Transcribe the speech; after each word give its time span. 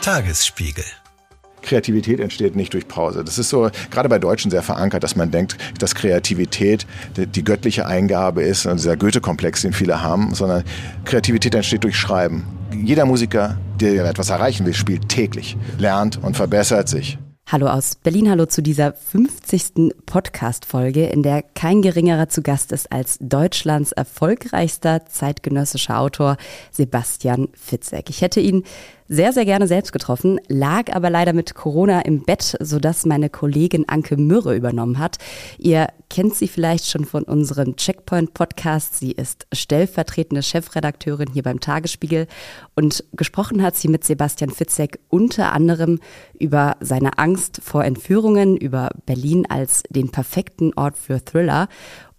Tagesspiegel. 0.00 0.84
Kreativität 1.60 2.20
entsteht 2.20 2.56
nicht 2.56 2.72
durch 2.72 2.88
Pause. 2.88 3.22
Das 3.22 3.36
ist 3.36 3.50
so 3.50 3.68
gerade 3.90 4.08
bei 4.08 4.18
Deutschen 4.18 4.50
sehr 4.50 4.62
verankert, 4.62 5.02
dass 5.02 5.14
man 5.14 5.30
denkt, 5.30 5.58
dass 5.78 5.94
Kreativität 5.94 6.86
die, 7.16 7.44
göttliche 7.44 7.86
Eingabe 7.86 8.42
ist 8.42 8.64
und 8.64 8.78
dieser 8.78 8.96
Goethe-Komplex, 8.96 9.60
den 9.60 9.74
viele 9.74 10.02
haben, 10.02 10.34
sondern 10.34 10.64
Kreativität 11.04 11.54
entsteht 11.54 11.84
durch 11.84 11.96
Schreiben. 11.96 12.46
Jeder 12.72 13.04
Musiker, 13.04 13.58
der 13.78 14.06
etwas 14.06 14.30
erreichen 14.30 14.64
will, 14.64 14.72
spielt 14.72 15.10
täglich, 15.10 15.58
lernt 15.76 16.16
und 16.22 16.34
verbessert 16.34 16.88
sich. 16.88 17.18
Hallo 17.46 17.66
aus 17.66 17.96
Berlin, 17.96 18.30
hallo 18.30 18.46
zu 18.46 18.62
dieser 18.62 18.92
50. 18.92 19.92
Podcast-Folge, 20.06 21.08
in 21.08 21.22
der 21.22 21.42
kein 21.42 21.82
geringerer 21.82 22.28
zu 22.28 22.42
Gast 22.42 22.72
ist 22.72 22.90
als 22.92 23.18
Deutschlands 23.20 23.92
erfolgreichster 23.92 25.04
zeitgenössischer 25.06 25.98
Autor 25.98 26.36
Sebastian 26.70 27.48
Fitzek. 27.52 28.08
Ich 28.08 28.22
hätte 28.22 28.38
ihn 28.40 28.62
sehr, 29.12 29.32
sehr 29.32 29.44
gerne 29.44 29.66
selbst 29.66 29.92
getroffen, 29.92 30.40
lag 30.46 30.94
aber 30.94 31.10
leider 31.10 31.32
mit 31.32 31.56
Corona 31.56 32.02
im 32.02 32.22
Bett, 32.22 32.56
sodass 32.60 33.04
meine 33.04 33.28
Kollegin 33.28 33.88
Anke 33.88 34.16
Mürre 34.16 34.54
übernommen 34.54 35.00
hat. 35.00 35.16
Ihr 35.58 35.88
kennt 36.08 36.36
sie 36.36 36.46
vielleicht 36.46 36.86
schon 36.86 37.04
von 37.04 37.24
unserem 37.24 37.74
Checkpoint-Podcast. 37.74 38.96
Sie 38.96 39.10
ist 39.10 39.48
stellvertretende 39.52 40.44
Chefredakteurin 40.44 41.32
hier 41.32 41.42
beim 41.42 41.58
Tagesspiegel 41.58 42.28
und 42.76 43.02
gesprochen 43.12 43.64
hat 43.64 43.74
sie 43.74 43.88
mit 43.88 44.04
Sebastian 44.04 44.50
Fitzek 44.50 45.00
unter 45.08 45.52
anderem 45.52 45.98
über 46.38 46.76
seine 46.78 47.18
Angst 47.18 47.60
vor 47.64 47.84
Entführungen, 47.84 48.56
über 48.56 48.90
Berlin 49.06 49.44
als 49.48 49.82
den 49.90 50.10
perfekten 50.12 50.72
Ort 50.74 50.96
für 50.96 51.24
Thriller 51.24 51.68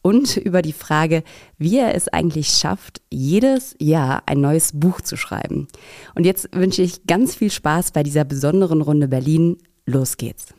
und 0.02 0.38
über 0.38 0.62
die 0.62 0.73
Frage, 0.73 1.23
wie 1.58 1.78
er 1.78 1.96
es 1.96 2.08
eigentlich 2.08 2.50
schafft, 2.50 3.02
jedes 3.09 3.76
Jahr 3.80 4.23
ein 4.26 4.42
neues 4.42 4.72
Buch 4.73 5.02
zu 5.02 5.18
schreiben. 5.18 5.68
Und 6.16 6.26
jetzt 6.26 6.50
wünsche 6.54 6.82
ich 6.82 7.05
ganz 7.05 7.36
viel 7.36 7.52
Spaß 7.52 7.92
bei 7.92 8.04
dieser 8.04 8.23
besonderen 8.23 8.82
Runde 8.82 9.08
Berlin. 9.08 9.58
Los 9.86 10.17
geht's. 10.17 10.53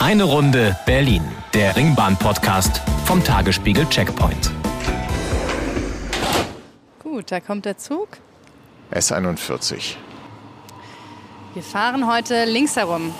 Eine 0.00 0.24
Runde 0.24 0.76
Berlin, 0.86 1.22
der 1.52 1.76
Ringbahn-Podcast 1.76 2.80
vom 3.04 3.22
Tagesspiegel 3.22 3.86
Checkpoint. 3.90 4.50
Gut, 7.02 7.30
da 7.30 7.40
kommt 7.40 7.64
der 7.64 7.76
Zug. 7.76 8.08
S41. 8.92 9.96
Wir 11.54 11.62
fahren 11.62 12.10
heute 12.10 12.44
links 12.44 12.76
herum. 12.76 13.12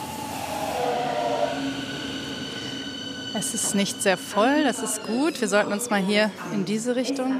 Es 3.32 3.54
ist 3.54 3.74
nicht 3.74 4.02
sehr 4.02 4.16
voll, 4.16 4.64
das 4.64 4.80
ist 4.80 5.04
gut. 5.04 5.40
Wir 5.40 5.48
sollten 5.48 5.72
uns 5.72 5.88
mal 5.88 6.00
hier 6.00 6.30
in 6.52 6.64
diese 6.64 6.96
Richtung. 6.96 7.36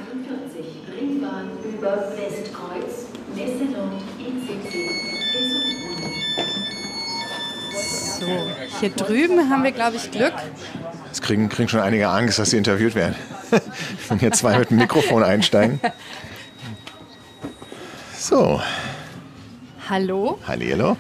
So, 8.21 8.27
hier 8.81 8.91
drüben 8.91 9.51
haben 9.51 9.65
wir, 9.65 9.73
glaube 9.73 9.97
ich, 9.97 10.11
Glück. 10.11 10.35
Es 11.11 11.21
kriegen, 11.21 11.49
kriegen 11.49 11.69
schon 11.69 11.81
einige 11.81 12.09
Angst, 12.09 12.39
dass 12.39 12.51
sie 12.51 12.59
interviewt 12.59 12.95
werden. 12.95 13.17
Wenn 14.09 14.19
hier 14.21 14.31
zwei 14.31 14.59
mit 14.59 14.71
dem 14.71 14.77
Mikrofon 14.77 15.25
einsteigen. 15.25 15.81
So. 18.17 18.61
Hallo. 19.89 20.39
Hallihallo. 20.47 20.97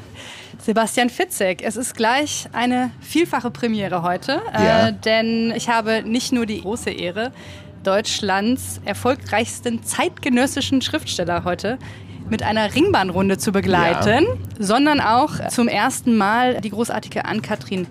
Sebastian 0.62 1.08
Fitzek, 1.08 1.62
es 1.62 1.76
ist 1.76 1.94
gleich 1.94 2.46
eine 2.52 2.90
vielfache 3.00 3.50
Premiere 3.50 4.02
heute, 4.02 4.42
äh, 4.52 4.64
ja. 4.64 4.88
äh, 4.88 4.92
denn 4.92 5.52
ich 5.56 5.70
habe 5.70 6.02
nicht 6.02 6.32
nur 6.32 6.44
die 6.44 6.60
große 6.60 6.90
Ehre, 6.90 7.32
Deutschlands 7.82 8.80
erfolgreichsten 8.84 9.82
zeitgenössischen 9.82 10.82
Schriftsteller 10.82 11.44
heute 11.44 11.78
mit 12.28 12.42
einer 12.42 12.74
Ringbahnrunde 12.74 13.38
zu 13.38 13.52
begleiten, 13.52 14.26
ja. 14.26 14.36
sondern 14.58 15.00
auch 15.00 15.48
zum 15.48 15.66
ersten 15.66 16.16
Mal 16.16 16.60
die 16.60 16.70
großartige 16.70 17.24
Ann-Kathrin 17.24 17.86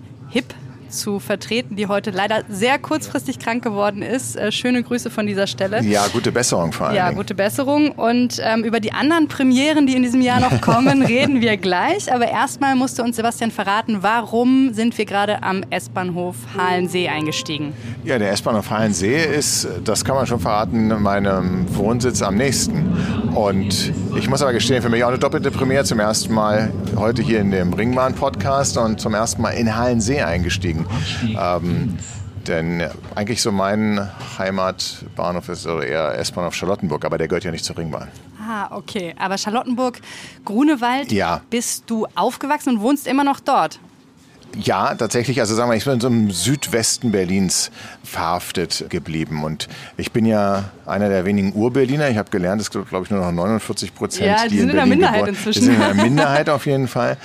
zu 0.90 1.18
vertreten, 1.18 1.76
die 1.76 1.86
heute 1.86 2.10
leider 2.10 2.42
sehr 2.48 2.78
kurzfristig 2.78 3.38
krank 3.38 3.62
geworden 3.64 4.02
ist. 4.02 4.36
Äh, 4.36 4.52
schöne 4.52 4.82
Grüße 4.82 5.10
von 5.10 5.26
dieser 5.26 5.46
Stelle. 5.46 5.82
Ja, 5.82 6.06
gute 6.08 6.32
Besserung 6.32 6.72
vor 6.72 6.88
allem. 6.88 6.96
Ja, 6.96 7.10
gute 7.10 7.34
Besserung. 7.34 7.92
Und 7.92 8.40
ähm, 8.42 8.64
über 8.64 8.80
die 8.80 8.92
anderen 8.92 9.28
Premieren, 9.28 9.86
die 9.86 9.94
in 9.94 10.02
diesem 10.02 10.20
Jahr 10.20 10.40
noch 10.40 10.60
kommen, 10.60 11.02
reden 11.06 11.40
wir 11.40 11.56
gleich. 11.56 12.12
Aber 12.12 12.28
erstmal 12.28 12.74
musste 12.74 13.02
uns 13.02 13.16
Sebastian 13.16 13.50
verraten, 13.50 14.02
warum 14.02 14.72
sind 14.74 14.96
wir 14.98 15.04
gerade 15.04 15.42
am 15.42 15.64
S-Bahnhof 15.70 16.36
Halensee 16.56 17.08
eingestiegen? 17.08 17.72
Ja, 18.04 18.18
der 18.18 18.32
S-Bahnhof 18.32 18.70
Halensee 18.70 19.24
ist, 19.24 19.68
das 19.84 20.04
kann 20.04 20.14
man 20.14 20.26
schon 20.26 20.40
verraten, 20.40 20.88
meinem 21.02 21.66
Wohnsitz 21.76 22.22
am 22.22 22.36
nächsten. 22.36 22.92
Und 23.34 23.92
ich 24.16 24.28
muss 24.28 24.42
aber 24.42 24.52
gestehen, 24.52 24.82
für 24.82 24.88
mich 24.88 25.04
auch 25.04 25.08
eine 25.08 25.18
doppelte 25.18 25.50
Premiere 25.50 25.84
zum 25.84 26.00
ersten 26.00 26.34
Mal 26.34 26.72
heute 26.96 27.22
hier 27.22 27.40
in 27.40 27.50
dem 27.50 27.72
Ringbahn-Podcast 27.72 28.76
und 28.78 29.00
zum 29.00 29.14
ersten 29.14 29.42
Mal 29.42 29.50
in 29.50 29.76
Halensee 29.76 30.22
eingestiegen. 30.22 30.79
Ähm, 31.38 31.98
denn 32.46 32.82
eigentlich 33.14 33.42
so 33.42 33.52
mein 33.52 34.08
Heimatbahnhof 34.38 35.48
ist 35.48 35.62
so 35.62 35.80
eher 35.80 36.18
S-Bahnhof 36.18 36.54
Charlottenburg, 36.54 37.04
aber 37.04 37.18
der 37.18 37.28
gehört 37.28 37.44
ja 37.44 37.50
nicht 37.50 37.64
zur 37.64 37.76
Ringbahn. 37.76 38.08
Ah, 38.40 38.74
okay. 38.74 39.14
Aber 39.18 39.36
Charlottenburg, 39.36 40.00
Grunewald, 40.44 41.12
ja. 41.12 41.42
bist 41.50 41.84
du 41.86 42.06
aufgewachsen 42.14 42.76
und 42.76 42.80
wohnst 42.80 43.06
immer 43.06 43.24
noch 43.24 43.40
dort? 43.40 43.78
Ja, 44.56 44.94
tatsächlich. 44.94 45.40
Also 45.40 45.54
sagen 45.54 45.70
wir, 45.70 45.76
ich 45.76 45.84
bin 45.84 45.94
in 45.94 46.00
so 46.00 46.08
einem 46.08 46.30
Südwesten 46.30 47.12
Berlins 47.12 47.70
verhaftet 48.02 48.86
geblieben. 48.88 49.44
Und 49.44 49.68
ich 49.96 50.10
bin 50.10 50.24
ja 50.24 50.70
einer 50.86 51.08
der 51.08 51.24
wenigen 51.24 51.54
Ur-Berliner. 51.54 52.10
Ich 52.10 52.16
habe 52.16 52.30
gelernt, 52.30 52.60
es 52.60 52.70
gibt, 52.70 52.88
glaube 52.88 53.04
ich, 53.04 53.10
nur 53.10 53.20
noch 53.20 53.30
49 53.30 53.94
Prozent, 53.94 54.26
ja, 54.26 54.44
die, 54.44 54.50
die 54.50 54.58
sind 54.58 54.64
in 54.64 54.70
in 54.70 54.76
der 54.76 54.86
Minderheit 54.86 55.14
geboren. 55.14 55.34
inzwischen. 55.34 55.60
Die 55.60 55.64
sind 55.66 55.74
in 55.74 55.80
der 55.80 56.04
Minderheit 56.04 56.48
auf 56.48 56.66
jeden 56.66 56.88
Fall. 56.88 57.16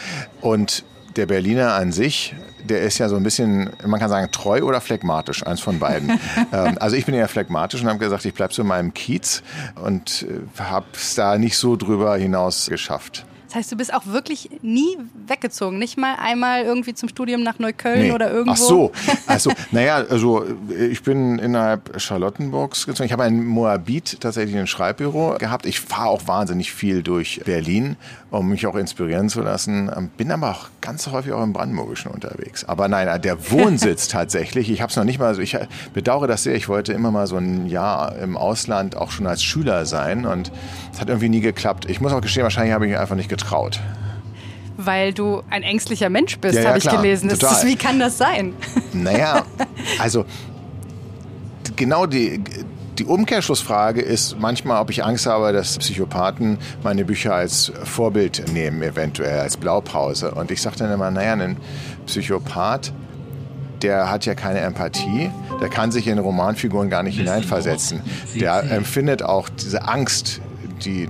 Und 0.41 0.83
der 1.15 1.25
Berliner 1.25 1.73
an 1.73 1.91
sich 1.91 2.35
der 2.67 2.81
ist 2.81 2.97
ja 2.97 3.09
so 3.09 3.15
ein 3.15 3.23
bisschen, 3.23 3.69
man 3.85 3.99
kann 3.99 4.09
sagen, 4.09 4.31
treu 4.31 4.63
oder 4.63 4.81
phlegmatisch, 4.81 5.45
eins 5.45 5.61
von 5.61 5.79
beiden. 5.79 6.09
ähm, 6.51 6.77
also 6.79 6.95
ich 6.95 7.05
bin 7.05 7.15
eher 7.15 7.27
phlegmatisch 7.27 7.81
und 7.81 7.87
habe 7.87 7.99
gesagt, 7.99 8.25
ich 8.25 8.33
bleibe 8.33 8.53
so 8.53 8.61
in 8.61 8.67
meinem 8.67 8.93
Kiez 8.93 9.43
und 9.83 10.25
äh, 10.29 10.61
habe 10.61 10.85
es 10.93 11.15
da 11.15 11.37
nicht 11.37 11.57
so 11.57 11.75
drüber 11.75 12.17
hinaus 12.17 12.67
geschafft. 12.67 13.25
Das 13.55 13.55
heißt, 13.55 13.71
du 13.71 13.77
bist 13.77 13.93
auch 13.93 14.05
wirklich 14.07 14.49
nie 14.61 14.97
weggezogen, 15.27 15.79
nicht 15.79 15.97
mal 15.97 16.15
einmal 16.19 16.63
irgendwie 16.63 16.93
zum 16.93 17.07
Studium 17.07 17.41
nach 17.41 17.57
Neukölln 17.57 18.01
nee. 18.01 18.11
oder 18.11 18.29
irgendwo? 18.29 18.51
Ach 18.51 18.57
so, 18.57 18.91
also 19.27 19.49
naja, 19.71 20.03
also 20.09 20.45
ich 20.69 21.03
bin 21.03 21.39
innerhalb 21.39 22.01
Charlottenburgs 22.01 22.85
gezogen. 22.85 23.05
Ich 23.05 23.13
habe 23.13 23.23
ein 23.23 23.45
Moabit 23.45 24.19
tatsächlich 24.19 24.57
ein 24.57 24.67
Schreibbüro 24.67 25.37
gehabt. 25.39 25.65
Ich 25.65 25.79
fahre 25.79 26.09
auch 26.09 26.27
wahnsinnig 26.27 26.73
viel 26.73 27.01
durch 27.01 27.43
Berlin, 27.45 27.95
um 28.37 28.49
mich 28.49 28.65
auch 28.67 28.75
inspirieren 28.75 29.29
zu 29.29 29.41
lassen. 29.41 29.91
Ähm, 29.95 30.09
bin 30.09 30.31
aber 30.31 30.51
auch 30.51 30.69
ganz 30.81 31.07
häufig 31.07 31.33
auch 31.33 31.43
im 31.43 31.53
Brandenburgischen 31.53 32.11
unterwegs. 32.11 32.63
Aber 32.65 32.87
nein, 32.87 33.21
der 33.21 33.51
Wohnsitz 33.51 34.07
tatsächlich, 34.09 34.69
ich 34.69 34.81
habe 34.81 34.89
es 34.89 34.95
noch 34.95 35.03
nicht 35.03 35.19
mal, 35.19 35.27
also 35.27 35.41
ich 35.41 35.57
bedauere 35.93 36.27
das 36.27 36.43
sehr. 36.43 36.55
Ich 36.55 36.69
wollte 36.69 36.93
immer 36.93 37.11
mal 37.11 37.27
so 37.27 37.37
ein 37.37 37.67
Jahr 37.67 38.15
im 38.17 38.37
Ausland 38.37 38.95
auch 38.95 39.11
schon 39.11 39.27
als 39.27 39.43
Schüler 39.43 39.85
sein 39.85 40.25
und 40.25 40.51
es 40.93 41.01
hat 41.01 41.09
irgendwie 41.09 41.29
nie 41.29 41.41
geklappt. 41.41 41.89
Ich 41.89 42.01
muss 42.01 42.11
auch 42.11 42.21
gestehen, 42.21 42.43
wahrscheinlich 42.43 42.73
habe 42.73 42.85
ich 42.85 42.91
mich 42.91 42.99
einfach 42.99 43.15
nicht 43.15 43.29
getraut. 43.29 43.79
Weil 44.77 45.13
du 45.13 45.41
ein 45.49 45.63
ängstlicher 45.63 46.09
Mensch 46.09 46.37
bist, 46.39 46.55
ja, 46.55 46.61
ja, 46.61 46.67
habe 46.69 46.79
ich 46.79 46.89
gelesen. 46.89 47.29
Total. 47.29 47.53
Ist, 47.53 47.65
wie 47.65 47.77
kann 47.77 47.99
das 47.99 48.17
sein? 48.17 48.53
Naja, 48.91 49.45
also 49.99 50.25
genau 51.75 52.05
die, 52.05 52.41
die 52.97 53.05
Umkehrschlussfrage 53.05 54.01
ist 54.01 54.39
manchmal, 54.39 54.81
ob 54.81 54.89
ich 54.89 55.03
Angst 55.03 55.25
habe, 55.25 55.51
dass 55.51 55.77
Psychopathen 55.77 56.57
meine 56.83 57.05
Bücher 57.05 57.35
als 57.35 57.71
Vorbild 57.83 58.51
nehmen, 58.53 58.81
eventuell 58.81 59.39
als 59.39 59.57
Blaupause. 59.57 60.31
Und 60.31 60.51
ich 60.51 60.61
sage 60.61 60.77
dann 60.77 60.91
immer, 60.91 61.11
naja, 61.11 61.33
ein 61.33 61.57
Psychopath, 62.05 62.93
der 63.81 64.09
hat 64.09 64.25
ja 64.25 64.33
keine 64.33 64.59
Empathie, 64.59 65.29
der 65.61 65.69
kann 65.69 65.91
sich 65.91 66.07
in 66.07 66.17
Romanfiguren 66.17 66.89
gar 66.89 67.03
nicht 67.03 67.17
hineinversetzen. 67.17 68.01
Der 68.35 68.63
empfindet 68.71 69.23
auch 69.23 69.49
diese 69.49 69.87
Angst, 69.87 70.41
die 70.85 71.09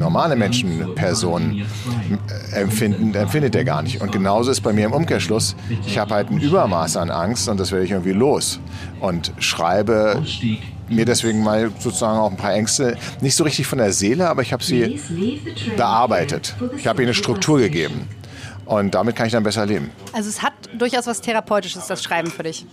normale 0.00 0.34
Menschen, 0.34 0.94
Personen 0.96 1.64
empfinden, 2.52 3.14
empfindet 3.14 3.54
er 3.54 3.64
gar 3.64 3.82
nicht. 3.82 4.00
Und 4.00 4.10
genauso 4.10 4.50
ist 4.50 4.62
bei 4.62 4.72
mir 4.72 4.86
im 4.86 4.92
Umkehrschluss. 4.92 5.54
Ich 5.86 5.98
habe 5.98 6.14
halt 6.14 6.30
ein 6.30 6.40
Übermaß 6.40 6.96
an 6.96 7.10
Angst 7.10 7.48
und 7.48 7.60
das 7.60 7.70
werde 7.70 7.84
ich 7.84 7.92
irgendwie 7.92 8.12
los. 8.12 8.58
Und 9.00 9.32
schreibe 9.38 10.22
mir 10.88 11.04
deswegen 11.04 11.44
mal 11.44 11.70
sozusagen 11.78 12.18
auch 12.18 12.30
ein 12.30 12.36
paar 12.36 12.54
Ängste, 12.54 12.96
nicht 13.20 13.36
so 13.36 13.44
richtig 13.44 13.66
von 13.66 13.78
der 13.78 13.92
Seele, 13.92 14.28
aber 14.28 14.42
ich 14.42 14.52
habe 14.52 14.64
sie 14.64 15.00
bearbeitet. 15.76 16.56
Ich 16.76 16.88
habe 16.88 17.02
ihnen 17.02 17.10
eine 17.10 17.14
Struktur 17.14 17.58
gegeben. 17.58 18.08
Und 18.64 18.94
damit 18.94 19.16
kann 19.16 19.26
ich 19.26 19.32
dann 19.32 19.42
besser 19.42 19.66
leben. 19.66 19.90
Also 20.12 20.28
es 20.28 20.42
hat 20.42 20.52
durchaus 20.76 21.06
was 21.06 21.20
Therapeutisches, 21.20 21.86
das 21.86 22.02
Schreiben 22.02 22.30
für 22.30 22.44
dich. 22.44 22.66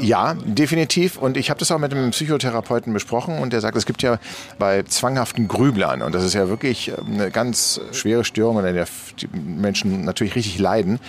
Ja, 0.00 0.34
definitiv. 0.34 1.16
Und 1.16 1.36
ich 1.36 1.50
habe 1.50 1.58
das 1.58 1.70
auch 1.70 1.78
mit 1.78 1.92
einem 1.92 2.10
Psychotherapeuten 2.10 2.92
besprochen 2.92 3.38
und 3.38 3.52
der 3.52 3.60
sagt, 3.60 3.76
es 3.76 3.86
gibt 3.86 4.02
ja 4.02 4.18
bei 4.58 4.82
zwanghaften 4.82 5.48
Grüblern, 5.48 6.02
und 6.02 6.14
das 6.14 6.24
ist 6.24 6.34
ja 6.34 6.48
wirklich 6.48 6.88
äh, 6.88 6.94
eine 7.06 7.30
ganz 7.30 7.80
schwere 7.92 8.24
Störung, 8.24 8.64
in 8.64 8.74
der 8.74 8.86
die 9.20 9.28
Menschen 9.36 10.04
natürlich 10.04 10.34
richtig 10.34 10.58
leiden, 10.58 11.00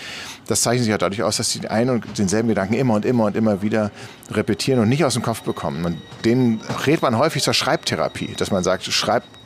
das 0.48 0.62
zeichnet 0.62 0.84
sich 0.84 0.92
ja 0.92 0.98
dadurch 0.98 1.24
aus, 1.24 1.38
dass 1.38 1.52
sie 1.52 1.68
einen 1.68 1.90
und 1.90 2.18
denselben 2.18 2.48
Gedanken 2.50 2.76
immer 2.76 2.96
und 2.96 3.06
immer 3.06 3.26
und 3.26 3.36
immer 3.36 3.62
wieder 3.62 3.92
repetieren 4.32 4.80
und 4.80 4.90
nicht 4.90 5.04
aus 5.04 5.14
dem 5.14 5.24
Kopf 5.24 5.42
bekommen. 5.42 5.86
Und 5.86 6.02
denen 6.26 6.62
rät 6.86 7.02
man 7.02 7.18
häufig 7.18 7.44
zur 7.44 7.54
Schreibtherapie, 7.54 8.34
dass 8.38 8.52
man 8.52 8.64
sagt, 8.64 8.84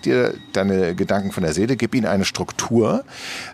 schreib 0.01 0.03
dir 0.03 0.33
deine 0.53 0.95
Gedanken 0.95 1.31
von 1.31 1.43
der 1.43 1.53
Seele, 1.53 1.75
gib 1.75 1.93
ihnen 1.93 2.07
eine 2.07 2.25
Struktur. 2.25 3.03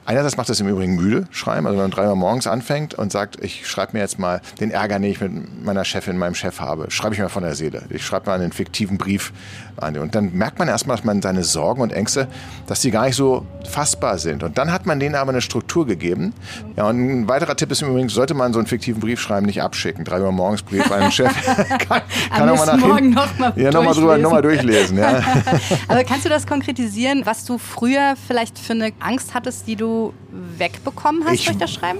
Einerseits 0.05 0.38
macht 0.38 0.49
das 0.49 0.59
im 0.59 0.67
Übrigen 0.67 0.95
müde, 0.95 1.27
schreiben. 1.31 1.67
Also 1.67 1.77
wenn 1.77 1.83
man 1.83 1.91
drei 1.91 2.07
Uhr 2.07 2.15
morgens 2.15 2.47
anfängt 2.47 2.94
und 2.94 3.11
sagt, 3.11 3.44
ich 3.44 3.67
schreibe 3.67 3.94
mir 3.94 3.99
jetzt 3.99 4.17
mal 4.17 4.41
den 4.59 4.71
Ärger, 4.71 4.99
den 4.99 5.11
ich 5.11 5.19
mit 5.19 5.65
meiner 5.65 5.83
Chefin, 5.83 6.17
meinem 6.17 6.35
Chef 6.35 6.59
habe, 6.59 6.89
schreibe 6.89 7.15
ich 7.15 7.19
mir 7.19 7.29
von 7.29 7.44
der 7.44 7.55
Seele. 7.55 7.83
Ich 7.89 8.05
schreibe 8.05 8.27
mal 8.27 8.39
einen 8.39 8.51
fiktiven 8.51 8.97
Brief 8.97 9.33
an. 9.81 9.97
Und 9.97 10.15
dann 10.15 10.33
merkt 10.33 10.59
man 10.59 10.68
erstmal, 10.68 10.97
dass 10.97 11.06
man 11.06 11.21
seine 11.21 11.44
Sorgen 11.44 11.81
und 11.81 11.91
Ängste, 11.91 12.27
dass 12.68 12.81
die 12.81 12.91
gar 12.91 13.06
nicht 13.06 13.15
so 13.15 13.45
fassbar 13.69 14.18
sind. 14.18 14.44
Und 14.44 14.57
dann 14.57 14.71
hat 14.71 14.85
man 14.85 15.00
denen 15.00 15.15
aber 15.15 15.31
eine 15.31 15.41
Struktur 15.41 15.85
gegeben. 15.85 16.33
Ja, 16.75 16.88
und 16.88 16.97
ein 17.00 17.27
weiterer 17.27 17.56
Tipp 17.56 17.71
ist 17.71 17.81
im 17.81 17.89
Übrigen, 17.89 18.09
sollte 18.09 18.33
man 18.33 18.53
so 18.53 18.59
einen 18.59 18.68
fiktiven 18.68 19.00
Brief 19.00 19.19
schreiben, 19.19 19.45
nicht 19.45 19.62
abschicken. 19.62 20.06
Drei 20.06 20.21
Uhr 20.21 20.31
morgens 20.31 20.62
Brief 20.62 20.91
an 20.91 21.01
den 21.01 21.12
Chef. 21.12 21.33
kann 21.88 22.01
kann 22.29 22.50
auch 22.50 22.57
mal 22.57 22.65
nach 22.65 22.77
morgen 22.77 23.09
noch 23.12 23.38
mal 23.38 23.53
ja, 23.56 23.71
nochmal 23.71 23.94
drüber, 23.94 24.18
nochmal 24.18 24.41
durchlesen. 24.41 24.97
Ja. 24.97 25.21
aber 25.88 26.03
kannst 26.03 26.25
du 26.25 26.30
das 26.30 26.47
konkretisieren, 26.47 27.25
was 27.25 27.45
du 27.45 27.57
früher 27.57 28.15
vielleicht 28.27 28.57
für 28.59 28.73
eine 28.73 28.91
Angst 29.00 29.33
hattest, 29.33 29.68
die 29.68 29.75
du 29.75 30.13
wegbekommen 30.57 31.23
hast 31.25 31.33
Ich- 31.33 31.45
durch 31.45 31.57
das 31.57 31.71
Schreiben? 31.71 32.00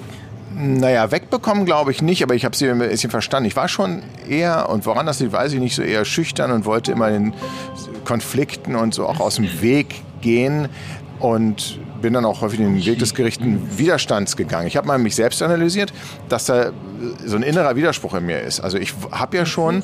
Naja, 0.59 1.12
wegbekommen 1.12 1.65
glaube 1.65 1.92
ich 1.92 2.01
nicht, 2.01 2.24
aber 2.24 2.33
ich 2.33 2.44
habe 2.44 2.56
sie 2.56 2.68
ein 2.68 2.80
bisschen 2.80 3.12
verstanden. 3.12 3.48
Ich 3.48 3.56
war 3.56 3.68
schon 3.68 4.01
eher, 4.27 4.69
und 4.69 4.88
woran 4.88 5.06
das 5.06 5.19
liegt, 5.19 5.31
weiß 5.31 5.54
ich 5.54 5.59
nicht, 5.59 5.75
so 5.75 5.83
eher 5.83 6.04
schüchtern 6.04 6.51
und 6.51 6.65
wollte 6.65 6.92
immer 6.92 7.12
den 7.12 7.33
Konflikten 8.06 8.75
und 8.75 8.94
so 8.95 9.06
auch 9.06 9.19
aus 9.19 9.36
dem 9.36 9.62
Weg 9.62 10.01
gehen 10.21 10.68
und 11.19 11.80
bin 12.01 12.13
dann 12.13 12.25
auch 12.25 12.42
häufig 12.42 12.57
den 12.57 12.83
Weg 12.83 12.98
des 12.98 13.13
gerichten 13.13 13.77
Widerstands 13.77 14.36
gegangen. 14.36 14.65
Ich 14.65 14.77
habe 14.77 14.88
mal 14.88 14.98
mich 14.98 15.15
selbst 15.15 15.44
analysiert, 15.44 15.94
dass 16.27 16.45
da 16.45 16.71
so 17.24 17.36
ein 17.36 17.44
innerer 17.44 17.75
Widerspruch 17.75 18.15
in 18.15 18.25
mir 18.25 18.42
ist. 18.42 18.59
Also 18.59 18.80
ich 18.80 18.95
habe 19.12 19.38
ja 19.38 19.45
schon 19.45 19.83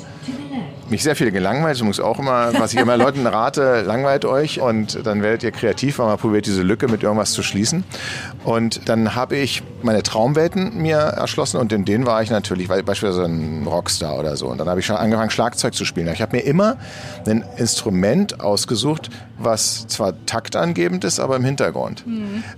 mich 0.93 1.01
sehr 1.01 1.15
viel 1.15 1.31
gelangweilt. 1.31 1.75
Das 1.75 1.83
muss 1.83 1.99
auch 1.99 2.19
immer, 2.19 2.53
was 2.59 2.71
ich 2.73 2.79
immer 2.79 2.97
Leuten 2.97 3.25
rate, 3.25 3.81
langweilt 3.81 4.25
euch 4.25 4.61
und 4.61 5.05
dann 5.05 5.23
werdet 5.23 5.41
ihr 5.41 5.51
kreativ, 5.51 5.97
weil 5.97 6.05
man 6.05 6.19
probiert, 6.19 6.45
diese 6.45 6.61
Lücke 6.61 6.87
mit 6.87 7.01
irgendwas 7.01 7.31
zu 7.31 7.41
schließen. 7.41 7.83
Und 8.43 8.87
dann 8.87 9.15
habe 9.15 9.35
ich 9.35 9.63
meine 9.81 10.03
Traumwelten 10.03 10.77
mir 10.79 10.97
erschlossen 10.97 11.57
und 11.57 11.73
in 11.73 11.83
denen 11.83 12.05
war 12.05 12.21
ich 12.21 12.29
natürlich, 12.29 12.69
weil 12.69 12.83
beispielsweise 12.83 13.25
ein 13.25 13.65
Rockstar 13.65 14.19
oder 14.19 14.37
so. 14.37 14.47
Und 14.49 14.59
dann 14.59 14.69
habe 14.69 14.81
ich 14.81 14.85
schon 14.85 14.95
angefangen, 14.95 15.31
Schlagzeug 15.31 15.73
zu 15.73 15.83
spielen. 15.83 16.07
Ich 16.13 16.21
habe 16.21 16.35
mir 16.35 16.43
immer 16.43 16.77
ein 17.25 17.43
Instrument 17.57 18.39
ausgesucht, 18.39 19.09
was 19.39 19.87
zwar 19.87 20.13
taktangebend 20.27 21.03
ist, 21.05 21.19
aber 21.19 21.35
im 21.37 21.43
Hintergrund. 21.43 22.05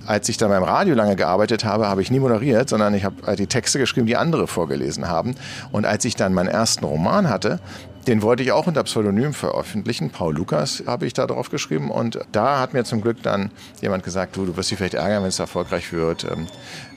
Als 0.06 0.28
ich 0.28 0.36
dann 0.36 0.50
beim 0.50 0.64
Radio 0.64 0.94
lange 0.94 1.16
gearbeitet 1.16 1.64
habe, 1.64 1.88
habe 1.88 2.02
ich 2.02 2.12
nie 2.12 2.20
moderiert, 2.20 2.68
sondern 2.68 2.94
ich 2.96 3.06
habe 3.06 3.16
halt 3.26 3.40
die 3.40 3.48
Texte 3.48 3.80
geschrieben, 3.80 4.08
die 4.08 4.18
andere 4.18 4.48
vorgelesen 4.48 5.08
haben. 5.08 5.36
Und 5.72 5.86
als 5.86 6.04
ich 6.04 6.18
dann 6.18 6.34
meinen 6.34 6.50
ersten 6.50 6.84
Roman 6.84 7.30
hatte, 7.30 7.60
den 8.08 8.22
wollte 8.22 8.44
ich 8.44 8.52
auch 8.52 8.68
unter 8.68 8.84
Pseudonym 8.84 9.34
veröffentlichen. 9.34 10.10
Paul 10.10 10.36
Lukas 10.36 10.84
habe 10.86 11.06
ich 11.06 11.14
da 11.14 11.26
drauf 11.26 11.50
geschrieben. 11.50 11.90
Und 11.90 12.20
da 12.32 12.60
hat 12.60 12.74
mir 12.74 12.84
zum 12.84 13.02
Glück 13.02 13.22
dann 13.24 13.52
jemand 13.82 14.04
gesagt, 14.04 14.36
du, 14.36 14.46
du 14.46 14.56
wirst 14.58 14.72
dich 14.72 14.78
vielleicht 14.78 14.94
ärgern, 14.94 15.24
wenn 15.24 15.30
es 15.30 15.40
erfolgreich 15.40 15.92
wird. 15.92 16.24
Ähm, 16.26 16.48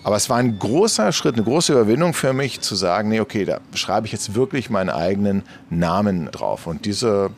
Aber 0.05 0.16
es 0.16 0.28
war 0.28 0.37
ein 0.37 0.58
großer 0.58 1.12
Schritt, 1.12 1.34
eine 1.34 1.44
große 1.44 1.72
Überwindung 1.72 2.14
für 2.14 2.32
mich 2.32 2.60
zu 2.60 2.75
sagen, 2.75 3.08
nee, 3.08 3.20
okay, 3.20 3.44
da 3.44 3.60
schreibe 3.75 4.06
ich 4.06 4.12
jetzt 4.12 4.34
wirklich 4.34 4.70
meinen 4.70 4.90
eigenen 4.90 5.43
Namen 5.70 6.31
drauf. 6.31 6.66
Und 6.66 6.84
diese 6.84 7.31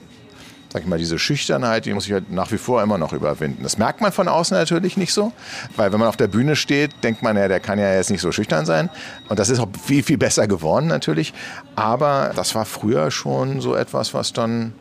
sag 0.73 0.83
ich 0.83 0.89
mal, 0.89 0.99
diese 0.99 1.19
Schüchternheit, 1.19 1.85
die 1.85 1.93
muss 1.93 2.07
ich 2.07 2.13
halt 2.13 2.31
nach 2.31 2.53
wie 2.53 2.59
vor 2.59 2.83
immer 2.83 2.97
noch 2.97 3.13
überwinden. 3.13 3.63
Das 3.63 3.77
merkt 3.77 4.01
man 4.01 4.13
von 4.13 4.29
außen 4.29 4.57
natürlich 4.57 4.97
nicht 4.97 5.13
so, 5.13 5.33
weil 5.77 5.93
wenn 5.93 5.99
man 5.99 6.09
auf 6.09 6.17
der 6.17 6.29
Bühne 6.29 6.55
steht, 6.55 6.93
denkt 7.03 7.23
man 7.23 7.37
ja, 7.37 7.49
der 7.49 7.59
kann 7.59 7.79
ja 7.79 7.93
jetzt 7.93 8.11
nicht 8.11 8.21
so 8.21 8.31
schüchtern 8.31 8.67
sein. 8.67 8.89
Und 9.29 9.39
das 9.39 9.51
ist 9.51 9.59
auch 9.59 9.69
viel, 9.85 10.05
viel 10.05 10.19
besser 10.19 10.47
geworden 10.47 10.87
natürlich. 10.87 11.35
Aber 11.75 12.33
das 12.37 12.55
war 12.55 12.65
früher 12.65 13.11
schon 13.11 13.61
so 13.61 13.75
etwas, 13.75 14.15
was 14.15 14.33
dann 14.33 14.73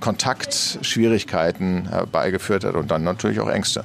Kontaktschwierigkeiten 0.00 1.88
herbeigeführt 1.88 2.64
hat 2.64 2.74
und 2.74 2.90
dann 2.90 3.04
natürlich 3.04 3.38
auch 3.38 3.48
Ängste. 3.48 3.84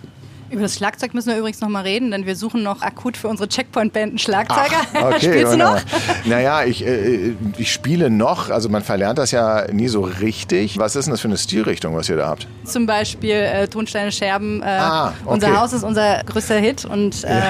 Über 0.56 0.62
das 0.63 0.75
Schlagzeug 0.75 1.13
müssen 1.13 1.28
wir 1.31 1.38
übrigens 1.38 1.60
noch 1.60 1.68
mal 1.68 1.81
reden, 1.84 2.12
denn 2.12 2.25
wir 2.25 2.38
suchen 2.38 2.63
noch 2.63 2.81
akut 2.81 3.18
für 3.18 3.28
unsere 3.28 3.50
Checkpoint-Band 3.50 4.10
einen 4.12 4.18
Schlagzeuger. 4.19 4.86
Okay, 5.06 5.19
Spielst 5.19 5.52
du 5.54 5.57
noch? 5.57 5.81
Naja, 6.25 6.63
ich, 6.63 6.86
äh, 6.88 7.34
ich 7.57 7.74
spiele 7.74 8.10
noch, 8.10 8.50
also 8.50 8.69
man 8.69 8.81
verlernt 8.81 9.19
das 9.19 9.31
ja 9.31 9.69
nie 9.72 9.90
so 9.90 10.02
richtig. 10.04 10.78
Was 10.78 10.96
ist 10.96 11.06
denn 11.06 11.12
das 11.12 11.19
für 11.19 11.28
eine 11.28 11.38
Stilrichtung, 11.38 11.94
was 11.94 12.07
ihr 12.07 12.16
da 12.16 12.28
habt? 12.28 12.48
Zum 12.63 12.86
Beispiel 12.86 13.31
äh, 13.31 13.68
Tonsteine 13.68 14.13
Scherben. 14.13 14.62
Äh, 14.62 14.66
Ah, 14.66 15.07
okay. 15.25 15.34
Unser 15.34 15.60
Haus 15.60 15.74
ist 15.74 15.84
unser 15.84 16.24
größter 16.24 16.56
Hit 16.56 16.86
und 16.86 17.25
äh, 17.25 17.42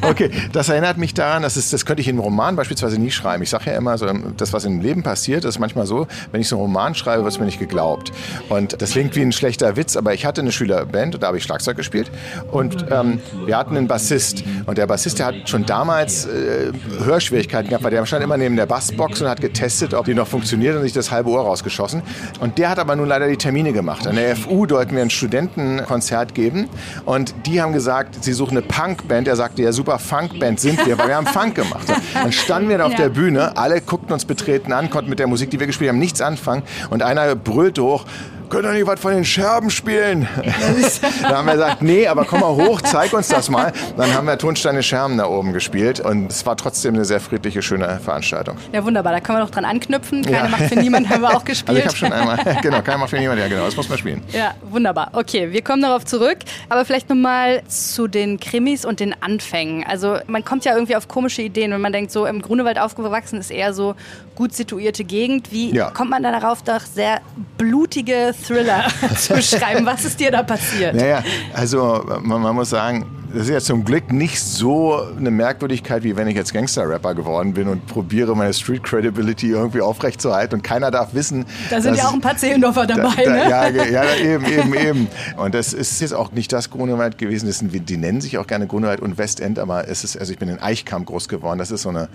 Okay, 0.08 0.30
das 0.52 0.68
erinnert 0.68 0.96
mich 0.98 1.12
daran, 1.14 1.42
das, 1.42 1.56
ist, 1.56 1.72
das 1.72 1.84
könnte 1.84 2.02
ich 2.02 2.08
in 2.08 2.14
einem 2.16 2.24
Roman 2.24 2.54
beispielsweise 2.54 3.00
nie 3.00 3.10
schreiben. 3.10 3.42
Ich 3.42 3.50
sage 3.50 3.70
ja 3.70 3.76
immer, 3.76 3.98
so, 3.98 4.06
das, 4.36 4.52
was 4.52 4.64
im 4.64 4.80
Leben 4.80 5.02
passiert, 5.02 5.44
ist 5.44 5.58
manchmal 5.58 5.86
so, 5.86 6.06
wenn 6.30 6.40
ich 6.40 6.48
so 6.48 6.54
einen 6.56 6.62
Roman 6.62 6.94
schreibe, 6.94 7.24
wird 7.24 7.32
es 7.32 7.40
mir 7.40 7.46
nicht 7.46 7.58
geglaubt. 7.58 8.12
Und 8.48 8.80
das 8.80 8.92
klingt 8.92 9.16
wie 9.16 9.22
ein 9.22 9.32
schlechter 9.32 9.76
Witz, 9.76 9.96
aber 9.96 10.14
ich 10.14 10.24
hatte 10.24 10.40
eine 10.40 10.52
Schülerband 10.52 11.14
und 11.16 11.22
da 11.22 11.31
habe 11.32 11.38
ich 11.38 11.44
Schlagzeug 11.44 11.76
gespielt. 11.76 12.10
Und 12.50 12.86
ähm, 12.90 13.20
wir 13.46 13.56
hatten 13.56 13.76
einen 13.76 13.88
Bassist. 13.88 14.44
Und 14.66 14.78
der 14.78 14.86
Bassist, 14.86 15.18
der 15.18 15.26
hat 15.26 15.34
schon 15.48 15.64
damals 15.66 16.26
äh, 16.26 16.72
Hörschwierigkeiten 17.04 17.68
gehabt, 17.70 17.84
weil 17.84 17.90
der 17.90 18.04
stand 18.06 18.22
immer 18.22 18.36
neben 18.36 18.54
der 18.56 18.66
Bassbox 18.66 19.20
und 19.22 19.28
hat 19.28 19.40
getestet, 19.40 19.94
ob 19.94 20.04
die 20.04 20.14
noch 20.14 20.26
funktioniert 20.28 20.76
und 20.76 20.82
sich 20.82 20.92
das 20.92 21.10
halbe 21.10 21.30
Ohr 21.30 21.42
rausgeschossen. 21.42 22.02
Und 22.40 22.58
der 22.58 22.68
hat 22.70 22.78
aber 22.78 22.94
nun 22.96 23.08
leider 23.08 23.28
die 23.28 23.36
Termine 23.36 23.72
gemacht. 23.72 24.06
An 24.06 24.16
der 24.16 24.36
FU 24.36 24.66
wollten 24.68 24.94
wir 24.94 25.02
ein 25.02 25.10
Studentenkonzert 25.10 26.34
geben 26.34 26.68
und 27.04 27.34
die 27.46 27.60
haben 27.60 27.72
gesagt, 27.72 28.22
sie 28.22 28.32
suchen 28.32 28.56
eine 28.58 28.66
Punkband. 28.66 29.26
Er 29.28 29.36
sagte, 29.36 29.62
ja 29.62 29.72
super, 29.72 29.98
Funkband 29.98 30.60
sind 30.60 30.84
wir, 30.86 30.98
weil 30.98 31.08
wir 31.08 31.16
haben 31.16 31.26
Funk 31.26 31.54
gemacht. 31.54 31.86
Dann 32.14 32.32
standen 32.32 32.68
wir 32.68 32.78
da 32.78 32.84
auf 32.86 32.92
Ja. 32.92 32.98
der 32.98 33.08
Bühne, 33.08 33.56
alle 33.56 33.80
guckten 33.80 34.12
uns 34.12 34.24
betreten 34.24 34.72
an, 34.72 34.90
konnten 34.90 35.08
mit 35.10 35.18
der 35.18 35.26
Musik, 35.26 35.50
die 35.50 35.58
wir 35.60 35.66
gespielt 35.66 35.88
haben, 35.90 35.98
nichts 35.98 36.20
anfangen 36.20 36.62
und 36.90 37.02
einer 37.02 37.34
brüllte 37.34 37.82
hoch, 37.82 38.04
könnt 38.52 38.66
ihr 38.66 38.72
nicht 38.72 38.86
was 38.86 39.00
von 39.00 39.12
den 39.14 39.24
Scherben 39.24 39.70
spielen? 39.70 40.28
da 41.22 41.38
haben 41.38 41.46
wir 41.46 41.54
gesagt, 41.54 41.80
nee, 41.80 42.06
aber 42.06 42.26
komm 42.26 42.40
mal 42.40 42.50
hoch, 42.50 42.82
zeig 42.82 43.10
uns 43.14 43.28
das 43.28 43.48
mal. 43.48 43.72
Dann 43.96 44.12
haben 44.12 44.26
wir 44.26 44.36
Tonsteine 44.36 44.82
Scherben 44.82 45.16
da 45.16 45.24
oben 45.26 45.54
gespielt 45.54 46.00
und 46.00 46.30
es 46.30 46.44
war 46.44 46.54
trotzdem 46.56 46.94
eine 46.94 47.06
sehr 47.06 47.18
friedliche, 47.20 47.62
schöne 47.62 47.98
Veranstaltung. 48.04 48.58
ja 48.72 48.84
wunderbar, 48.84 49.12
da 49.14 49.20
können 49.20 49.38
wir 49.38 49.44
doch 49.44 49.50
dran 49.50 49.64
anknüpfen. 49.64 50.22
Keine 50.22 50.36
Ja. 50.36 50.48
Macht 50.48 50.64
für 50.64 50.76
niemand 50.78 51.08
haben 51.08 51.22
wir 51.22 51.34
auch 51.34 51.44
gespielt. 51.46 51.70
Also 51.70 51.78
ich 51.80 51.86
habe 51.86 51.96
schon 51.96 52.12
einmal, 52.12 52.58
genau, 52.60 52.82
keiner 52.82 52.98
macht 52.98 53.10
für 53.10 53.18
niemand, 53.18 53.40
ja 53.40 53.48
genau, 53.48 53.64
das 53.64 53.74
muss 53.74 53.88
man 53.88 53.96
spielen. 53.96 54.22
Ja, 54.32 54.54
wunderbar. 54.68 55.08
Okay, 55.14 55.50
wir 55.50 55.62
kommen 55.62 55.80
darauf 55.80 56.04
zurück. 56.04 56.38
Aber 56.68 56.84
vielleicht 56.84 57.08
nochmal 57.08 57.62
zu 57.68 58.06
den 58.06 58.38
Krimis 58.38 58.84
und 58.84 59.00
den 59.00 59.14
Anfängen. 59.22 59.82
Also 59.86 60.18
man 60.26 60.44
kommt 60.44 60.66
ja 60.66 60.74
irgendwie 60.74 60.96
auf 60.96 61.08
komische 61.08 61.40
Ideen, 61.40 61.70
wenn 61.72 61.80
man 61.80 61.92
denkt, 61.94 62.12
so 62.12 62.26
im 62.26 62.42
Grunewald 62.42 62.78
aufgewachsen 62.78 63.38
ist 63.38 63.50
eher 63.50 63.72
so 63.72 63.94
gut 64.34 64.54
situierte 64.54 65.04
Gegend. 65.04 65.52
Wie 65.52 65.74
Ja. 65.74 65.90
kommt 65.90 66.10
man 66.10 66.22
da 66.22 66.32
darauf, 66.38 66.62
doch 66.62 66.80
sehr 66.80 67.20
blutige 67.56 68.34
Thriller 68.42 68.84
zu 69.16 69.40
schreiben? 69.42 69.86
Was 69.86 70.04
ist 70.04 70.18
dir 70.20 70.30
da 70.30 70.42
passiert? 70.42 70.94
Naja, 70.94 71.22
also 71.54 72.04
man, 72.22 72.42
man 72.42 72.54
muss 72.54 72.70
sagen, 72.70 73.06
das 73.32 73.42
ist 73.42 73.50
ja 73.50 73.60
zum 73.60 73.84
Glück 73.84 74.12
nicht 74.12 74.40
so 74.40 75.00
eine 75.16 75.30
Merkwürdigkeit, 75.30 76.02
wie 76.02 76.16
wenn 76.16 76.28
ich 76.28 76.36
jetzt 76.36 76.52
Gangster-Rapper 76.52 77.14
geworden 77.14 77.54
bin 77.54 77.68
und 77.68 77.86
probiere, 77.86 78.36
meine 78.36 78.52
Street-Credibility 78.52 79.50
irgendwie 79.50 79.80
aufrechtzuerhalten 79.80 80.56
und 80.56 80.62
keiner 80.62 80.90
darf 80.90 81.14
wissen. 81.14 81.46
Da 81.70 81.80
sind 81.80 81.96
ja 81.96 82.08
auch 82.08 82.12
ein 82.12 82.20
paar 82.20 82.36
Zehlendorfer 82.36 82.86
dabei, 82.86 83.24
da, 83.24 83.30
ne? 83.30 83.50
Ja, 83.50 83.68
ja, 83.68 84.14
eben, 84.16 84.44
eben, 84.44 84.74
eben. 84.74 85.08
Und 85.36 85.54
das 85.54 85.72
ist 85.72 86.00
jetzt 86.00 86.14
auch 86.14 86.32
nicht 86.32 86.52
das 86.52 86.70
Grunewald 86.70 87.18
gewesen. 87.18 87.46
Das 87.46 87.58
sind, 87.58 87.88
die 87.88 87.96
nennen 87.96 88.20
sich 88.20 88.38
auch 88.38 88.46
gerne 88.46 88.66
Grunewald 88.66 89.00
und 89.00 89.18
Westend, 89.18 89.58
aber 89.58 89.88
es 89.88 90.04
ist, 90.04 90.18
also 90.18 90.32
ich 90.32 90.38
bin 90.38 90.48
in 90.48 90.58
Eichkamp 90.58 91.06
groß 91.06 91.28
geworden. 91.28 91.58
Das 91.58 91.70
ist 91.70 91.82
so 91.82 91.88
eine, 91.88 92.08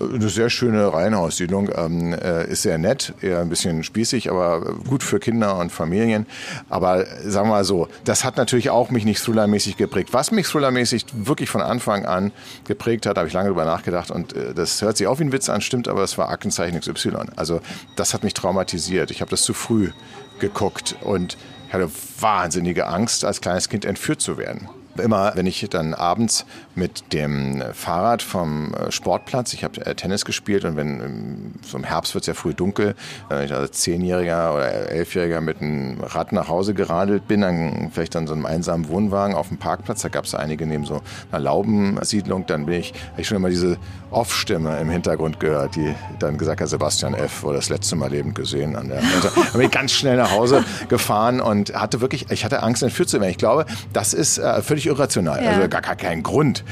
eine 0.00 0.28
sehr 0.28 0.50
schöne 0.50 0.92
Reihenhaussiedlung. 0.92 1.70
Ähm, 1.76 2.12
äh, 2.12 2.50
ist 2.50 2.62
sehr 2.62 2.78
nett, 2.78 3.14
eher 3.20 3.40
ein 3.40 3.48
bisschen 3.48 3.84
spießig, 3.84 4.30
aber 4.30 4.74
gut 4.88 5.02
für 5.02 5.20
Kinder 5.20 5.58
und 5.58 5.70
Familien. 5.70 6.26
Aber 6.68 7.04
sagen 7.24 7.48
wir 7.48 7.54
mal 7.54 7.64
so, 7.64 7.88
das 8.04 8.24
hat 8.24 8.36
natürlich 8.36 8.70
auch 8.70 8.90
mich 8.90 9.04
nicht 9.04 9.22
thrillermäßig 9.22 9.76
geprägt. 9.76 10.10
Was 10.12 10.30
mich 10.30 10.46
thrillermäßig 10.64 11.06
wirklich 11.12 11.50
von 11.50 11.60
Anfang 11.60 12.06
an 12.06 12.32
geprägt 12.66 13.06
hat, 13.06 13.18
habe 13.18 13.28
ich 13.28 13.34
lange 13.34 13.48
drüber 13.48 13.64
nachgedacht 13.64 14.10
und 14.10 14.34
äh, 14.34 14.54
das 14.54 14.80
hört 14.80 14.96
sich 14.96 15.06
auch 15.06 15.18
wie 15.18 15.24
ein 15.24 15.32
Witz 15.32 15.48
an, 15.48 15.60
stimmt, 15.60 15.88
aber 15.88 16.00
das 16.00 16.16
war 16.16 16.30
Aktenzeichen 16.30 16.80
XY. 16.80 17.16
Also 17.36 17.60
das 17.96 18.14
hat 18.14 18.24
mich 18.24 18.34
traumatisiert. 18.34 19.10
Ich 19.10 19.20
habe 19.20 19.30
das 19.30 19.42
zu 19.42 19.52
früh 19.52 19.90
geguckt 20.38 20.96
und 21.02 21.36
ich 21.68 21.74
hatte 21.74 21.90
wahnsinnige 22.18 22.86
Angst, 22.86 23.24
als 23.24 23.40
kleines 23.40 23.68
Kind 23.68 23.84
entführt 23.84 24.20
zu 24.20 24.38
werden. 24.38 24.68
Immer, 25.02 25.32
wenn 25.34 25.46
ich 25.46 25.66
dann 25.70 25.94
abends 25.94 26.46
mit 26.74 27.12
dem 27.12 27.62
Fahrrad 27.72 28.22
vom 28.22 28.74
äh, 28.74 28.90
Sportplatz, 28.90 29.52
ich 29.52 29.64
habe 29.64 29.84
äh, 29.84 29.94
Tennis 29.94 30.24
gespielt 30.24 30.64
und 30.64 30.76
wenn 30.76 31.00
ähm, 31.00 31.52
so 31.62 31.76
im 31.76 31.84
Herbst 31.84 32.14
wird 32.14 32.22
es 32.22 32.26
ja 32.28 32.34
früh 32.34 32.54
dunkel, 32.54 32.94
wenn 33.28 33.44
ich 33.44 33.52
als 33.52 33.80
Zehnjähriger 33.80 34.54
oder 34.54 34.68
Elfjähriger 34.90 35.40
mit 35.40 35.60
einem 35.60 36.00
Rad 36.00 36.32
nach 36.32 36.48
Hause 36.48 36.74
geradelt 36.74 37.26
bin, 37.26 37.40
dann 37.40 37.90
vielleicht 37.92 38.14
dann 38.14 38.26
so 38.26 38.34
einem 38.34 38.46
einsamen 38.46 38.88
Wohnwagen 38.88 39.34
auf 39.34 39.48
dem 39.48 39.58
Parkplatz, 39.58 40.02
da 40.02 40.08
gab 40.08 40.24
es 40.24 40.34
einige 40.34 40.66
neben 40.66 40.84
so 40.84 41.02
einer 41.30 41.40
Laubensiedlung, 41.40 42.46
dann 42.46 42.66
bin 42.66 42.80
ich, 42.80 42.92
habe 43.12 43.20
ich 43.20 43.28
schon 43.28 43.36
immer 43.36 43.50
diese 43.50 43.78
Off-Stimme 44.10 44.78
im 44.80 44.90
Hintergrund 44.90 45.40
gehört, 45.40 45.76
die 45.76 45.94
dann 46.18 46.38
gesagt 46.38 46.60
hat, 46.60 46.68
Sebastian 46.68 47.14
F. 47.14 47.42
wurde 47.42 47.56
das 47.56 47.68
letzte 47.68 47.96
Mal 47.96 48.10
lebend 48.10 48.34
gesehen. 48.34 48.76
An 48.76 48.88
der, 48.88 48.98
also, 48.98 49.28
dann 49.34 49.52
bin 49.52 49.62
ich 49.62 49.70
ganz 49.70 49.92
schnell 49.92 50.16
nach 50.16 50.30
Hause 50.30 50.64
gefahren 50.88 51.40
und 51.40 51.74
hatte 51.74 52.00
wirklich, 52.00 52.30
ich 52.30 52.44
hatte 52.44 52.62
Angst, 52.62 52.82
entführt 52.82 53.08
zu 53.08 53.20
werden. 53.20 53.30
Ich 53.30 53.38
glaube, 53.38 53.66
das 53.92 54.14
ist 54.14 54.38
äh, 54.38 54.62
völlig 54.62 54.83
irrational, 54.86 55.42
Ja. 55.42 55.50
also 55.52 55.68
gar, 55.68 55.82
gar 55.82 55.96
kein 55.96 56.22
Grund. 56.22 56.64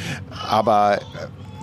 Aber 0.49 0.97
äh, 0.97 0.99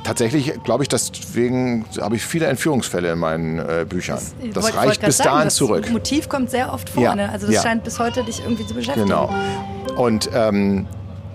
tatsächlich 0.03 0.53
glaube 0.63 0.84
ich, 0.84 0.89
deswegen 0.89 1.86
habe 2.00 2.15
ich 2.15 2.25
viele 2.25 2.48
Entführungsfälle 2.48 3.12
in 3.12 3.20
meinen 3.20 3.60
äh, 3.60 3.86
Büchern. 3.88 4.15
Das, 4.18 4.34
das 4.53 4.63
wollt, 4.63 4.75
reicht 4.75 4.88
wollt 4.88 5.01
bis 5.01 5.18
sagen, 5.18 5.29
dahin 5.29 5.44
das 5.46 5.56
zurück. 5.56 5.89
Motiv 5.91 6.29
kommt 6.29 6.50
sehr 6.50 6.74
oft 6.74 6.89
vor. 6.89 7.03
Ja, 7.03 7.15
Ne? 7.15 7.29
Also 7.29 7.48
das 7.48 7.56
ja. 7.56 7.62
scheint 7.63 7.84
bis 7.84 8.00
heute 8.00 8.24
dich 8.24 8.41
irgendwie 8.41 8.65
zu 8.65 8.74
beschäftigen. 8.74 9.08
Genau. 9.08 9.34
Und 9.98 10.29
ähm, 10.34 10.88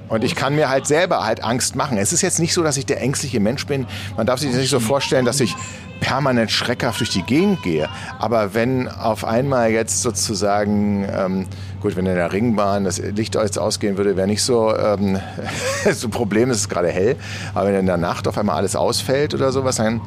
und 0.09 0.23
ich 0.23 0.37
kann 0.37 0.55
mir 0.55 0.69
halt 0.69 0.87
selber 0.87 1.25
halt 1.25 1.43
Angst 1.43 1.77
machen. 1.77 1.97
Es 1.97 2.13
ist 2.13 2.21
jetzt 2.21 2.39
nicht 2.39 2.53
so, 2.53 2.63
dass 2.63 2.77
ich 2.77 2.85
der 2.85 3.01
ängstliche 3.01 3.41
Mensch 3.41 3.67
bin. 3.67 3.87
Man 4.17 4.27
darf 4.27 4.39
sich 4.39 4.51
das 4.51 4.59
nicht 4.61 4.71
so 4.71 4.79
vorstellen, 4.79 5.25
dass 5.25 5.41
ich 5.41 5.57
permanent 6.01 6.51
schreckhaft 6.51 7.01
durch 7.01 7.11
die 7.11 7.23
Gegend 7.23 7.63
gehe. 7.63 7.89
Aber 8.19 8.55
wenn 8.55 8.89
auf 8.89 9.25
einmal 9.25 9.71
jetzt 9.71 10.03
sozusagen, 10.03 11.07
ähm, 11.11 11.47
gut, 11.81 11.97
wenn 11.97 12.07
in 12.07 12.15
der 12.15 12.33
Ringbahn 12.33 12.85
das 12.85 12.99
Licht 12.99 13.35
jetzt 13.35 13.59
ausgehen 13.59 13.97
würde, 13.97 14.17
wäre 14.17 14.27
nicht 14.27 14.43
so, 14.43 14.75
ähm, 14.77 15.19
so 15.93 16.09
ein 16.09 16.11
Problem, 16.11 16.51
es 16.51 16.59
ist 16.59 16.69
gerade 16.69 16.89
hell. 16.89 17.17
Aber 17.55 17.69
wenn 17.69 17.75
in 17.81 17.87
der 17.87 17.97
Nacht 17.97 18.27
auf 18.29 18.37
einmal 18.39 18.57
alles 18.57 18.77
ausfällt 18.77 19.35
oder 19.35 19.53
sowas, 19.53 19.77
dann 19.77 20.01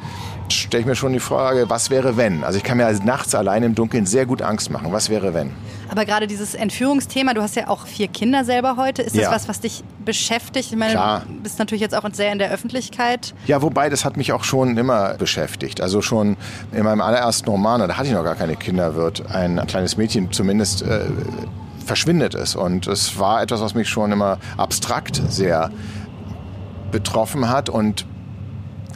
stelle 0.50 0.80
ich 0.80 0.86
mir 0.86 0.94
schon 0.96 1.12
die 1.12 1.20
Frage, 1.20 1.68
was 1.68 1.90
wäre 1.90 2.16
wenn? 2.16 2.42
Also 2.44 2.56
ich 2.58 2.64
kann 2.64 2.78
mir 2.78 2.86
also 2.86 3.02
nachts 3.02 3.34
allein 3.34 3.62
im 3.62 3.74
Dunkeln 3.74 4.06
sehr 4.06 4.24
gut 4.26 4.40
Angst 4.42 4.70
machen. 4.70 4.92
Was 4.92 5.10
wäre 5.10 5.34
wenn? 5.34 5.50
Aber 5.90 6.04
gerade 6.04 6.26
dieses 6.26 6.54
Entführungsthema, 6.54 7.34
du 7.34 7.42
hast 7.42 7.56
ja 7.56 7.68
auch 7.68 7.86
vier 7.86 8.08
Kinder 8.08 8.44
selber 8.44 8.76
heute. 8.76 9.02
Ist 9.02 9.14
das 9.16 9.24
Ja. 9.24 9.30
was, 9.30 9.48
was 9.48 9.60
dich 9.60 9.82
beschäftigt? 10.04 10.70
Ich 10.70 10.76
meine, 10.76 10.92
Klar. 10.92 11.22
du 11.26 11.42
bist 11.42 11.58
natürlich 11.58 11.80
jetzt 11.82 11.94
auch 11.94 12.04
sehr 12.12 12.32
in 12.32 12.38
der 12.38 12.50
Öffentlichkeit. 12.50 13.34
Ja, 13.46 13.62
wobei, 13.62 13.88
das 13.90 14.04
hat 14.04 14.16
mich 14.16 14.32
auch 14.32 14.44
schon 14.44 14.76
immer 14.76 15.14
beschäftigt. 15.14 15.77
Also 15.80 16.02
schon 16.02 16.36
in 16.72 16.84
meinem 16.84 17.00
allerersten 17.00 17.48
Roman, 17.48 17.80
da 17.80 17.96
hatte 17.96 18.08
ich 18.08 18.14
noch 18.14 18.24
gar 18.24 18.34
keine 18.34 18.56
Kinder, 18.56 18.94
wird 18.94 19.30
ein 19.30 19.60
kleines 19.66 19.96
Mädchen 19.96 20.32
zumindest 20.32 20.82
äh, 20.82 21.06
verschwindet 21.84 22.34
ist. 22.34 22.54
Und 22.56 22.86
es 22.86 23.18
war 23.18 23.42
etwas, 23.42 23.60
was 23.60 23.74
mich 23.74 23.88
schon 23.88 24.12
immer 24.12 24.38
abstrakt 24.56 25.20
sehr 25.28 25.70
betroffen 26.90 27.48
hat 27.48 27.68
und 27.68 28.06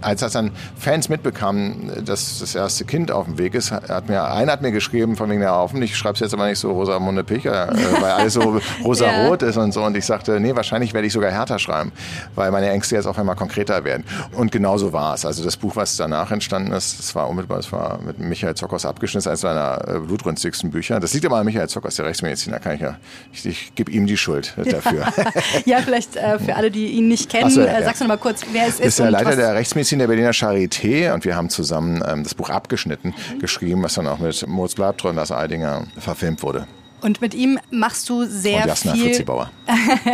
als 0.02 0.20
das 0.20 0.32
dann 0.32 0.50
Fans 0.78 1.08
mitbekamen, 1.08 2.04
dass 2.04 2.40
das 2.40 2.54
erste 2.54 2.84
Kind 2.84 3.10
auf 3.10 3.26
dem 3.26 3.38
Weg 3.38 3.54
ist, 3.54 3.72
hat 3.72 4.08
mir 4.08 4.24
einer 4.24 4.52
hat 4.52 4.62
mir 4.62 4.72
geschrieben 4.72 5.16
von 5.16 5.30
wegen 5.30 5.40
der 5.40 5.52
hoffentlich 5.52 5.96
schreib's 5.96 6.20
jetzt 6.20 6.34
aber 6.34 6.46
nicht 6.46 6.58
so 6.58 6.72
Rosamunde 6.72 7.24
Pilcher, 7.24 7.72
äh, 7.72 7.76
weil 8.02 8.10
alles 8.10 8.34
so 8.34 8.60
rosarot 8.84 9.42
ist 9.42 9.56
und 9.56 9.72
so 9.72 9.82
und 9.82 9.96
ich 9.96 10.04
sagte, 10.04 10.40
nee, 10.40 10.54
wahrscheinlich 10.54 10.94
werde 10.94 11.06
ich 11.06 11.12
sogar 11.12 11.30
härter 11.30 11.58
schreiben, 11.58 11.92
weil 12.34 12.50
meine 12.50 12.70
Ängste 12.70 12.96
jetzt 12.96 13.06
auf 13.06 13.18
einmal 13.18 13.36
konkreter 13.36 13.84
werden 13.84 14.04
und 14.32 14.52
genauso 14.52 14.92
war 14.92 15.14
es. 15.14 15.24
Also 15.24 15.44
das 15.44 15.56
Buch, 15.56 15.76
was 15.76 15.96
danach 15.96 16.30
entstanden 16.30 16.72
ist, 16.72 16.98
das 16.98 17.14
war 17.14 17.28
unmittelbar, 17.28 17.58
das 17.58 17.72
war 17.72 18.00
mit 18.02 18.18
Michael 18.18 18.54
Zockers 18.54 18.86
abgeschnitten, 18.86 19.28
eines 19.28 19.40
seiner 19.40 19.80
äh, 19.86 19.98
blutrünstigsten 19.98 20.70
Bücher. 20.70 21.00
Das 21.00 21.12
liegt 21.14 21.26
aber 21.26 21.36
an 21.36 21.46
Michael 21.46 21.68
Zockers, 21.68 21.96
der 21.96 22.06
Rechtsmediziner, 22.06 22.58
kann 22.58 22.74
ich 22.74 22.80
ja, 22.80 22.96
ich, 23.32 23.44
ich 23.46 23.74
gebe 23.74 23.90
ihm 23.90 24.06
die 24.06 24.16
Schuld 24.16 24.54
dafür. 24.70 25.06
ja, 25.64 25.78
vielleicht 25.78 26.16
äh, 26.16 26.38
für 26.38 26.56
alle, 26.56 26.70
die 26.70 26.88
ihn 26.88 27.08
nicht 27.08 27.30
kennen, 27.30 27.50
so, 27.50 27.60
ja, 27.60 27.66
äh, 27.66 27.80
ja. 27.80 27.84
sagst 27.84 28.00
du 28.00 28.04
noch 28.04 28.10
mal 28.10 28.18
kurz, 28.18 28.42
wer 28.52 28.66
es 28.66 28.80
ist. 28.80 28.86
ist 28.86 28.98
der 28.98 29.10
Leiter 29.10 29.36
der 29.36 29.54
Rechtsmedizin 29.92 29.98
der 29.98 30.06
Berliner 30.06 30.32
Charité 30.32 31.12
und 31.12 31.24
wir 31.24 31.36
haben 31.36 31.50
zusammen 31.50 32.02
ähm, 32.06 32.22
das 32.22 32.34
Buch 32.34 32.50
abgeschnitten, 32.50 33.14
geschrieben, 33.40 33.82
was 33.82 33.94
dann 33.94 34.06
auch 34.06 34.18
mit 34.18 34.46
Moritz 34.46 34.74
Bleibtreu 34.74 35.10
und 35.10 35.16
Lars 35.16 35.32
Eidinger 35.32 35.86
verfilmt 35.98 36.42
wurde. 36.42 36.66
Und 37.02 37.20
mit 37.20 37.34
ihm 37.34 37.58
machst 37.70 38.08
du 38.08 38.24
sehr 38.24 38.62
und 38.62 38.68
Jasna 38.68 38.92
viel. 38.92 39.06
Fritzi 39.06 39.24
Bauer. 39.24 39.50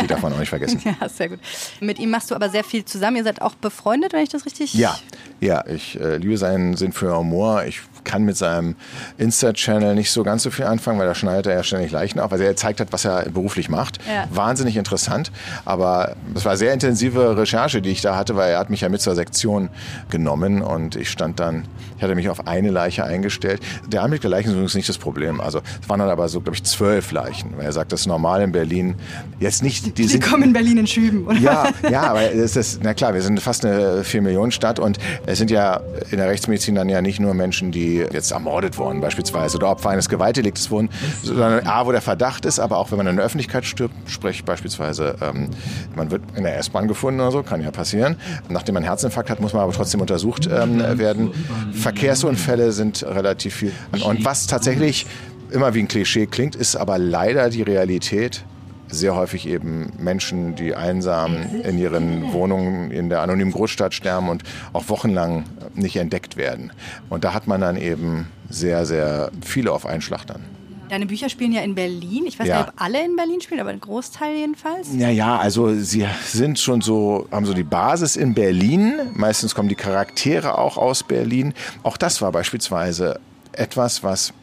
Die 0.01 0.07
darf 0.07 0.23
man 0.23 0.33
auch 0.33 0.39
nicht 0.39 0.49
vergessen. 0.49 0.81
Ja, 0.99 1.07
sehr 1.07 1.29
gut. 1.29 1.39
Mit 1.79 1.99
ihm 1.99 2.09
machst 2.09 2.31
du 2.31 2.35
aber 2.35 2.49
sehr 2.49 2.63
viel 2.63 2.83
zusammen. 2.83 3.17
Ihr 3.17 3.23
seid 3.23 3.43
auch 3.43 3.53
befreundet, 3.53 4.11
wenn 4.11 4.23
ich 4.23 4.29
das 4.29 4.45
richtig. 4.45 4.73
Ja, 4.73 4.97
ja, 5.39 5.63
ich 5.67 5.99
äh, 5.99 6.17
liebe 6.17 6.37
seinen 6.37 6.75
Sinn 6.75 6.91
für 6.91 7.15
Humor. 7.15 7.63
Ich 7.65 7.81
kann 8.03 8.23
mit 8.23 8.37
seinem 8.37 8.75
Insta-Channel 9.17 9.95
nicht 9.95 10.11
so 10.11 10.23
ganz 10.23 10.43
so 10.43 10.51
viel 10.51 10.65
anfangen, 10.65 10.99
weil 10.99 11.07
da 11.07 11.15
schneidet 11.15 11.47
er 11.47 11.55
ja 11.55 11.63
ständig 11.63 11.91
Leichen 11.91 12.19
auf. 12.19 12.31
Also 12.31 12.43
er 12.43 12.55
zeigt 12.55 12.79
hat, 12.79 12.91
was 12.91 13.05
er 13.05 13.29
beruflich 13.29 13.69
macht. 13.69 13.99
Ja. 14.07 14.25
Wahnsinnig 14.31 14.77
interessant. 14.77 15.31
Aber 15.65 16.15
es 16.35 16.45
war 16.45 16.57
sehr 16.57 16.73
intensive 16.73 17.37
Recherche, 17.37 17.81
die 17.81 17.89
ich 17.89 18.01
da 18.01 18.15
hatte, 18.15 18.35
weil 18.35 18.51
er 18.51 18.59
hat 18.59 18.69
mich 18.69 18.81
ja 18.81 18.89
mit 18.89 19.01
zur 19.01 19.15
Sektion 19.15 19.69
genommen 20.09 20.61
und 20.61 20.95
ich 20.95 21.09
stand 21.09 21.39
dann, 21.39 21.65
ich 21.97 22.03
hatte 22.03 22.15
mich 22.15 22.29
auf 22.29 22.47
eine 22.47 22.71
Leiche 22.71 23.03
eingestellt. 23.03 23.61
Der 23.87 24.03
Anblick 24.03 24.21
der 24.21 24.29
Leichen 24.29 24.49
ist 24.49 24.53
übrigens 24.53 24.75
nicht 24.75 24.89
das 24.89 24.97
Problem. 24.97 25.39
Also 25.39 25.61
es 25.81 25.87
waren 25.89 25.99
dann 25.99 26.09
aber 26.09 26.27
so, 26.29 26.41
glaube 26.41 26.55
ich, 26.55 26.63
zwölf 26.63 27.11
Leichen. 27.11 27.57
Weil 27.57 27.65
er 27.65 27.73
sagt, 27.73 27.91
das 27.91 28.01
ist 28.01 28.07
normal 28.07 28.41
in 28.41 28.51
Berlin. 28.51 28.95
Jetzt 29.39 29.63
nicht, 29.63 29.85
die, 29.85 29.91
Die 29.91 30.03
sind 30.05 30.23
kommen 30.23 30.43
in 30.43 30.53
Berlin 30.53 30.77
in 30.77 30.87
Schüben, 30.87 31.27
oder? 31.27 31.37
ja, 31.37 31.69
ja, 31.89 32.01
aber 32.03 32.33
es 32.33 32.55
ist, 32.55 32.79
na 32.83 32.93
klar, 32.93 33.13
wir 33.13 33.21
sind 33.21 33.39
fast 33.39 33.65
eine 33.65 34.01
4-Millionen-Stadt 34.01 34.79
und 34.79 34.97
es 35.29 35.37
sind 35.37 35.51
ja 35.51 35.79
in 36.09 36.17
der 36.17 36.27
Rechtsmedizin 36.27 36.73
dann 36.73 36.89
ja 36.89 37.03
nicht 37.03 37.19
nur 37.19 37.35
Menschen, 37.35 37.71
die 37.71 37.97
jetzt 37.97 38.31
ermordet 38.31 38.79
wurden 38.79 38.99
beispielsweise 38.99 39.57
oder 39.57 39.69
Opfer 39.69 39.89
eines 39.89 40.09
Gewaltdeliktes 40.09 40.71
wurden, 40.71 40.89
sondern 41.21 41.67
A, 41.67 41.85
wo 41.85 41.91
der 41.91 42.01
Verdacht 42.01 42.45
ist, 42.45 42.59
aber 42.59 42.77
auch 42.79 42.89
wenn 42.89 42.97
man 42.97 43.05
in 43.05 43.17
der 43.17 43.25
Öffentlichkeit 43.25 43.63
stirbt, 43.63 43.93
sprich 44.07 44.43
beispielsweise, 44.43 45.17
ähm, 45.21 45.51
man 45.95 46.09
wird 46.09 46.23
in 46.35 46.45
der 46.45 46.57
S-Bahn 46.57 46.87
gefunden 46.87 47.19
oder 47.19 47.31
so, 47.31 47.43
kann 47.43 47.61
ja 47.61 47.69
passieren. 47.69 48.15
Nachdem 48.49 48.73
man 48.73 48.81
einen 48.81 48.89
Herzinfarkt 48.89 49.29
hat, 49.29 49.39
muss 49.39 49.53
man 49.53 49.61
aber 49.61 49.73
trotzdem 49.73 50.01
untersucht 50.01 50.49
ähm, 50.51 50.79
werden. 50.97 51.31
Verkehrsunfälle 51.73 52.71
sind 52.71 53.03
relativ 53.03 53.53
viel. 53.53 53.71
Und 54.03 54.25
was 54.25 54.47
tatsächlich 54.47 55.05
immer 55.51 55.75
wie 55.75 55.81
ein 55.81 55.87
Klischee 55.87 56.25
klingt, 56.25 56.55
ist 56.55 56.75
aber 56.75 56.97
leider 56.97 57.51
die 57.51 57.61
Realität 57.61 58.43
sehr 58.89 59.15
häufig 59.15 59.47
eben 59.47 59.91
Menschen, 59.97 60.55
die 60.55 60.75
einsam 60.75 61.35
in 61.63 61.77
ihren 61.77 62.33
Wohnungen 62.33 62.91
in 62.91 63.09
der 63.09 63.21
anonymen 63.21 63.51
Großstadt 63.51 63.93
sterben 63.93 64.29
und 64.29 64.43
auch 64.73 64.89
wochenlang 64.89 65.43
nicht 65.75 65.95
entdeckt 65.97 66.37
werden. 66.37 66.71
Und 67.09 67.23
da 67.23 67.33
hat 67.33 67.47
man 67.47 67.61
dann 67.61 67.77
eben 67.77 68.27
sehr, 68.49 68.85
sehr 68.85 69.31
viele 69.41 69.71
auf 69.71 69.85
einen 69.85 70.01
Schlag 70.01 70.25
dann. 70.25 70.41
Deine 70.89 71.05
Bücher 71.05 71.29
spielen 71.29 71.51
ja 71.51 71.61
in 71.61 71.75
Berlin. 71.75 72.25
Ich 72.25 72.39
weiß 72.39 72.47
Ja. 72.47 72.57
nicht, 72.61 72.69
ob 72.69 72.81
alle 72.81 73.05
in 73.05 73.15
Berlin 73.15 73.39
spielen, 73.41 73.59
aber 73.59 73.69
ein 73.69 73.79
Großteil 73.79 74.35
jedenfalls. 74.35 74.87
Ja, 74.97 75.09
ja, 75.09 75.37
also 75.37 75.71
sie 75.75 76.03
sind 76.25 76.57
schon 76.57 76.81
so, 76.81 77.27
haben 77.31 77.45
so 77.45 77.53
die 77.53 77.63
Basis 77.63 78.15
in 78.15 78.33
Berlin. 78.33 78.93
Meistens 79.13 79.53
kommen 79.53 79.69
die 79.69 79.75
Charaktere 79.75 80.57
auch 80.57 80.77
aus 80.77 81.03
Berlin. 81.03 81.53
Auch 81.83 81.95
das 81.95 82.23
war 82.23 82.31
beispielsweise 82.31 83.19
etwas, 83.51 84.03
was 84.03 84.33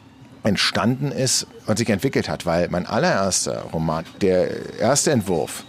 entstanden 0.46 1.10
ist 1.10 1.46
und 1.66 1.76
sich 1.76 1.88
entwickelt 1.90 2.28
hat, 2.28 2.46
weil 2.46 2.68
mein 2.68 2.86
allererster 2.86 3.62
Roman, 3.72 4.04
der 4.20 4.78
erste 4.78 5.10
Entwurf, 5.10 5.64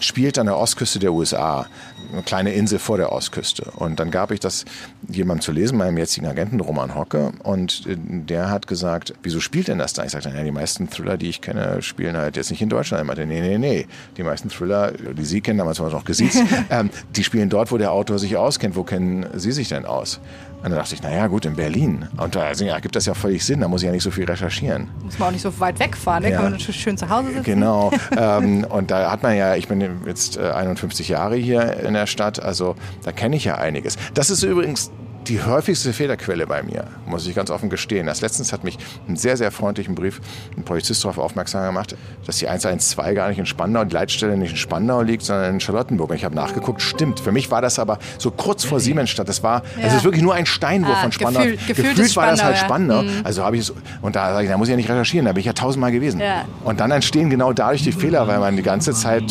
spielt 0.00 0.38
an 0.38 0.46
der 0.46 0.56
Ostküste 0.56 0.98
der 0.98 1.12
USA, 1.12 1.66
eine 2.12 2.22
kleine 2.22 2.52
Insel 2.52 2.78
vor 2.78 2.96
der 2.96 3.12
Ostküste. 3.12 3.70
Und 3.76 3.98
dann 3.98 4.10
gab 4.10 4.30
ich 4.30 4.40
das 4.40 4.64
jemandem 5.08 5.42
zu 5.42 5.52
lesen, 5.52 5.76
meinem 5.76 5.98
jetzigen 5.98 6.26
Agenten 6.26 6.60
Roman 6.60 6.94
Hocke, 6.94 7.32
und 7.42 7.86
äh, 7.86 7.96
der 7.98 8.50
hat 8.50 8.66
gesagt, 8.66 9.14
wieso 9.22 9.40
spielt 9.40 9.68
denn 9.68 9.78
das 9.78 9.92
da? 9.92 10.04
Ich 10.04 10.12
sagte, 10.12 10.30
ja, 10.30 10.42
die 10.42 10.50
meisten 10.50 10.88
Thriller, 10.88 11.16
die 11.16 11.28
ich 11.28 11.40
kenne, 11.40 11.82
spielen 11.82 12.16
halt 12.16 12.36
jetzt 12.36 12.50
nicht 12.50 12.62
in 12.62 12.68
Deutschland. 12.68 13.02
Er 13.02 13.04
meinte, 13.04 13.26
nee, 13.26 13.40
nee, 13.40 13.58
nee, 13.58 13.86
die 14.16 14.22
meisten 14.22 14.48
Thriller, 14.48 14.92
die 14.92 15.24
Sie 15.24 15.40
kennen, 15.40 15.58
damals 15.58 15.80
war 15.80 15.88
es 15.88 15.92
noch 15.92 16.04
gesiezt, 16.04 16.42
ähm, 16.70 16.90
die 17.16 17.24
spielen 17.24 17.48
dort, 17.48 17.72
wo 17.72 17.78
der 17.78 17.92
Autor 17.92 18.18
sich 18.18 18.36
auskennt. 18.36 18.76
Wo 18.76 18.84
kennen 18.84 19.26
Sie 19.34 19.52
sich 19.52 19.68
denn 19.68 19.84
aus? 19.84 20.20
Und 20.58 20.70
dann 20.70 20.78
dachte 20.80 20.94
ich, 20.94 21.02
naja, 21.02 21.28
gut, 21.28 21.44
in 21.44 21.54
Berlin. 21.54 22.08
Und 22.16 22.34
da 22.34 22.42
also, 22.42 22.64
ja, 22.64 22.80
gibt 22.80 22.96
das 22.96 23.06
ja 23.06 23.14
völlig 23.14 23.44
Sinn, 23.44 23.60
da 23.60 23.68
muss 23.68 23.82
ich 23.82 23.86
ja 23.86 23.92
nicht 23.92 24.02
so 24.02 24.10
viel 24.10 24.24
recherchieren. 24.24 24.88
Muss 25.04 25.18
man 25.18 25.28
auch 25.28 25.32
nicht 25.32 25.42
so 25.42 25.60
weit 25.60 25.78
wegfahren, 25.78 26.24
ne? 26.24 26.32
Ja. 26.32 26.40
kann 26.40 26.50
man 26.50 26.60
schön 26.60 26.98
zu 26.98 27.08
Hause 27.08 27.28
sitzen. 27.28 27.44
Genau. 27.44 27.92
ähm, 28.16 28.64
und 28.64 28.90
da 28.90 29.10
hat 29.10 29.22
man 29.22 29.36
ja, 29.36 29.54
ich 29.54 29.68
bin 29.68 30.00
jetzt 30.04 30.36
äh, 30.36 30.50
51 30.50 31.08
Jahre 31.08 31.36
hier 31.36 31.78
in 31.80 31.94
der 31.94 32.06
Stadt, 32.06 32.42
also 32.42 32.74
da 33.04 33.12
kenne 33.12 33.36
ich 33.36 33.44
ja 33.44 33.54
einiges. 33.54 33.96
Das 34.14 34.30
ist 34.30 34.42
übrigens 34.42 34.90
die 35.26 35.42
häufigste 35.42 35.92
Fehlerquelle 35.92 36.46
bei 36.46 36.62
mir, 36.62 36.84
muss 37.06 37.26
ich 37.26 37.34
ganz 37.34 37.50
offen 37.50 37.68
gestehen. 37.68 38.08
Erst 38.08 38.22
letztens 38.22 38.52
hat 38.52 38.64
mich 38.64 38.78
einen 39.06 39.16
sehr, 39.16 39.36
sehr 39.36 39.50
freundlichen 39.50 39.94
Brief 39.94 40.20
ein 40.56 40.62
Polizist 40.64 41.04
darauf 41.04 41.18
aufmerksam 41.18 41.66
gemacht, 41.66 41.96
dass 42.24 42.38
die 42.38 42.48
112 42.48 43.14
gar 43.14 43.28
nicht 43.28 43.38
in 43.38 43.44
Spandau, 43.44 43.84
die 43.84 43.92
Leitstelle 43.94 44.36
nicht 44.38 44.52
in 44.52 44.56
Spandau 44.56 45.02
liegt, 45.02 45.22
sondern 45.24 45.54
in 45.54 45.60
Charlottenburg. 45.60 46.10
Und 46.10 46.16
ich 46.16 46.24
habe 46.24 46.34
nachgeguckt, 46.34 46.80
stimmt. 46.80 47.20
Für 47.20 47.32
mich 47.32 47.50
war 47.50 47.60
das 47.60 47.78
aber 47.78 47.98
so 48.16 48.30
kurz 48.30 48.64
vor 48.64 48.80
Siemensstadt. 48.80 49.28
Das 49.28 49.42
war, 49.42 49.62
es 49.82 49.92
ist 49.92 50.04
wirklich 50.04 50.22
nur 50.22 50.34
ein 50.34 50.46
Steinwurf 50.46 50.96
Ah, 50.96 51.02
von 51.02 51.12
Spandau. 51.12 51.40
gefühlt- 51.40 51.66
gefühlt 51.66 51.88
Gefühlt 51.96 52.16
war 52.16 52.26
das 52.30 52.42
halt 52.42 52.56
Spandau, 52.56 53.02
Spandau. 53.02 53.20
Also 53.24 53.44
habe 53.44 53.56
ich 53.56 53.62
es, 53.62 53.74
und 54.00 54.16
da 54.16 54.32
sage 54.32 54.44
ich, 54.44 54.50
da 54.50 54.56
muss 54.56 54.68
ich 54.68 54.72
ja 54.72 54.76
nicht 54.76 54.88
recherchieren, 54.88 55.26
da 55.26 55.32
bin 55.32 55.40
ich 55.40 55.46
ja 55.46 55.52
tausendmal 55.52 55.92
gewesen. 55.92 56.20
Ja. 56.20 56.44
Und 56.64 56.80
dann 56.80 56.90
entstehen 56.90 57.28
genau 57.28 57.52
dadurch 57.52 57.82
die 57.82 57.92
Fehler, 57.92 58.26
weil 58.28 58.38
man 58.38 58.56
die 58.56 58.62
ganze 58.62 58.92
Zeit 58.94 59.24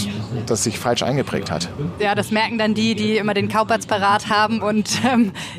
das 0.45 0.63
sich 0.63 0.77
falsch 0.77 1.01
eingeprägt 1.01 1.49
hat. 1.49 1.69
Ja, 1.99 2.13
das 2.13 2.29
merken 2.31 2.57
dann 2.57 2.73
die, 2.75 2.93
die 2.93 3.17
immer 3.17 3.33
den 3.33 3.47
Kauplatz 3.49 3.85
parat 3.87 4.29
haben 4.29 4.61
und 4.61 4.89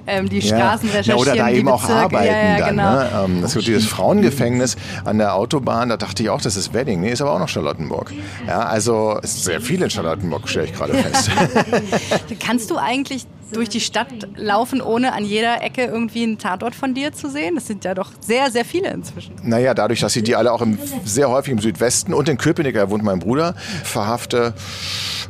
ähm, 0.07 0.18
ähm, 0.19 0.29
die 0.29 0.43
Straßen 0.43 0.89
recherchieren. 0.89 1.19
Ja, 1.19 1.23
oder 1.23 1.37
da 1.37 1.51
eben 1.51 1.69
auch 1.69 1.81
Bezirke. 1.81 2.03
arbeiten 2.03 2.27
ja, 2.27 2.43
ja, 2.43 2.59
dann. 2.59 2.71
genau. 2.71 2.93
Ne? 2.93 3.11
Ähm, 3.25 3.43
das 3.43 3.55
wird 3.55 3.67
dieses 3.67 3.87
Frauengefängnis 3.87 4.77
an 5.05 5.19
der 5.19 5.35
Autobahn, 5.35 5.89
da 5.89 5.97
dachte 5.97 6.23
ich 6.23 6.31
auch, 6.31 6.41
das 6.41 6.57
ist 6.57 6.75
Wedding. 6.75 7.01
Nee, 7.01 7.11
ist 7.13 7.23
aber 7.23 7.33
auch 7.33 7.39
noch 7.39 7.49
Charlottenburg. 7.49 8.13
Ja, 8.47 8.61
also 8.61 9.19
es 9.23 9.35
ist 9.35 9.45
sehr 9.45 9.61
viel 9.61 9.83
in 9.83 9.91
Charlottenburg, 9.91 10.49
stelle 10.49 10.67
ich 10.67 10.75
gerade 10.75 10.95
fest. 10.95 11.31
Kannst 12.41 12.71
du 12.71 12.77
eigentlich 12.77 13.27
durch 13.53 13.69
die 13.69 13.81
Stadt 13.81 14.09
laufen, 14.37 14.81
ohne 14.81 15.13
an 15.13 15.25
jeder 15.25 15.63
Ecke 15.63 15.85
irgendwie 15.85 16.23
einen 16.23 16.39
Tatort 16.39 16.75
von 16.75 16.95
dir 16.95 17.13
zu 17.13 17.31
sehen? 17.31 17.55
Das 17.55 17.67
sind 17.67 17.85
ja 17.85 17.95
doch 17.95 18.11
sehr, 18.21 18.51
sehr 18.51 18.65
viele 18.65 18.91
inzwischen. 18.91 19.35
Naja, 19.43 19.75
dadurch, 19.75 20.01
dass 20.01 20.15
ich 20.17 20.23
die 20.23 20.37
alle 20.37 20.53
auch 20.53 20.63
im, 20.63 20.79
sehr 21.05 21.31
häufig 21.31 21.53
im 21.53 21.59
Südwesten 21.59 22.15
und 22.15 22.29
in 22.29 22.39
Köpenick, 22.39 22.75
da 22.75 22.91
wohnt 22.91 23.03
mein 23.03 23.19
Bruder, 23.19 23.55
verhafte, 23.85 24.55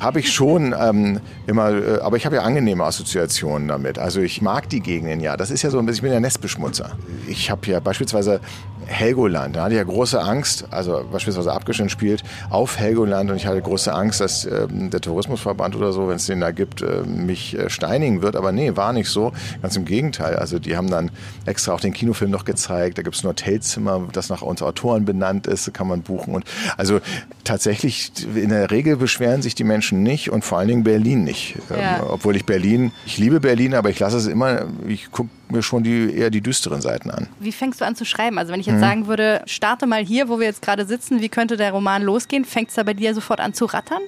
habe 0.00 0.20
ich 0.20 0.32
schon 0.32 0.74
ähm, 0.78 1.20
immer, 1.46 1.70
äh, 1.70 2.00
aber 2.00 2.16
ich 2.16 2.26
habe 2.26 2.36
ja 2.36 2.42
angenehme 2.42 2.84
Assoziationen 2.84 3.68
damit. 3.68 3.98
Also 3.98 4.20
ich 4.20 4.42
mag 4.42 4.68
die 4.68 4.80
Gegenden 4.80 5.20
ja. 5.20 5.36
Das 5.36 5.50
ist 5.50 5.62
ja 5.62 5.70
so 5.70 5.78
ein 5.78 5.86
bisschen, 5.86 5.98
ich 5.98 6.02
bin 6.02 6.12
ja 6.12 6.20
Nestbeschmutzer. 6.20 6.90
Ich 7.26 7.50
habe 7.50 7.66
ja 7.66 7.80
beispielsweise 7.80 8.40
Helgoland, 8.86 9.56
da 9.56 9.64
hatte 9.64 9.74
ich 9.74 9.78
ja 9.78 9.84
große 9.84 10.18
Angst, 10.20 10.64
also 10.70 11.04
beispielsweise 11.12 11.52
abgeschnitten 11.52 11.90
spielt 11.90 12.22
auf 12.48 12.78
Helgoland 12.78 13.30
und 13.30 13.36
ich 13.36 13.46
hatte 13.46 13.60
große 13.60 13.92
Angst, 13.92 14.20
dass 14.20 14.46
ähm, 14.46 14.88
der 14.90 15.00
Tourismusverband 15.00 15.76
oder 15.76 15.92
so, 15.92 16.08
wenn 16.08 16.16
es 16.16 16.26
den 16.26 16.40
da 16.40 16.52
gibt, 16.52 16.80
äh, 16.80 17.02
mich 17.02 17.58
äh, 17.58 17.68
steinigen 17.68 18.07
Training 18.08 18.22
wird, 18.22 18.36
aber 18.36 18.52
nee, 18.52 18.76
war 18.76 18.92
nicht 18.92 19.08
so. 19.08 19.32
Ganz 19.62 19.76
im 19.76 19.84
Gegenteil. 19.84 20.36
Also 20.36 20.58
die 20.58 20.76
haben 20.76 20.90
dann 20.90 21.10
extra 21.46 21.72
auch 21.72 21.80
den 21.80 21.92
Kinofilm 21.92 22.30
noch 22.30 22.44
gezeigt. 22.44 22.98
Da 22.98 23.02
gibt 23.02 23.16
es 23.16 23.24
ein 23.24 23.28
Hotelzimmer, 23.28 24.08
das 24.12 24.28
nach 24.28 24.42
uns 24.42 24.62
Autoren 24.62 25.04
benannt 25.04 25.46
ist, 25.46 25.72
kann 25.74 25.88
man 25.88 26.02
buchen. 26.02 26.34
Und 26.34 26.44
also 26.76 27.00
tatsächlich, 27.44 28.12
in 28.34 28.50
der 28.50 28.70
Regel 28.70 28.96
beschweren 28.96 29.42
sich 29.42 29.54
die 29.54 29.64
Menschen 29.64 30.02
nicht 30.02 30.30
und 30.30 30.44
vor 30.44 30.58
allen 30.58 30.68
Dingen 30.68 30.84
Berlin 30.84 31.24
nicht. 31.24 31.56
Ja. 31.70 31.98
Ähm, 31.98 32.04
obwohl 32.08 32.36
ich 32.36 32.44
Berlin, 32.44 32.92
ich 33.06 33.18
liebe 33.18 33.40
Berlin, 33.40 33.74
aber 33.74 33.90
ich 33.90 33.98
lasse 33.98 34.16
es 34.16 34.26
immer, 34.26 34.66
ich 34.86 35.10
gucke 35.10 35.30
mir 35.48 35.62
schon 35.62 35.82
die, 35.82 36.14
eher 36.14 36.30
die 36.30 36.40
düsteren 36.40 36.80
Seiten 36.80 37.10
an. 37.10 37.28
Wie 37.40 37.52
fängst 37.52 37.80
du 37.80 37.84
an 37.84 37.96
zu 37.96 38.04
schreiben? 38.04 38.38
Also 38.38 38.52
wenn 38.52 38.60
ich 38.60 38.66
jetzt 38.66 38.76
mhm. 38.76 38.80
sagen 38.80 39.06
würde, 39.06 39.42
starte 39.46 39.86
mal 39.86 40.04
hier, 40.04 40.28
wo 40.28 40.38
wir 40.38 40.46
jetzt 40.46 40.62
gerade 40.62 40.86
sitzen, 40.86 41.20
wie 41.20 41.28
könnte 41.28 41.56
der 41.56 41.72
Roman 41.72 42.02
losgehen? 42.02 42.44
Fängt 42.44 42.68
es 42.68 42.74
da 42.74 42.82
bei 42.82 42.94
dir 42.94 43.14
sofort 43.14 43.40
an 43.40 43.54
zu 43.54 43.64
rattern? 43.66 44.02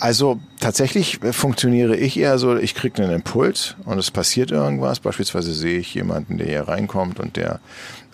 Also 0.00 0.40
tatsächlich 0.60 1.20
funktioniere 1.32 1.96
ich 1.96 2.18
eher 2.18 2.38
so, 2.38 2.56
ich 2.56 2.74
kriege 2.74 3.02
einen 3.02 3.12
Impuls 3.12 3.76
und 3.84 3.98
es 3.98 4.10
passiert 4.10 4.50
irgendwas. 4.50 5.00
Beispielsweise 5.00 5.52
sehe 5.52 5.78
ich 5.78 5.94
jemanden, 5.94 6.38
der 6.38 6.46
hier 6.46 6.68
reinkommt 6.68 7.20
und 7.20 7.36
der 7.36 7.60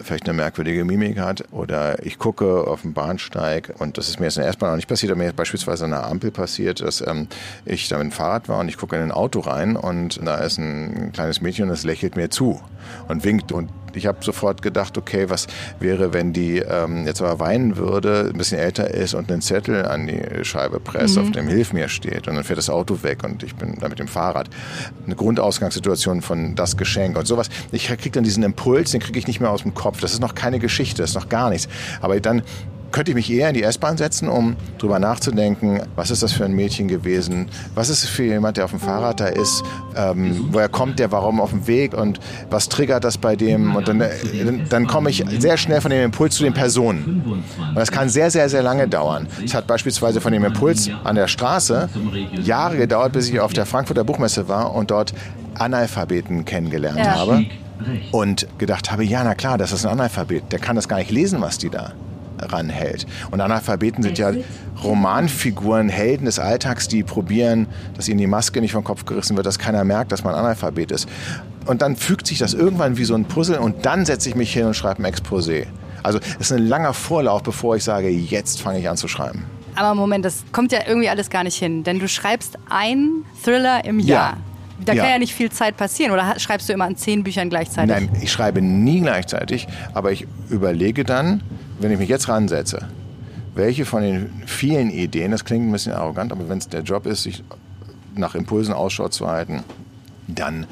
vielleicht 0.03 0.29
eine 0.29 0.37
merkwürdige 0.37 0.85
Mimik 0.85 1.19
hat. 1.19 1.45
Oder 1.53 2.05
ich 2.05 2.19
gucke 2.19 2.67
auf 2.67 2.83
den 2.83 2.93
Bahnsteig 2.93 3.75
und 3.79 3.99
das 3.99 4.09
ist 4.09 4.21
mir 4.21 4.27
jetzt 4.27 4.37
in 4.37 4.43
der 4.43 4.51
S-Bahn 4.51 4.77
nicht 4.77 4.89
passiert, 4.89 5.13
aber 5.13 5.21
mir 5.21 5.29
ist 5.29 5.37
beispielsweise 5.37 5.85
an 5.85 5.91
der 5.91 6.07
Ampel 6.07 6.31
passiert, 6.31 6.81
dass 6.81 7.01
ähm, 7.07 7.29
ich 7.65 7.89
da 7.89 7.99
mit 7.99 8.07
dem 8.07 8.13
Fahrrad 8.13 8.49
war 8.49 8.61
und 8.61 8.69
ich 8.69 8.77
gucke 8.77 8.97
in 8.97 9.03
ein 9.03 9.13
Auto 9.13 9.41
rein 9.41 9.77
und 9.77 10.21
da 10.25 10.37
ist 10.37 10.59
ein 10.59 11.13
kleines 11.13 11.41
Mädchen 11.41 11.65
und 11.65 11.71
das 11.71 11.85
lächelt 11.85 12.17
mir 12.17 12.31
zu 12.31 12.61
und 13.09 13.25
winkt 13.25 13.53
und 13.53 13.69
ich 13.97 14.07
habe 14.07 14.19
sofort 14.23 14.63
gedacht, 14.63 14.97
okay, 14.99 15.29
was 15.29 15.47
wäre, 15.79 16.13
wenn 16.13 16.33
die 16.33 16.59
ähm, 16.59 17.07
jetzt 17.07 17.21
aber 17.21 17.39
weinen 17.39 17.77
würde, 17.77 18.31
ein 18.33 18.39
bisschen 18.39 18.59
älter 18.59 18.91
ist 18.91 19.15
und 19.15 19.31
einen 19.31 19.43
Zettel 19.43 19.85
an 19.87 20.07
die 20.07 20.45
Scheibe 20.45 20.81
presst, 20.81 21.17
mhm. 21.17 21.23
auf 21.23 21.31
dem 21.33 21.49
Hilf 21.49 21.73
mir 21.73 21.89
steht 21.89 22.29
und 22.29 22.35
dann 22.35 22.45
fährt 22.45 22.59
das 22.59 22.71
Auto 22.71 23.03
weg 23.03 23.25
und 23.25 23.43
ich 23.43 23.55
bin 23.55 23.77
da 23.79 23.89
mit 23.89 23.99
dem 23.99 24.09
Fahrrad. 24.09 24.49
Eine 25.07 25.17
Grundausgangssituation 25.17 26.23
von 26.23 26.55
das 26.55 26.77
Geschenk 26.77 27.17
und 27.17 27.27
sowas. 27.27 27.49
Ich 27.73 27.87
kriege 27.87 28.11
dann 28.11 28.25
diesen 28.25 28.43
Impuls, 28.43 28.91
den 28.91 29.01
kriege 29.01 29.19
ich 29.19 29.27
nicht 29.27 29.41
mehr 29.41 29.51
aus 29.51 29.63
dem 29.63 29.75
Kopf. 29.75 30.01
Das 30.01 30.13
ist 30.13 30.21
noch 30.21 30.35
keine 30.35 30.59
Geschichte, 30.59 31.03
das 31.03 31.11
ist 31.11 31.17
noch 31.17 31.29
gar 31.29 31.51
nichts. 31.51 31.69
Aber 32.01 32.19
dann 32.21 32.43
könnte 32.93 33.13
ich 33.13 33.15
mich 33.15 33.31
eher 33.31 33.49
in 33.49 33.55
die 33.55 33.63
S-Bahn 33.63 33.97
setzen, 33.97 34.29
um 34.29 34.57
drüber 34.79 34.99
nachzudenken, 34.99 35.81
was 35.97 36.11
ist 36.11 36.23
das 36.23 36.33
für 36.33 36.45
ein 36.45 36.53
Mädchen 36.53 36.89
gewesen, 36.89 37.49
was 37.75 37.89
ist 37.89 38.05
es 38.05 38.11
für 38.11 38.25
jemand, 38.25 38.57
der 38.57 38.65
auf 38.65 38.71
dem 38.71 38.81
Fahrrad 38.81 39.21
da 39.21 39.27
ist, 39.27 39.63
ähm, 39.97 40.49
woher 40.51 40.69
kommt 40.69 40.99
der, 40.99 41.13
warum 41.13 41.41
auf 41.41 41.51
dem 41.51 41.67
Weg 41.67 41.95
und 41.95 42.21
was 42.51 42.69
triggert 42.69 43.05
das 43.05 43.19
bei 43.19 43.37
dem 43.37 43.77
und 43.77 43.89
dann, 43.89 43.99
dann, 43.99 44.67
dann 44.69 44.87
komme 44.87 45.11
ich 45.11 45.25
sehr 45.39 45.57
schnell 45.57 45.81
von 45.81 45.91
dem 45.91 46.05
Impuls 46.05 46.37
zu 46.37 46.43
den 46.43 46.55
Personen. 46.55 47.43
Und 47.59 47.75
das 47.75 47.91
kann 47.91 48.09
sehr, 48.09 48.31
sehr, 48.31 48.49
sehr 48.49 48.63
lange 48.63 48.89
dauern. 48.89 49.27
Es 49.45 49.55
hat 49.55 49.67
beispielsweise 49.67 50.21
von 50.21 50.33
dem 50.33 50.45
Impuls 50.45 50.91
an 51.05 51.15
der 51.15 51.29
Straße 51.29 51.89
Jahre 52.43 52.77
gedauert, 52.77 53.13
bis 53.13 53.29
ich 53.29 53.41
auf 53.41 53.53
der 53.53 53.67
Frankfurter 53.67 54.05
Buchmesse 54.05 54.49
war 54.49 54.75
und 54.75 54.91
dort 54.91 55.13
Analphabeten 55.55 56.45
kennengelernt 56.45 56.99
ja. 56.99 57.17
habe 57.17 57.47
und 58.13 58.47
gedacht 58.59 58.91
habe, 58.91 59.05
ja, 59.05 59.23
na 59.25 59.35
klar, 59.35 59.59
das 59.59 59.73
ist 59.73 59.85
ein 59.85 59.93
Analphabet, 59.93 60.53
der 60.53 60.59
kann 60.59 60.77
das 60.77 60.89
gar 60.89 60.99
nicht 60.99 61.11
lesen, 61.11 61.41
was 61.41 61.59
die 61.59 61.71
da 61.71 61.93
ranhält. 62.41 63.07
Und 63.31 63.41
Analphabeten 63.41 64.03
sind 64.03 64.19
ja 64.19 64.33
Romanfiguren, 64.83 65.89
Helden 65.89 66.25
des 66.25 66.39
Alltags, 66.39 66.89
die 66.89 67.03
probieren, 67.03 67.67
dass 67.97 68.09
ihnen 68.09 68.19
die 68.19 68.27
Maske 68.27 68.61
nicht 68.61 68.73
vom 68.73 68.85
Kopf 68.85 69.05
gerissen 69.05 69.37
wird, 69.37 69.47
dass 69.47 69.59
keiner 69.59 69.85
merkt, 69.85 70.13
dass 70.13 70.25
man 70.25 70.35
Analphabet 70.35 70.91
ist. 70.91 71.09
Und 71.67 71.83
dann 71.83 71.97
fügt 71.97 72.27
sich 72.27 72.39
das 72.39 72.55
irgendwann 72.55 72.97
wie 72.97 73.05
so 73.05 73.15
ein 73.15 73.25
Puzzle 73.25 73.59
und 73.59 73.85
dann 73.87 74.07
setze 74.07 74.29
ich 74.29 74.35
mich 74.35 74.53
hin 74.53 74.67
und 74.67 74.75
schreibe 74.75 75.05
ein 75.05 75.13
Exposé. 75.13 75.67
Also 76.03 76.19
es 76.19 76.51
ist 76.51 76.53
ein 76.53 76.67
langer 76.67 76.95
Vorlauf, 76.95 77.43
bevor 77.43 77.77
ich 77.77 77.85
sage, 77.85 78.09
jetzt 78.09 78.61
fange 78.61 78.79
ich 78.79 78.89
an 78.89 78.97
zu 78.97 79.09
schreiben. 79.09 79.45
Aber 79.75 79.95
Moment, 79.95 80.25
das 80.25 80.45
kommt 80.53 80.73
ja 80.73 80.81
irgendwie 80.87 81.09
alles 81.09 81.31
gar 81.31 81.45
nicht 81.45 81.57
hin, 81.57 81.85
denn 81.85 81.99
du 81.99 82.09
schreibst 82.09 82.59
ein 82.69 83.25
Thriller 83.43 83.85
im 83.85 83.99
Jahr. 83.99 84.33
Ja. 84.33 84.37
Da 84.85 84.95
ja. 84.95 85.03
kann 85.03 85.13
ja 85.13 85.19
nicht 85.19 85.35
viel 85.35 85.51
Zeit 85.51 85.77
passieren. 85.77 86.13
Oder 86.13 86.39
schreibst 86.39 86.69
du 86.69 86.73
immer 86.73 86.87
an 86.87 86.97
zehn 86.97 87.23
Büchern 87.23 87.51
gleichzeitig? 87.51 87.95
Nein, 87.95 88.11
ich 88.21 88.33
schreibe 88.33 88.63
nie 88.63 89.01
gleichzeitig, 89.01 89.69
aber 89.93 90.11
ich 90.13 90.27
überlege 90.49 91.05
dann, 91.05 91.43
wenn 91.81 91.91
ich 91.91 91.99
mich 91.99 92.09
jetzt 92.09 92.29
ransetze, 92.29 92.89
welche 93.55 93.85
von 93.85 94.03
den 94.03 94.43
vielen 94.47 94.91
Ideen, 94.91 95.33
das 95.33 95.45
klingt 95.45 95.67
ein 95.67 95.73
bisschen 95.73 95.93
arrogant, 95.93 96.31
aber 96.31 96.49
wenn 96.49 96.59
es 96.59 96.69
der 96.69 96.83
Job 96.83 97.07
ist, 97.07 97.25
sich 97.25 97.43
nach 98.15 98.35
Impulsen 98.35 98.75
Ausschau 98.75 99.09
zu 99.09 99.27
halten, 99.29 99.65
dann 100.29 100.67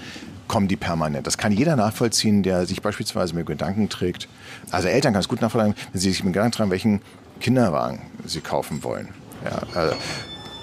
kommen 0.46 0.68
die 0.68 0.76
permanent. 0.76 1.26
Das 1.26 1.36
kann 1.36 1.52
jeder 1.52 1.76
nachvollziehen, 1.76 2.42
der 2.42 2.66
sich 2.66 2.80
beispielsweise 2.82 3.34
mit 3.34 3.46
Gedanken 3.46 3.88
trägt. 3.88 4.28
Also 4.70 4.88
Eltern 4.88 5.12
kann 5.12 5.20
es 5.20 5.28
gut 5.28 5.40
nachvollziehen, 5.40 5.74
wenn 5.92 6.00
sie 6.00 6.10
sich 6.10 6.24
mit 6.24 6.32
Gedanken 6.32 6.52
tragen, 6.52 6.70
welchen 6.70 7.00
Kinderwagen 7.40 8.00
sie 8.24 8.40
kaufen 8.40 8.82
wollen. 8.84 9.08
Ja, 9.44 9.62
also 9.74 9.94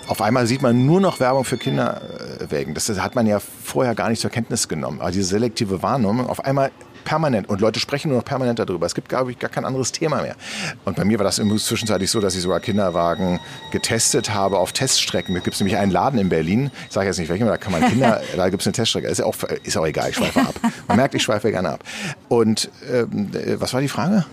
auf 0.08 0.22
einmal 0.22 0.46
sieht 0.48 0.62
man 0.62 0.86
nur 0.86 1.02
noch 1.02 1.20
Werbung 1.20 1.44
für 1.44 1.58
Kinderwägen. 1.58 2.74
Das 2.74 2.90
hat 2.90 3.16
man 3.16 3.26
ja 3.26 3.40
vorher 3.40 3.96
gar 3.96 4.10
nicht 4.10 4.22
zur 4.22 4.30
Kenntnis 4.30 4.68
genommen. 4.68 5.02
Also 5.02 5.18
diese 5.18 5.30
selektive 5.30 5.82
Wahrnehmung, 5.82 6.28
auf 6.28 6.44
einmal 6.44 6.72
permanent. 7.06 7.48
Und 7.48 7.62
Leute 7.62 7.80
sprechen 7.80 8.10
nur 8.10 8.18
noch 8.18 8.26
permanent 8.26 8.60
darüber. 8.60 8.86
Es 8.86 8.96
gibt, 8.96 9.08
glaube 9.08 9.32
ich, 9.32 9.40
gar 9.40 9.50
kein 9.50 9.64
anderes 9.64 9.92
Thema 9.92 10.22
mehr. 10.22 10.36
Und 10.84 10.98
bei 10.98 11.06
mir 11.06 11.20
war 11.20 11.24
das 11.24 11.36
zwischenzeitlich 11.36 12.12
so, 12.12 12.20
dass 12.20 12.36
ich 12.36 12.42
sogar 12.42 12.60
Kinderwagen 12.60 13.40
getestet 13.72 14.34
habe 14.34 14.60
auf 14.60 14.74
Teststrecken. 14.74 15.34
Da 15.34 15.42
gibt 15.42 15.54
es 15.54 15.62
nämlich 15.62 15.78
einen 15.78 15.92
Laden 15.92 16.20
in 16.20 16.30
Berlin, 16.30 16.72
ich 16.88 16.94
sage 16.94 17.08
jetzt 17.08 17.20
nicht 17.20 17.30
welchen, 17.30 17.48
da 17.48 17.58
kann 17.58 17.72
man 17.72 17.88
Kinder, 17.88 18.22
da 18.36 18.50
gibt 18.50 18.62
es 18.62 18.68
eine 18.68 18.74
Teststrecke. 18.74 19.08
Ist 19.08 19.22
auch, 19.22 19.36
ist 19.64 19.78
auch 19.78 19.86
egal, 19.86 20.10
ich 20.10 20.16
schweife 20.16 20.42
ab. 20.42 20.56
Man 20.88 20.98
merkt, 20.98 21.16
ich 21.16 21.24
schweife 21.24 21.52
gerne 21.52 21.70
ab. 21.70 21.84
Und 22.28 22.70
ähm, 22.92 23.30
was 23.60 23.74
war 23.74 23.82
die 23.82 23.88
Frage? 23.88 24.26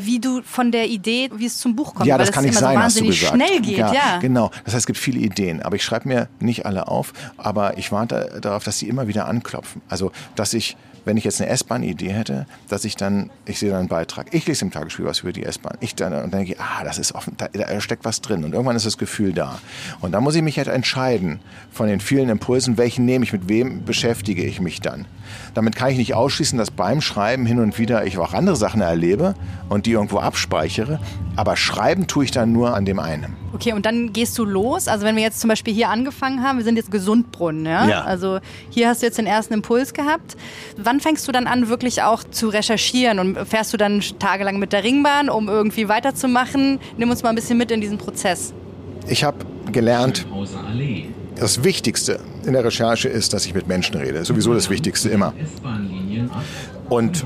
Wie 0.00 0.18
du 0.18 0.42
von 0.42 0.72
der 0.72 0.88
Idee, 0.88 1.30
wie 1.34 1.46
es 1.46 1.58
zum 1.58 1.76
Buch 1.76 1.94
kommt. 1.94 2.06
Ja, 2.06 2.18
das 2.18 2.32
kann 2.32 2.44
nicht 2.44 2.58
sein, 2.58 2.76
so 2.76 2.82
hast 2.82 3.00
du 3.00 3.06
gesagt. 3.06 3.34
schnell 3.34 3.60
geht, 3.60 3.78
ja, 3.78 3.92
ja. 3.92 4.18
Genau. 4.18 4.50
Das 4.64 4.74
heißt, 4.74 4.82
es 4.82 4.86
gibt 4.86 4.98
viele 4.98 5.20
Ideen, 5.20 5.62
aber 5.62 5.76
ich 5.76 5.84
schreibe 5.84 6.08
mir 6.08 6.28
nicht 6.40 6.66
alle 6.66 6.88
auf, 6.88 7.12
aber 7.36 7.78
ich 7.78 7.92
warte 7.92 8.38
darauf, 8.40 8.64
dass 8.64 8.78
sie 8.78 8.88
immer 8.88 9.08
wieder 9.08 9.26
anklopfen. 9.26 9.82
Also, 9.88 10.12
dass 10.34 10.54
ich 10.54 10.76
wenn 11.06 11.16
ich 11.16 11.24
jetzt 11.24 11.40
eine 11.40 11.48
S-Bahn-Idee 11.50 12.10
hätte, 12.10 12.46
dass 12.68 12.84
ich 12.84 12.96
dann, 12.96 13.30
ich 13.46 13.60
sehe 13.60 13.70
dann 13.70 13.78
einen 13.78 13.88
Beitrag, 13.88 14.34
ich 14.34 14.44
lese 14.44 14.64
im 14.64 14.72
Tagesspiel 14.72 15.04
was 15.04 15.20
über 15.20 15.32
die 15.32 15.44
S-Bahn, 15.44 15.78
ich 15.80 15.94
dann, 15.94 16.12
und 16.12 16.20
dann 16.20 16.30
denke 16.32 16.52
ich, 16.54 16.60
ah, 16.60 16.82
das 16.82 16.98
ist 16.98 17.14
offen, 17.14 17.34
da, 17.36 17.46
da 17.46 17.80
steckt 17.80 18.04
was 18.04 18.20
drin 18.20 18.44
und 18.44 18.52
irgendwann 18.52 18.74
ist 18.74 18.86
das 18.86 18.98
Gefühl 18.98 19.32
da. 19.32 19.60
Und 20.00 20.12
dann 20.12 20.24
muss 20.24 20.34
ich 20.34 20.42
mich 20.42 20.58
halt 20.58 20.66
entscheiden 20.66 21.38
von 21.70 21.86
den 21.86 22.00
vielen 22.00 22.28
Impulsen, 22.28 22.76
welchen 22.76 23.04
nehme 23.04 23.24
ich, 23.24 23.32
mit 23.32 23.48
wem 23.48 23.84
beschäftige 23.84 24.44
ich 24.44 24.60
mich 24.60 24.80
dann. 24.80 25.06
Damit 25.54 25.76
kann 25.76 25.90
ich 25.90 25.96
nicht 25.96 26.14
ausschließen, 26.14 26.58
dass 26.58 26.72
beim 26.72 27.00
Schreiben 27.00 27.46
hin 27.46 27.60
und 27.60 27.78
wieder 27.78 28.04
ich 28.04 28.18
auch 28.18 28.34
andere 28.34 28.56
Sachen 28.56 28.80
erlebe 28.80 29.36
und 29.68 29.75
die 29.84 29.92
irgendwo 29.92 30.18
abspeichere, 30.18 31.00
aber 31.36 31.56
schreiben 31.56 32.06
tue 32.06 32.24
ich 32.24 32.30
dann 32.30 32.52
nur 32.52 32.74
an 32.74 32.86
dem 32.86 32.98
einen. 32.98 33.36
Okay, 33.52 33.72
und 33.72 33.84
dann 33.84 34.12
gehst 34.12 34.38
du 34.38 34.44
los. 34.44 34.88
Also 34.88 35.04
wenn 35.04 35.16
wir 35.16 35.22
jetzt 35.22 35.40
zum 35.40 35.48
Beispiel 35.48 35.74
hier 35.74 35.90
angefangen 35.90 36.42
haben, 36.42 36.58
wir 36.58 36.64
sind 36.64 36.76
jetzt 36.76 36.90
Gesundbrunnen, 36.90 37.66
ja? 37.66 37.88
ja. 37.88 38.00
Also 38.02 38.38
hier 38.70 38.88
hast 38.88 39.02
du 39.02 39.06
jetzt 39.06 39.18
den 39.18 39.26
ersten 39.26 39.54
Impuls 39.54 39.92
gehabt. 39.92 40.36
Wann 40.76 41.00
fängst 41.00 41.26
du 41.28 41.32
dann 41.32 41.46
an, 41.46 41.68
wirklich 41.68 42.02
auch 42.02 42.24
zu 42.24 42.48
recherchieren 42.48 43.18
und 43.18 43.38
fährst 43.46 43.72
du 43.72 43.76
dann 43.76 44.02
tagelang 44.18 44.58
mit 44.58 44.72
der 44.72 44.84
Ringbahn, 44.84 45.28
um 45.28 45.48
irgendwie 45.48 45.88
weiterzumachen? 45.88 46.78
Nimm 46.96 47.10
uns 47.10 47.22
mal 47.22 47.30
ein 47.30 47.34
bisschen 47.34 47.58
mit 47.58 47.70
in 47.70 47.80
diesen 47.80 47.98
Prozess. 47.98 48.54
Ich 49.08 49.24
habe 49.24 49.38
gelernt, 49.72 50.26
das 51.36 51.64
Wichtigste 51.64 52.20
in 52.44 52.52
der 52.52 52.64
Recherche 52.64 53.08
ist, 53.08 53.32
dass 53.32 53.46
ich 53.46 53.54
mit 53.54 53.66
Menschen 53.68 53.96
rede. 53.96 54.24
Sowieso 54.24 54.54
das 54.54 54.70
Wichtigste 54.70 55.08
immer. 55.10 55.32
Und 56.88 57.24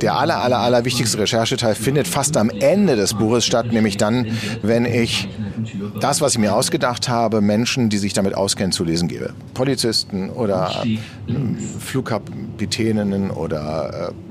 der 0.00 0.16
aller, 0.16 0.42
aller, 0.42 0.58
aller 0.58 0.84
wichtigste 0.84 1.18
Rechercheteil 1.18 1.74
findet 1.74 2.08
fast 2.08 2.36
am 2.36 2.50
Ende 2.50 2.96
des 2.96 3.14
Buches 3.14 3.44
statt, 3.44 3.72
nämlich 3.72 3.96
dann, 3.96 4.26
wenn 4.62 4.84
ich 4.84 5.28
das, 6.00 6.20
was 6.20 6.32
ich 6.32 6.38
mir 6.38 6.54
ausgedacht 6.54 7.08
habe, 7.08 7.40
Menschen, 7.40 7.88
die 7.88 7.98
sich 7.98 8.12
damit 8.12 8.34
auskennen, 8.34 8.72
zu 8.72 8.84
lesen 8.84 9.08
gebe. 9.08 9.32
Polizisten 9.54 10.30
oder 10.30 10.84
Flugkapitäninnen 11.80 13.30
oder 13.30 14.10
äh, 14.10 14.25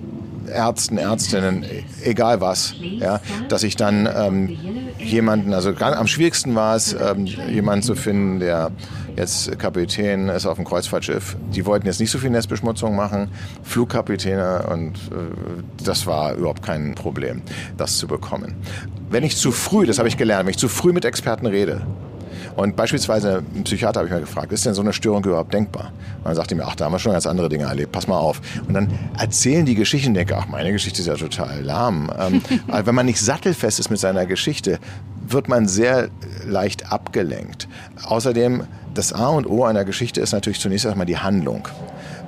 Ärzten, 0.48 0.98
Ärztinnen, 0.98 1.66
egal 2.04 2.42
was, 2.42 2.76
ja, 2.80 3.20
dass 3.50 3.64
ich 3.64 3.76
dann 3.76 4.08
ähm, 4.14 4.58
jemanden, 5.00 5.54
also 5.54 5.74
am 5.76 6.08
schwierigsten 6.08 6.56
war 6.56 6.76
es, 6.76 6.94
ähm, 6.94 7.26
jemanden 7.26 7.84
zu 7.84 7.96
finden, 7.96 8.40
der 8.40 8.72
jetzt 9.16 9.58
Kapitän 9.60 10.30
ist 10.30 10.46
auf 10.46 10.56
dem 10.56 10.66
Kreuzfahrtschiff. 10.66 11.38
Die 11.52 11.66
wollten 11.66 11.88
jetzt 11.88 12.00
nicht 12.00 12.12
so 12.12 12.18
viel 12.18 12.30
Nestbeschmutzung 12.30 12.96
machen, 12.96 13.30
Flugkapitäne 13.64 14.68
und 14.72 14.96
äh, 14.96 15.84
das 15.84 16.06
war 16.06 16.34
überhaupt 16.34 16.64
kein 16.64 16.96
Problem, 16.96 17.42
das 17.78 17.98
zu 17.98 18.08
bekommen. 18.08 18.56
Wenn 19.10 19.24
ich 19.24 19.38
zu 19.38 19.52
früh, 19.52 19.86
das 19.86 20.00
habe 20.00 20.08
ich 20.08 20.18
gelernt, 20.18 20.46
wenn 20.46 20.52
ich 20.52 20.58
zu 20.58 20.68
früh 20.68 20.92
mit 20.92 21.06
Experten 21.06 21.46
rede, 21.46 21.82
und 22.56 22.76
beispielsweise 22.76 23.44
ein 23.56 23.64
Psychiater 23.64 24.00
habe 24.00 24.08
ich 24.08 24.14
mal 24.14 24.22
gefragt, 24.22 24.52
ist 24.52 24.66
denn 24.66 24.74
so 24.74 24.82
eine 24.82 24.94
Störung 24.94 25.24
überhaupt 25.24 25.54
denkbar? 25.54 25.92
Und 26.20 26.26
dann 26.26 26.36
sagte 26.36 26.56
mir, 26.56 26.66
ach, 26.66 26.76
da 26.76 26.86
haben 26.86 26.94
wir 26.94 27.00
schon 27.00 27.12
ganz 27.12 27.28
andere 27.28 27.50
Dinge 27.50 27.66
erlebt, 27.66 27.92
pass 27.92 28.08
mal 28.08 28.18
auf. 28.18 28.42
Und 28.68 28.74
dann 28.74 28.88
erzählen 29.18 29.66
die 29.66 29.76
Geschichten, 29.76 30.14
denke, 30.14 30.38
ach, 30.38 30.48
meine 30.48 30.72
Geschichte 30.72 31.02
ist 31.02 31.08
ja 31.08 31.16
total 31.16 31.62
lahm. 31.62 32.12
Ähm, 32.18 32.42
aber 32.68 32.88
wenn 32.88 32.96
man 32.96 33.06
nicht 33.06 33.20
sattelfest 33.20 33.80
ist 33.80 33.90
mit 33.90 34.00
seiner 34.00 34.26
Geschichte, 34.26 34.80
wird 35.28 35.50
man 35.50 35.68
sehr 35.68 36.10
leicht 36.46 36.92
abgelenkt. 36.92 37.68
Außerdem, 38.04 38.64
das 38.94 39.12
A 39.12 39.28
und 39.28 39.48
O 39.48 39.66
einer 39.66 39.84
Geschichte 39.84 40.22
ist 40.22 40.32
natürlich 40.32 40.60
zunächst 40.60 40.86
erstmal 40.86 41.06
die 41.06 41.18
Handlung 41.18 41.68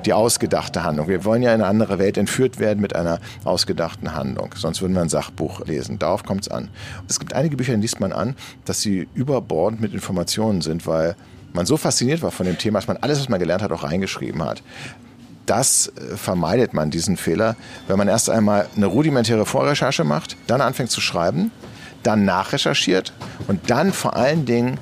die 0.06 0.14
ausgedachte 0.14 0.84
Handlung. 0.84 1.08
Wir 1.08 1.26
wollen 1.26 1.42
ja 1.42 1.54
in 1.54 1.62
eine 1.62 1.70
andere 1.70 2.00
Welt 2.00 2.18
entführt 2.18 2.60
werden 2.60 2.80
mit 2.80 2.96
einer 2.96 3.20
ausgedachten 3.44 4.14
Handlung. 4.14 4.54
Sonst 4.56 4.82
würden 4.82 4.94
wir 4.94 5.02
ein 5.02 5.10
Sachbuch 5.10 5.66
lesen. 5.66 6.00
Darauf 6.00 6.24
kommt 6.24 6.42
es 6.42 6.52
an. 6.52 6.70
Es 7.08 7.20
gibt 7.20 7.34
einige 7.34 7.58
Bücher, 7.58 7.74
die 7.74 7.82
liest 7.82 8.00
man 8.00 8.14
an, 8.14 8.36
dass 8.66 8.82
sie 8.82 9.08
überbordend 9.14 9.82
mit 9.82 9.94
Informationen 9.94 10.62
sind, 10.62 10.88
weil 10.88 11.16
man 11.54 11.66
so 11.66 11.78
fasziniert 11.78 12.22
war 12.22 12.32
von 12.32 12.46
dem 12.46 12.58
Thema, 12.58 12.80
dass 12.80 12.88
man 12.88 12.98
alles, 12.98 13.20
was 13.20 13.30
man 13.30 13.40
gelernt 13.40 13.64
hat, 13.64 13.72
auch 13.72 13.84
reingeschrieben 13.84 14.44
hat. 14.44 14.62
Das 15.46 15.88
äh, 15.88 16.18
vermeidet 16.18 16.74
man, 16.74 16.92
diesen 16.92 17.18
Fehler, 17.18 17.56
wenn 17.88 17.98
man 17.98 18.08
erst 18.08 18.30
einmal 18.30 18.68
eine 18.76 18.86
rudimentäre 18.86 19.46
Vorrecherche 19.46 20.04
macht, 20.04 20.36
dann 20.48 20.62
anfängt 20.62 20.92
zu 20.92 21.02
schreiben, 21.02 21.52
dann 22.04 22.26
nachrecherchiert 22.26 23.14
und 23.48 23.70
dann 23.70 23.92
vor 23.92 24.16
allen 24.16 24.46
Dingen 24.46 24.78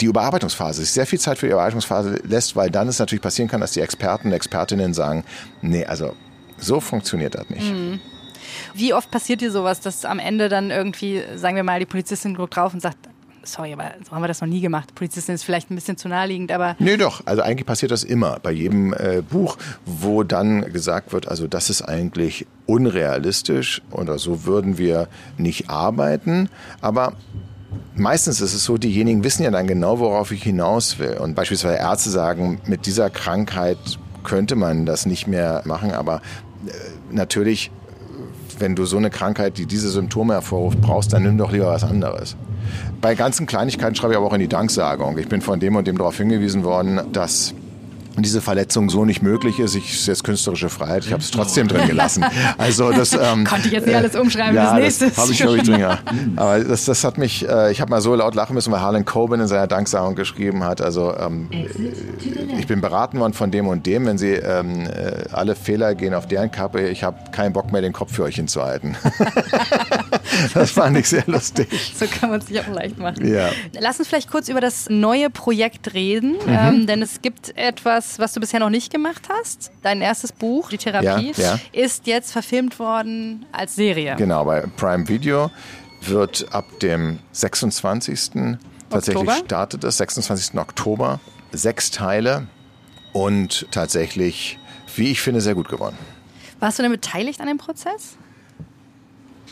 die 0.00 0.06
Überarbeitungsphase, 0.06 0.80
sich 0.80 0.90
sehr 0.90 1.06
viel 1.06 1.20
Zeit 1.20 1.38
für 1.38 1.46
die 1.46 1.52
Überarbeitungsphase 1.52 2.20
lässt, 2.24 2.56
weil 2.56 2.70
dann 2.70 2.88
es 2.88 2.98
natürlich 2.98 3.22
passieren 3.22 3.48
kann, 3.48 3.60
dass 3.60 3.72
die 3.72 3.80
Experten 3.80 4.28
und 4.28 4.34
Expertinnen 4.34 4.94
sagen, 4.94 5.24
nee, 5.62 5.84
also 5.84 6.14
so 6.58 6.80
funktioniert 6.80 7.34
das 7.34 7.48
nicht. 7.50 7.72
Mhm. 7.72 8.00
Wie 8.74 8.94
oft 8.94 9.10
passiert 9.10 9.40
dir 9.40 9.50
sowas, 9.50 9.80
dass 9.80 10.04
am 10.04 10.18
Ende 10.18 10.48
dann 10.48 10.70
irgendwie, 10.70 11.22
sagen 11.36 11.56
wir 11.56 11.62
mal, 11.62 11.78
die 11.80 11.86
Polizistin 11.86 12.34
guckt 12.34 12.56
drauf 12.56 12.74
und 12.74 12.80
sagt, 12.80 12.98
sorry, 13.42 13.72
aber 13.72 13.92
so 14.04 14.12
haben 14.12 14.22
wir 14.22 14.28
das 14.28 14.40
noch 14.40 14.48
nie 14.48 14.60
gemacht. 14.60 14.94
Polizistin 14.94 15.34
ist 15.34 15.44
vielleicht 15.44 15.70
ein 15.70 15.74
bisschen 15.74 15.96
zu 15.96 16.08
naheliegend, 16.08 16.52
aber. 16.52 16.76
Nee, 16.78 16.96
doch. 16.96 17.22
Also 17.26 17.42
eigentlich 17.42 17.66
passiert 17.66 17.90
das 17.90 18.04
immer 18.04 18.38
bei 18.40 18.52
jedem 18.52 18.92
äh, 18.92 19.22
Buch, 19.22 19.56
wo 19.86 20.22
dann 20.22 20.72
gesagt 20.72 21.12
wird, 21.12 21.28
also 21.28 21.46
das 21.46 21.70
ist 21.70 21.82
eigentlich 21.82 22.46
unrealistisch 22.66 23.82
oder 23.90 24.18
so 24.18 24.44
würden 24.44 24.78
wir 24.78 25.08
nicht 25.36 25.70
arbeiten. 25.70 26.48
Aber 26.80 27.14
Meistens 27.94 28.40
ist 28.40 28.54
es 28.54 28.64
so, 28.64 28.78
diejenigen 28.78 29.24
wissen 29.24 29.42
ja 29.42 29.50
dann 29.50 29.66
genau, 29.66 29.98
worauf 29.98 30.32
ich 30.32 30.42
hinaus 30.42 30.98
will. 30.98 31.18
Und 31.18 31.34
beispielsweise 31.34 31.76
Ärzte 31.76 32.10
sagen, 32.10 32.60
mit 32.66 32.86
dieser 32.86 33.10
Krankheit 33.10 33.78
könnte 34.24 34.56
man 34.56 34.86
das 34.86 35.06
nicht 35.06 35.26
mehr 35.26 35.62
machen, 35.64 35.92
aber 35.92 36.22
äh, 36.66 36.70
natürlich 37.10 37.70
wenn 38.60 38.76
du 38.76 38.84
so 38.84 38.96
eine 38.96 39.10
Krankheit, 39.10 39.58
die 39.58 39.66
diese 39.66 39.88
Symptome 39.88 40.34
hervorruft, 40.34 40.80
brauchst, 40.80 41.12
dann 41.12 41.22
nimm 41.22 41.38
doch 41.38 41.50
lieber 41.50 41.68
was 41.68 41.84
anderes. 41.84 42.36
Bei 43.00 43.14
ganzen 43.14 43.46
Kleinigkeiten 43.46 43.94
schreibe 43.94 44.12
ich 44.12 44.18
aber 44.18 44.26
auch 44.26 44.34
in 44.34 44.40
die 44.40 44.48
Danksagung. 44.48 45.18
Ich 45.18 45.28
bin 45.28 45.40
von 45.40 45.58
dem 45.60 45.76
und 45.76 45.86
dem 45.86 45.96
darauf 45.96 46.16
hingewiesen 46.16 46.62
worden, 46.62 47.00
dass 47.12 47.54
diese 48.22 48.40
Verletzung 48.40 48.90
so 48.90 49.04
nicht 49.04 49.22
möglich 49.22 49.58
ist. 49.58 49.74
Ich 49.74 49.92
ist 49.92 50.06
jetzt 50.06 50.24
künstlerische 50.24 50.68
Freiheit. 50.68 51.04
Ich 51.04 51.12
habe 51.12 51.22
es 51.22 51.30
trotzdem 51.30 51.68
drin 51.68 51.86
gelassen. 51.86 52.24
Also 52.58 52.90
das 52.90 53.12
ähm, 53.12 53.44
konnte 53.44 53.68
ich 53.68 53.72
jetzt 53.72 53.86
nicht 53.86 53.96
alles 53.96 54.14
umschreiben. 54.14 54.54
Ja, 54.54 54.78
das 54.78 55.00
nächste 55.00 55.16
habe 55.20 55.32
ich 55.32 55.38
glaube 55.38 55.56
ich 55.58 55.62
drin. 55.62 55.80
Ja. 55.80 55.98
Aber 56.36 56.60
das, 56.60 56.84
das 56.84 57.04
hat 57.04 57.18
mich. 57.18 57.48
Äh, 57.48 57.72
ich 57.72 57.80
habe 57.80 57.90
mal 57.90 58.00
so 58.00 58.14
laut 58.14 58.34
lachen 58.34 58.54
müssen, 58.54 58.72
weil 58.72 58.80
Harlan 58.80 59.04
Coben 59.04 59.40
in 59.40 59.46
seiner 59.46 59.66
Danksagung 59.66 60.14
geschrieben 60.14 60.64
hat. 60.64 60.80
Also 60.80 61.14
ähm, 61.16 61.48
ich 62.58 62.66
bin 62.66 62.80
beraten 62.80 63.18
worden 63.18 63.32
von 63.32 63.50
dem 63.50 63.66
und 63.66 63.86
dem. 63.86 64.06
Wenn 64.06 64.18
Sie 64.18 64.32
ähm, 64.32 64.86
äh, 64.86 65.24
alle 65.32 65.54
Fehler 65.54 65.94
gehen 65.94 66.14
auf 66.14 66.26
deren 66.26 66.50
Kappe, 66.50 66.88
ich 66.88 67.02
habe 67.02 67.18
keinen 67.32 67.52
Bock 67.52 67.72
mehr, 67.72 67.82
den 67.82 67.92
Kopf 67.92 68.14
für 68.14 68.24
euch 68.24 68.36
hinzuhalten. 68.36 68.96
das 70.54 70.70
fand 70.70 70.96
ich 70.96 71.08
sehr 71.08 71.24
lustig. 71.26 71.68
So 72.00 72.06
kann 72.06 72.30
man 72.30 72.40
es 72.40 72.46
sich 72.46 72.58
auch 72.60 72.68
leicht 72.68 72.98
machen. 72.98 73.30
Ja. 73.30 73.50
Lass 73.78 73.98
uns 73.98 74.08
vielleicht 74.08 74.30
kurz 74.30 74.48
über 74.48 74.60
das 74.60 74.88
neue 74.88 75.28
Projekt 75.28 75.92
reden, 75.92 76.32
mhm. 76.32 76.48
ähm, 76.48 76.86
denn 76.86 77.02
es 77.02 77.20
gibt 77.20 77.56
etwas 77.56 78.18
was 78.18 78.32
du 78.32 78.40
bisher 78.40 78.60
noch 78.60 78.70
nicht 78.70 78.92
gemacht 78.92 79.28
hast. 79.28 79.70
Dein 79.82 80.00
erstes 80.00 80.32
Buch, 80.32 80.70
Die 80.70 80.78
Therapie, 80.78 81.32
ja, 81.36 81.56
ja. 81.56 81.58
ist 81.72 82.06
jetzt 82.06 82.32
verfilmt 82.32 82.78
worden 82.78 83.46
als 83.52 83.74
Serie. 83.74 84.16
Genau, 84.16 84.44
bei 84.44 84.62
Prime 84.76 85.08
Video 85.08 85.50
wird 86.02 86.46
ab 86.52 86.64
dem 86.80 87.18
26. 87.32 88.30
Oktober? 88.30 88.58
tatsächlich 88.90 89.34
startet 89.44 89.84
es, 89.84 89.96
26. 89.98 90.58
Oktober, 90.58 91.20
sechs 91.52 91.90
Teile 91.90 92.46
und 93.12 93.66
tatsächlich, 93.70 94.58
wie 94.96 95.10
ich 95.12 95.20
finde, 95.20 95.40
sehr 95.40 95.54
gut 95.54 95.68
geworden. 95.68 95.96
Warst 96.58 96.78
du 96.78 96.82
denn 96.82 96.92
beteiligt 96.92 97.40
an 97.40 97.46
dem 97.46 97.58
Prozess? 97.58 98.16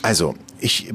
Also, 0.01 0.35
ich 0.59 0.93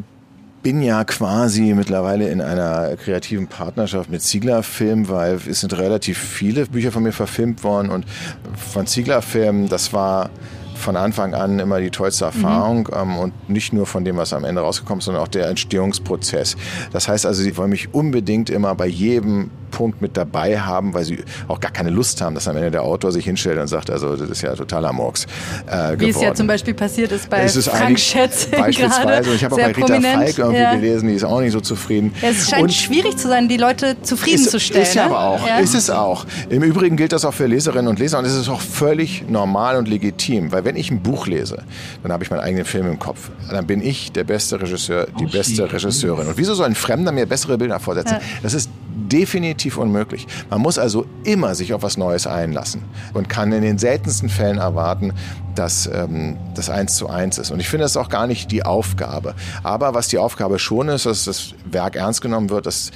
bin 0.62 0.82
ja 0.82 1.04
quasi 1.04 1.74
mittlerweile 1.74 2.30
in 2.30 2.40
einer 2.40 2.96
kreativen 2.96 3.48
Partnerschaft 3.48 4.10
mit 4.10 4.22
Ziegler 4.22 4.62
Film, 4.62 5.08
weil 5.10 5.34
es 5.34 5.60
sind 5.60 5.76
relativ 5.76 6.18
viele 6.18 6.64
Bücher 6.66 6.90
von 6.90 7.02
mir 7.02 7.12
verfilmt 7.12 7.62
worden 7.64 7.90
und 7.90 8.06
von 8.56 8.86
Ziegler 8.86 9.20
Film, 9.20 9.68
das 9.68 9.92
war 9.92 10.30
von 10.74 10.96
Anfang 10.96 11.34
an 11.34 11.58
immer 11.58 11.80
die 11.80 11.90
tollste 11.90 12.24
Erfahrung 12.24 12.88
mhm. 12.90 12.98
ähm, 12.98 13.18
und 13.18 13.48
nicht 13.50 13.72
nur 13.72 13.86
von 13.86 14.04
dem, 14.04 14.16
was 14.16 14.32
am 14.32 14.44
Ende 14.44 14.62
rausgekommen 14.62 15.00
ist, 15.00 15.04
sondern 15.04 15.22
auch 15.22 15.28
der 15.28 15.48
Entstehungsprozess. 15.48 16.56
Das 16.92 17.08
heißt 17.08 17.26
also, 17.26 17.42
sie 17.42 17.56
wollen 17.56 17.70
mich 17.70 17.92
unbedingt 17.94 18.50
immer 18.50 18.74
bei 18.74 18.86
jedem 18.86 19.50
Punkt 19.74 20.00
mit 20.00 20.16
dabei 20.16 20.60
haben, 20.60 20.94
weil 20.94 21.04
sie 21.04 21.18
auch 21.48 21.58
gar 21.58 21.72
keine 21.72 21.90
Lust 21.90 22.20
haben, 22.20 22.36
dass 22.36 22.46
am 22.46 22.56
Ende 22.56 22.70
der 22.70 22.82
Autor 22.84 23.10
sich 23.10 23.24
hinstellt 23.24 23.58
und 23.58 23.66
sagt, 23.66 23.90
also 23.90 24.14
das 24.14 24.30
ist 24.30 24.40
ja 24.42 24.54
totaler 24.54 24.92
Murks. 24.92 25.26
Äh, 25.66 25.98
Wie 25.98 26.10
es 26.10 26.20
ja 26.20 26.32
zum 26.32 26.46
Beispiel 26.46 26.74
passiert 26.74 27.10
ist 27.10 27.28
bei 27.28 27.44
ist 27.44 27.68
Frank 27.68 27.98
Schätz 27.98 28.46
Beispielsweise. 28.46 29.30
Und 29.30 29.36
ich 29.36 29.44
habe 29.44 29.54
auch 29.56 29.58
bei 29.58 29.66
Rita 29.66 29.80
prominent. 29.80 30.14
Falk 30.14 30.38
irgendwie 30.38 30.60
ja. 30.60 30.74
gelesen, 30.74 31.08
die 31.08 31.14
ist 31.14 31.24
auch 31.24 31.40
nicht 31.40 31.52
so 31.52 31.60
zufrieden. 31.60 32.14
Ja, 32.22 32.28
es 32.28 32.48
scheint 32.48 32.62
und 32.62 32.72
schwierig 32.72 33.16
zu 33.16 33.26
sein, 33.26 33.48
die 33.48 33.56
Leute 33.56 33.96
zufriedenzustellen. 34.00 34.82
Ist, 34.82 34.90
ist 34.90 34.94
ja 34.94 35.08
ne? 35.08 35.10
aber 35.10 35.24
auch. 35.24 35.46
Ja. 35.46 35.58
Ist 35.58 35.74
es 35.74 35.90
auch. 35.90 36.24
Im 36.48 36.62
Übrigen 36.62 36.96
gilt 36.96 37.12
das 37.12 37.24
auch 37.24 37.34
für 37.34 37.46
Leserinnen 37.46 37.88
und 37.88 37.98
Leser 37.98 38.20
und 38.20 38.26
es 38.26 38.34
ist 38.34 38.48
auch 38.48 38.60
völlig 38.60 39.28
normal 39.28 39.76
und 39.76 39.88
legitim, 39.88 40.52
weil 40.52 40.64
wenn 40.64 40.76
ich 40.76 40.92
ein 40.92 41.02
Buch 41.02 41.26
lese, 41.26 41.64
dann 42.04 42.12
habe 42.12 42.22
ich 42.22 42.30
meinen 42.30 42.40
eigenen 42.40 42.64
Film 42.64 42.86
im 42.86 43.00
Kopf. 43.00 43.30
Dann 43.50 43.66
bin 43.66 43.82
ich 43.82 44.12
der 44.12 44.24
beste 44.24 44.60
Regisseur, 44.60 45.08
die 45.18 45.26
beste 45.26 45.70
Regisseurin. 45.72 46.28
Und 46.28 46.36
wieso 46.36 46.54
soll 46.54 46.66
ein 46.66 46.76
Fremder 46.76 47.10
mir 47.10 47.26
bessere 47.26 47.58
Bilder 47.58 47.80
vorsetzen? 47.80 48.18
Das 48.42 48.54
ist 48.54 48.70
definitiv 48.94 49.76
unmöglich. 49.76 50.26
Man 50.50 50.60
muss 50.60 50.78
also 50.78 51.06
immer 51.24 51.54
sich 51.54 51.74
auf 51.74 51.82
was 51.82 51.96
Neues 51.96 52.26
einlassen 52.26 52.82
und 53.12 53.28
kann 53.28 53.52
in 53.52 53.62
den 53.62 53.78
seltensten 53.78 54.28
Fällen 54.28 54.58
erwarten, 54.58 55.12
dass 55.54 55.86
ähm, 55.86 56.36
das 56.54 56.70
eins 56.70 56.96
zu 56.96 57.08
eins 57.08 57.38
ist. 57.38 57.50
Und 57.50 57.60
ich 57.60 57.68
finde 57.68 57.84
das 57.84 57.96
auch 57.96 58.08
gar 58.08 58.26
nicht 58.26 58.50
die 58.50 58.64
Aufgabe. 58.64 59.34
Aber 59.62 59.94
was 59.94 60.08
die 60.08 60.18
Aufgabe 60.18 60.58
schon 60.58 60.88
ist, 60.88 61.06
dass 61.06 61.24
das 61.24 61.54
Werk 61.70 61.96
ernst 61.96 62.20
genommen 62.20 62.50
wird, 62.50 62.66
dass 62.66 62.90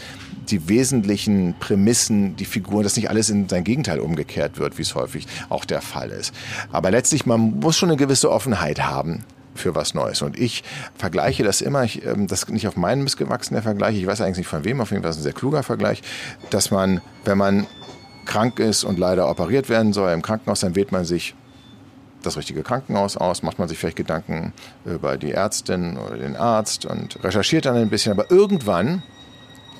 die 0.50 0.68
wesentlichen 0.68 1.54
Prämissen, 1.60 2.36
die 2.36 2.46
Figuren, 2.46 2.82
dass 2.82 2.96
nicht 2.96 3.10
alles 3.10 3.28
in 3.28 3.48
sein 3.48 3.64
Gegenteil 3.64 4.00
umgekehrt 4.00 4.58
wird, 4.58 4.78
wie 4.78 4.82
es 4.82 4.94
häufig 4.94 5.26
auch 5.50 5.64
der 5.64 5.82
Fall 5.82 6.10
ist. 6.10 6.32
Aber 6.72 6.90
letztlich, 6.90 7.26
man 7.26 7.60
muss 7.60 7.76
schon 7.76 7.90
eine 7.90 7.98
gewisse 7.98 8.30
Offenheit 8.30 8.80
haben 8.80 9.24
für 9.58 9.74
was 9.74 9.94
Neues. 9.94 10.22
Und 10.22 10.38
ich 10.38 10.64
vergleiche 10.96 11.44
das 11.44 11.60
immer, 11.60 11.84
ich, 11.84 12.04
ähm, 12.04 12.26
das 12.26 12.44
ist 12.44 12.50
nicht 12.50 12.68
auf 12.68 12.76
meinen 12.76 13.02
Missgewachsen 13.02 13.54
der 13.54 13.62
Vergleich, 13.62 13.96
ich 13.96 14.06
weiß 14.06 14.20
eigentlich 14.20 14.38
nicht 14.38 14.48
von 14.48 14.64
wem, 14.64 14.80
auf 14.80 14.90
jeden 14.90 15.02
Fall 15.02 15.10
ist 15.10 15.18
ein 15.18 15.22
sehr 15.22 15.32
kluger 15.32 15.62
Vergleich, 15.62 16.02
dass 16.50 16.70
man, 16.70 17.00
wenn 17.24 17.38
man 17.38 17.66
krank 18.24 18.58
ist 18.58 18.84
und 18.84 18.98
leider 18.98 19.28
operiert 19.28 19.68
werden 19.68 19.92
soll 19.92 20.12
im 20.12 20.22
Krankenhaus, 20.22 20.60
dann 20.60 20.76
wählt 20.76 20.92
man 20.92 21.04
sich 21.04 21.34
das 22.22 22.36
richtige 22.36 22.62
Krankenhaus 22.62 23.16
aus, 23.16 23.42
macht 23.42 23.58
man 23.58 23.68
sich 23.68 23.78
vielleicht 23.78 23.96
Gedanken 23.96 24.52
über 24.84 25.16
die 25.16 25.32
Ärztin 25.32 25.96
oder 25.96 26.16
den 26.16 26.36
Arzt 26.36 26.84
und 26.84 27.22
recherchiert 27.24 27.64
dann 27.64 27.76
ein 27.76 27.90
bisschen, 27.90 28.12
aber 28.12 28.30
irgendwann 28.30 29.02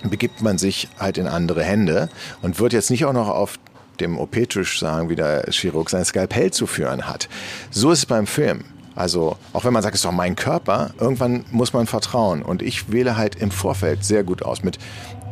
begibt 0.04 0.42
man 0.42 0.58
sich 0.58 0.88
halt 0.98 1.18
in 1.18 1.26
andere 1.26 1.62
Hände 1.62 2.08
und 2.40 2.60
wird 2.60 2.72
jetzt 2.72 2.90
nicht 2.90 3.04
auch 3.04 3.12
noch 3.12 3.28
auf 3.28 3.58
dem 4.00 4.18
OP-Tisch 4.18 4.78
sagen, 4.78 5.08
wie 5.08 5.16
der 5.16 5.44
Chirurg 5.50 5.90
sein 5.90 6.04
Skalpell 6.04 6.52
zu 6.52 6.66
führen 6.66 7.08
hat. 7.08 7.28
So 7.70 7.90
ist 7.90 7.98
es 8.00 8.06
beim 8.06 8.26
Film. 8.26 8.64
Also 8.98 9.36
auch 9.52 9.64
wenn 9.64 9.72
man 9.72 9.84
sagt, 9.84 9.94
es 9.94 10.00
ist 10.00 10.04
doch 10.04 10.10
mein 10.10 10.34
Körper, 10.34 10.90
irgendwann 10.98 11.44
muss 11.52 11.72
man 11.72 11.86
vertrauen. 11.86 12.42
Und 12.42 12.62
ich 12.62 12.90
wähle 12.90 13.16
halt 13.16 13.36
im 13.36 13.52
Vorfeld 13.52 14.04
sehr 14.04 14.24
gut 14.24 14.42
aus 14.42 14.64
mit 14.64 14.78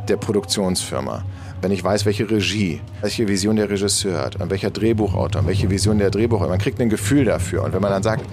der 0.06 0.16
Produktionsfirma. 0.16 1.24
Wenn 1.60 1.72
ich 1.72 1.82
weiß, 1.82 2.06
welche 2.06 2.30
Regie, 2.30 2.80
welche 3.00 3.26
Vision 3.26 3.56
der 3.56 3.68
Regisseur 3.68 4.20
hat 4.20 4.36
und 4.36 4.50
welcher 4.50 4.70
Drehbuchautor 4.70 5.40
und 5.40 5.48
welche 5.48 5.68
Vision 5.68 5.98
der 5.98 6.10
Drehbuchautor, 6.10 6.50
man 6.50 6.60
kriegt 6.60 6.80
ein 6.80 6.90
Gefühl 6.90 7.24
dafür. 7.24 7.64
Und 7.64 7.72
wenn 7.72 7.82
man 7.82 7.90
dann 7.90 8.04
sagt, 8.04 8.24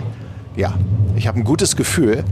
ja, 0.55 0.75
ich 1.15 1.25
habe 1.25 1.39
ein 1.39 1.43
gutes 1.43 1.75
Gefühl, 1.75 2.23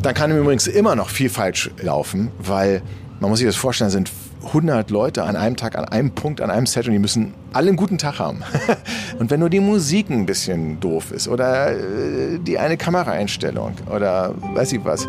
dann 0.00 0.14
kann 0.14 0.34
übrigens 0.34 0.66
immer 0.68 0.96
noch 0.96 1.10
viel 1.10 1.28
falsch 1.28 1.70
laufen, 1.82 2.30
weil 2.38 2.80
man 3.20 3.28
muss 3.28 3.40
sich 3.40 3.46
das 3.46 3.56
vorstellen, 3.56 3.90
sind 3.90 4.10
100 4.46 4.90
Leute 4.90 5.24
an 5.24 5.36
einem 5.36 5.56
Tag, 5.56 5.76
an 5.76 5.84
einem 5.84 6.10
Punkt, 6.10 6.40
an 6.40 6.50
einem 6.50 6.66
Set 6.66 6.86
und 6.86 6.92
die 6.92 6.98
müssen 6.98 7.34
alle 7.52 7.68
einen 7.68 7.76
guten 7.76 7.98
Tag 7.98 8.18
haben. 8.18 8.42
und 9.18 9.30
wenn 9.30 9.40
nur 9.40 9.50
die 9.50 9.60
Musik 9.60 10.10
ein 10.10 10.26
bisschen 10.26 10.80
doof 10.80 11.12
ist 11.12 11.28
oder 11.28 11.72
äh, 11.72 12.38
die 12.38 12.58
eine 12.58 12.76
Kameraeinstellung 12.76 13.74
oder 13.94 14.34
weiß 14.54 14.72
ich 14.72 14.84
was. 14.84 15.08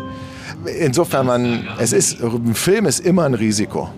Insofern, 0.78 1.26
man, 1.26 1.66
es 1.78 1.92
ist, 1.92 2.22
ein 2.22 2.54
Film 2.54 2.86
ist 2.86 3.00
immer 3.00 3.24
ein 3.24 3.34
Risiko. 3.34 3.90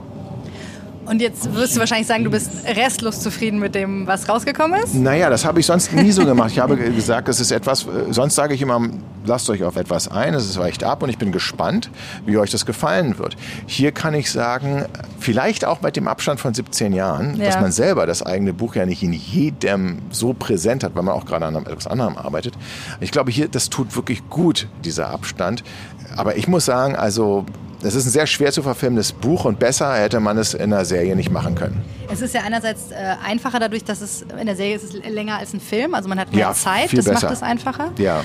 Und 1.06 1.22
jetzt 1.22 1.54
wirst 1.54 1.76
du 1.76 1.80
wahrscheinlich 1.80 2.08
sagen, 2.08 2.24
du 2.24 2.30
bist 2.30 2.50
restlos 2.66 3.20
zufrieden 3.20 3.60
mit 3.60 3.74
dem, 3.74 4.06
was 4.06 4.28
rausgekommen 4.28 4.82
ist? 4.82 4.94
Naja, 4.94 5.30
das 5.30 5.44
habe 5.44 5.60
ich 5.60 5.66
sonst 5.66 5.92
nie 5.92 6.10
so 6.10 6.24
gemacht. 6.24 6.50
Ich 6.52 6.58
habe 6.58 6.76
gesagt, 6.76 7.28
das 7.28 7.40
ist 7.40 7.52
etwas, 7.52 7.84
äh, 7.84 8.12
sonst 8.12 8.34
sage 8.34 8.54
ich 8.54 8.62
immer, 8.62 8.80
lasst 9.24 9.48
euch 9.48 9.62
auf 9.62 9.76
etwas 9.76 10.08
ein, 10.08 10.34
es 10.34 10.58
weicht 10.58 10.82
ab 10.82 11.02
und 11.02 11.08
ich 11.08 11.18
bin 11.18 11.32
gespannt, 11.32 11.90
wie 12.24 12.36
euch 12.38 12.50
das 12.50 12.66
gefallen 12.66 13.18
wird. 13.18 13.36
Hier 13.66 13.92
kann 13.92 14.14
ich 14.14 14.30
sagen, 14.30 14.84
vielleicht 15.20 15.64
auch 15.64 15.80
mit 15.80 15.96
dem 15.96 16.08
Abstand 16.08 16.40
von 16.40 16.54
17 16.54 16.92
Jahren, 16.92 17.36
ja. 17.36 17.46
dass 17.46 17.60
man 17.60 17.72
selber 17.72 18.06
das 18.06 18.24
eigene 18.24 18.52
Buch 18.52 18.74
ja 18.74 18.84
nicht 18.84 19.02
in 19.02 19.12
jedem 19.12 19.98
so 20.10 20.32
präsent 20.32 20.82
hat, 20.82 20.96
weil 20.96 21.02
man 21.02 21.14
auch 21.14 21.24
gerade 21.24 21.46
an 21.46 21.54
etwas 21.54 21.86
anderem 21.86 22.16
arbeitet. 22.16 22.54
Ich 23.00 23.12
glaube, 23.12 23.30
hier, 23.30 23.48
das 23.48 23.70
tut 23.70 23.94
wirklich 23.96 24.28
gut, 24.28 24.68
dieser 24.84 25.10
Abstand. 25.10 25.62
Aber 26.16 26.36
ich 26.36 26.48
muss 26.48 26.64
sagen, 26.64 26.96
also 26.96 27.46
es 27.82 27.94
ist 27.94 28.06
ein 28.06 28.10
sehr 28.10 28.26
schwer 28.26 28.52
zu 28.52 28.62
verfilmendes 28.62 29.12
Buch 29.12 29.44
und 29.44 29.58
besser 29.58 29.94
hätte 29.94 30.20
man 30.20 30.38
es 30.38 30.54
in 30.54 30.70
der 30.70 30.84
Serie 30.84 31.14
nicht 31.16 31.30
machen 31.30 31.54
können. 31.54 31.82
Es 32.10 32.22
ist 32.22 32.34
ja 32.34 32.42
einerseits 32.42 32.90
äh, 32.90 32.94
einfacher 33.24 33.60
dadurch, 33.60 33.84
dass 33.84 34.00
es 34.00 34.24
in 34.38 34.46
der 34.46 34.56
Serie 34.56 34.76
ist 34.76 34.94
länger 35.04 35.38
als 35.38 35.52
ein 35.52 35.60
Film, 35.60 35.94
also 35.94 36.08
man 36.08 36.18
hat 36.18 36.32
mehr 36.32 36.40
ja, 36.40 36.54
Zeit, 36.54 36.92
das 36.92 37.04
besser. 37.04 37.26
macht 37.26 37.36
es 37.36 37.42
einfacher. 37.42 37.92
Ja. 37.98 38.22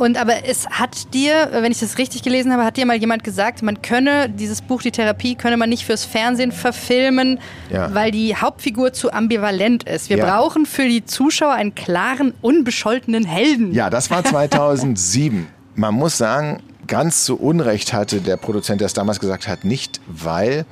Und 0.00 0.16
aber 0.16 0.46
es 0.46 0.66
hat 0.70 1.12
dir, 1.12 1.50
wenn 1.52 1.70
ich 1.72 1.80
das 1.80 1.98
richtig 1.98 2.22
gelesen 2.22 2.52
habe, 2.54 2.64
hat 2.64 2.78
dir 2.78 2.86
mal 2.86 2.96
jemand 2.96 3.22
gesagt, 3.22 3.62
man 3.62 3.82
könne 3.82 4.30
dieses 4.30 4.62
Buch, 4.62 4.80
die 4.80 4.92
Therapie, 4.92 5.34
könne 5.34 5.58
man 5.58 5.68
nicht 5.68 5.84
fürs 5.84 6.06
Fernsehen 6.06 6.52
verfilmen, 6.52 7.38
ja. 7.68 7.92
weil 7.92 8.10
die 8.10 8.34
Hauptfigur 8.34 8.94
zu 8.94 9.12
ambivalent 9.12 9.82
ist. 9.82 10.08
Wir 10.08 10.16
ja. 10.16 10.24
brauchen 10.24 10.64
für 10.64 10.88
die 10.88 11.04
Zuschauer 11.04 11.52
einen 11.52 11.74
klaren, 11.74 12.32
unbescholtenen 12.40 13.26
Helden. 13.26 13.74
Ja, 13.74 13.90
das 13.90 14.10
war 14.10 14.24
2007. 14.30 15.46
man 15.74 15.94
muss 15.94 16.16
sagen, 16.16 16.62
ganz 16.90 17.24
zu 17.24 17.40
Unrecht 17.40 17.94
hatte 17.94 18.20
der 18.20 18.36
Produzent, 18.36 18.82
der 18.82 18.86
es 18.86 18.92
damals 18.92 19.20
gesagt 19.20 19.48
hat, 19.48 19.64
nicht, 19.64 20.00
weil 20.06 20.66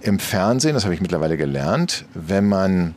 im 0.00 0.18
Fernsehen, 0.18 0.74
das 0.74 0.84
habe 0.84 0.94
ich 0.94 1.02
mittlerweile 1.02 1.36
gelernt, 1.36 2.06
wenn 2.14 2.48
man 2.48 2.94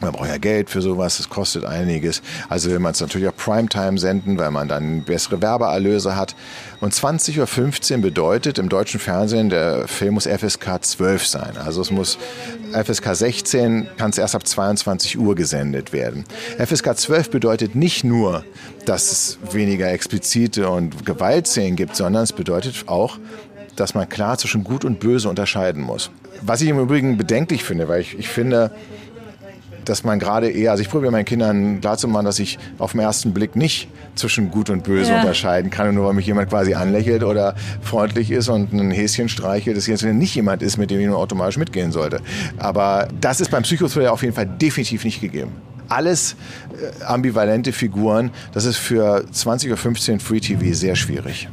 man 0.00 0.12
braucht 0.12 0.28
ja 0.28 0.38
Geld 0.38 0.70
für 0.70 0.80
sowas, 0.80 1.16
das 1.16 1.28
kostet 1.28 1.64
einiges. 1.64 2.22
Also 2.48 2.70
will 2.70 2.78
man 2.78 2.92
es 2.92 3.00
natürlich 3.00 3.28
auch 3.28 3.36
Primetime 3.36 3.98
senden, 3.98 4.38
weil 4.38 4.50
man 4.50 4.68
dann 4.68 5.02
bessere 5.02 5.42
Werbeerlöse 5.42 6.16
hat. 6.16 6.34
Und 6.80 6.94
20.15 6.94 7.96
Uhr 7.96 8.02
bedeutet 8.02 8.58
im 8.58 8.68
deutschen 8.68 9.00
Fernsehen, 9.00 9.48
der 9.48 9.88
Film 9.88 10.14
muss 10.14 10.26
FSK 10.26 10.82
12 10.82 11.26
sein. 11.26 11.56
Also 11.56 11.80
es 11.80 11.90
muss 11.90 12.18
FSK 12.72 13.14
16 13.14 13.88
kann 13.96 14.10
es 14.10 14.18
erst 14.18 14.34
ab 14.34 14.46
22 14.46 15.18
Uhr 15.18 15.34
gesendet 15.34 15.92
werden. 15.92 16.24
FSK 16.58 16.96
12 16.96 17.30
bedeutet 17.30 17.74
nicht 17.74 18.04
nur, 18.04 18.44
dass 18.84 19.10
es 19.10 19.38
weniger 19.52 19.90
explizite 19.90 20.68
und 20.68 21.04
Gewaltszenen 21.04 21.76
gibt, 21.76 21.96
sondern 21.96 22.22
es 22.22 22.32
bedeutet 22.32 22.84
auch, 22.86 23.18
dass 23.76 23.94
man 23.94 24.08
klar 24.08 24.38
zwischen 24.38 24.64
Gut 24.64 24.84
und 24.84 25.00
Böse 25.00 25.28
unterscheiden 25.28 25.82
muss. 25.82 26.10
Was 26.42 26.60
ich 26.60 26.68
im 26.68 26.78
Übrigen 26.78 27.16
bedenklich 27.16 27.64
finde, 27.64 27.88
weil 27.88 28.00
ich, 28.00 28.18
ich 28.18 28.28
finde, 28.28 28.72
dass 29.88 30.04
man 30.04 30.18
gerade 30.18 30.50
eher, 30.50 30.72
also 30.72 30.82
ich 30.82 30.90
probiere 30.90 31.12
meinen 31.12 31.24
Kindern 31.24 31.80
klarzumachen, 31.80 32.26
dass 32.26 32.38
ich 32.38 32.58
auf 32.78 32.92
den 32.92 33.00
ersten 33.00 33.32
Blick 33.32 33.56
nicht 33.56 33.88
zwischen 34.14 34.50
Gut 34.50 34.70
und 34.70 34.84
Böse 34.84 35.12
ja. 35.12 35.20
unterscheiden 35.20 35.70
kann. 35.70 35.88
Und 35.88 35.94
nur 35.94 36.06
weil 36.06 36.14
mich 36.14 36.26
jemand 36.26 36.50
quasi 36.50 36.74
anlächelt 36.74 37.22
oder 37.22 37.54
freundlich 37.80 38.30
ist 38.30 38.48
und 38.48 38.72
ein 38.72 38.90
Häschen 38.90 39.28
streichelt, 39.28 39.76
dass 39.76 39.86
jetzt 39.86 40.04
nicht 40.04 40.34
jemand 40.34 40.62
ist, 40.62 40.76
mit 40.76 40.90
dem 40.90 41.00
ich 41.00 41.06
nur 41.06 41.18
automatisch 41.18 41.56
mitgehen 41.56 41.92
sollte. 41.92 42.20
Aber 42.58 43.08
das 43.20 43.40
ist 43.40 43.50
beim 43.50 43.62
Psychothriller 43.62 44.12
auf 44.12 44.22
jeden 44.22 44.34
Fall 44.34 44.46
definitiv 44.46 45.04
nicht 45.04 45.20
gegeben 45.20 45.52
alles 45.90 46.36
äh, 46.70 47.04
ambivalente 47.04 47.72
Figuren. 47.72 48.30
Das 48.52 48.66
ist 48.66 48.76
für 48.76 49.24
20 49.30 49.70
oder 49.70 49.78
15 49.78 50.20
Free 50.20 50.40
TV 50.40 50.74
sehr 50.74 50.96
schwierig. 50.96 51.48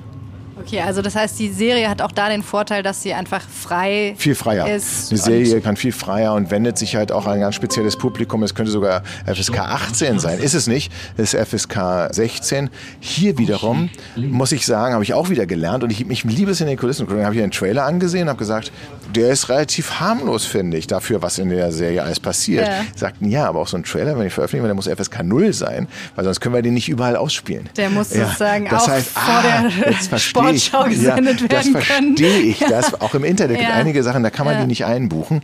Okay, 0.66 0.82
also 0.82 1.04
das 1.04 1.16
heißt, 1.16 1.38
die 1.38 1.50
Serie 1.50 1.88
hat 1.90 2.02
auch 2.02 2.12
da 2.12 2.28
den 2.28 2.42
Vorteil, 2.42 2.82
dass 2.82 3.04
sie 3.04 3.14
einfach 3.14 3.44
frei 3.48 4.16
viel 4.18 4.34
freier. 4.34 4.68
ist. 4.68 5.12
Eine 5.12 5.20
Serie 5.20 5.62
kann 5.62 5.78
viel 5.78 5.92
freier 5.92 6.34
und 6.34 6.50
wendet 6.50 6.80
sich 6.80 6.96
halt 6.96 7.12
auch 7.12 7.28
an 7.28 7.34
ein 7.34 7.40
ganz 7.42 7.54
spezielles 7.54 7.96
Publikum. 7.96 8.42
Es 8.42 8.56
könnte 8.56 8.72
sogar 8.72 9.04
FSK 9.28 9.60
18 9.60 10.20
sein. 10.20 10.40
Ist 10.40 10.56
es 10.56 10.66
nicht? 10.66 10.92
Es 11.18 11.36
ist 11.36 11.48
FSK 11.48 12.08
16. 12.10 12.72
Hier 13.00 13.38
wiederum, 13.38 13.92
muss 14.16 14.52
ich 14.54 14.66
sagen, 14.66 14.94
habe 14.96 15.04
ich 15.04 15.14
auch 15.14 15.30
wieder 15.30 15.46
gelernt 15.46 15.84
und 15.84 15.92
ich, 15.92 16.10
ich 16.10 16.24
liebe 16.24 16.50
es 16.50 16.62
in 16.62 16.68
den 16.68 16.78
Kulissen. 16.78 17.06
Dann 17.08 17.24
habe 17.24 17.36
ich 17.36 17.44
einen 17.44 17.52
Trailer 17.52 17.86
angesehen 17.86 18.24
und 18.24 18.30
habe 18.30 18.40
gesagt, 18.40 18.72
der 19.14 19.30
ist 19.30 19.50
relativ 19.50 20.00
harmlos, 20.00 20.46
finde 20.46 20.78
ich, 20.78 20.88
dafür, 20.88 21.22
was 21.22 21.38
in 21.38 21.50
der 21.50 21.72
Serie 21.72 22.02
alles 22.02 22.20
passiert. 22.20 22.68
Ja. 22.68 22.86
Sagten, 22.96 23.30
ja, 23.30 23.48
aber 23.48 23.60
auch 23.60 23.68
so 23.68 23.78
ein 23.78 23.84
Trailer, 23.84 24.18
wenn 24.18 24.26
ich 24.26 24.34
veröffentliche, 24.34 24.66
der 24.66 24.74
muss 24.74 24.88
FSK 24.88 25.24
0 25.24 25.54
sein, 25.54 25.88
weil 26.16 26.26
sonst 26.26 26.40
können 26.40 26.56
wir 26.56 26.64
den 26.64 26.74
nicht 26.74 26.90
überall 26.90 27.16
ausspielen. 27.16 27.70
Der 27.78 27.92
muss 27.92 28.14
ja. 28.14 28.26
sozusagen 28.26 28.68
das 28.68 28.84
auch 28.84 28.88
heißt, 28.88 29.10
vor 29.10 29.34
ah, 29.34 29.44
der 29.44 30.20
Sportschau 30.60 30.90
gesendet 30.90 31.42
ja, 31.42 31.50
werden 31.50 31.74
können. 31.74 32.16
Das 32.16 32.26
verstehe 32.26 32.40
ich. 32.42 32.60
Das, 32.60 33.02
auch 33.02 33.14
im 33.16 33.24
Internet 33.24 33.60
gibt 33.60 33.72
einige 33.72 34.04
Sachen, 34.04 34.24
da 34.24 34.30
kann 34.30 34.46
man 34.46 34.60
die 34.62 34.68
nicht 34.68 34.86
einbuchen. 34.86 35.42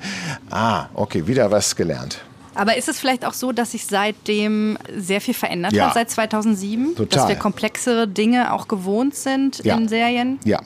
Ah, 0.49 0.87
okay, 0.93 1.27
wieder 1.27 1.51
was 1.51 1.75
gelernt. 1.75 2.19
Aber 2.53 2.75
ist 2.75 2.89
es 2.89 2.99
vielleicht 2.99 3.25
auch 3.25 3.33
so, 3.33 3.51
dass 3.51 3.71
sich 3.71 3.85
seitdem 3.85 4.77
sehr 4.95 5.21
viel 5.21 5.33
verändert 5.33 5.73
ja. 5.73 5.87
hat, 5.87 5.93
seit 5.93 6.09
2007? 6.11 6.95
Total. 6.95 7.19
Dass 7.19 7.29
wir 7.29 7.35
komplexere 7.35 8.07
Dinge 8.07 8.51
auch 8.53 8.67
gewohnt 8.67 9.15
sind 9.15 9.63
ja. 9.63 9.77
in 9.77 9.87
Serien? 9.87 10.39
Ja, 10.43 10.59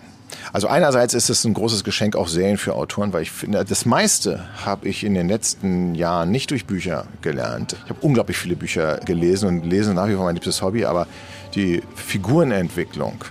also 0.54 0.68
einerseits 0.68 1.14
ist 1.14 1.30
es 1.30 1.44
ein 1.46 1.54
großes 1.54 1.84
Geschenk 1.84 2.16
auch 2.16 2.28
Serien 2.28 2.58
für 2.58 2.76
Autoren, 2.76 3.14
weil 3.14 3.24
ich 3.24 3.32
finde, 3.32 3.64
das 3.64 3.86
meiste 3.86 4.46
habe 4.66 4.88
ich 4.88 5.04
in 5.04 5.14
den 5.14 5.28
letzten 5.28 5.96
Jahren 5.96 6.32
nicht 6.32 6.52
durch 6.52 6.66
Bücher 6.66 7.06
gelernt. 7.22 7.76
Ich 7.84 7.90
habe 7.90 8.00
unglaublich 8.02 8.38
viele 8.38 8.56
Bücher 8.56 8.98
gelesen 9.06 9.48
und 9.48 9.66
lese 9.66 9.94
nach 9.94 10.08
wie 10.08 10.16
vor 10.16 10.26
mein 10.26 10.36
liebstes 10.36 10.62
Hobby, 10.62 10.86
aber 10.86 11.08
die 11.56 11.82
Figurenentwicklung, 11.96 13.24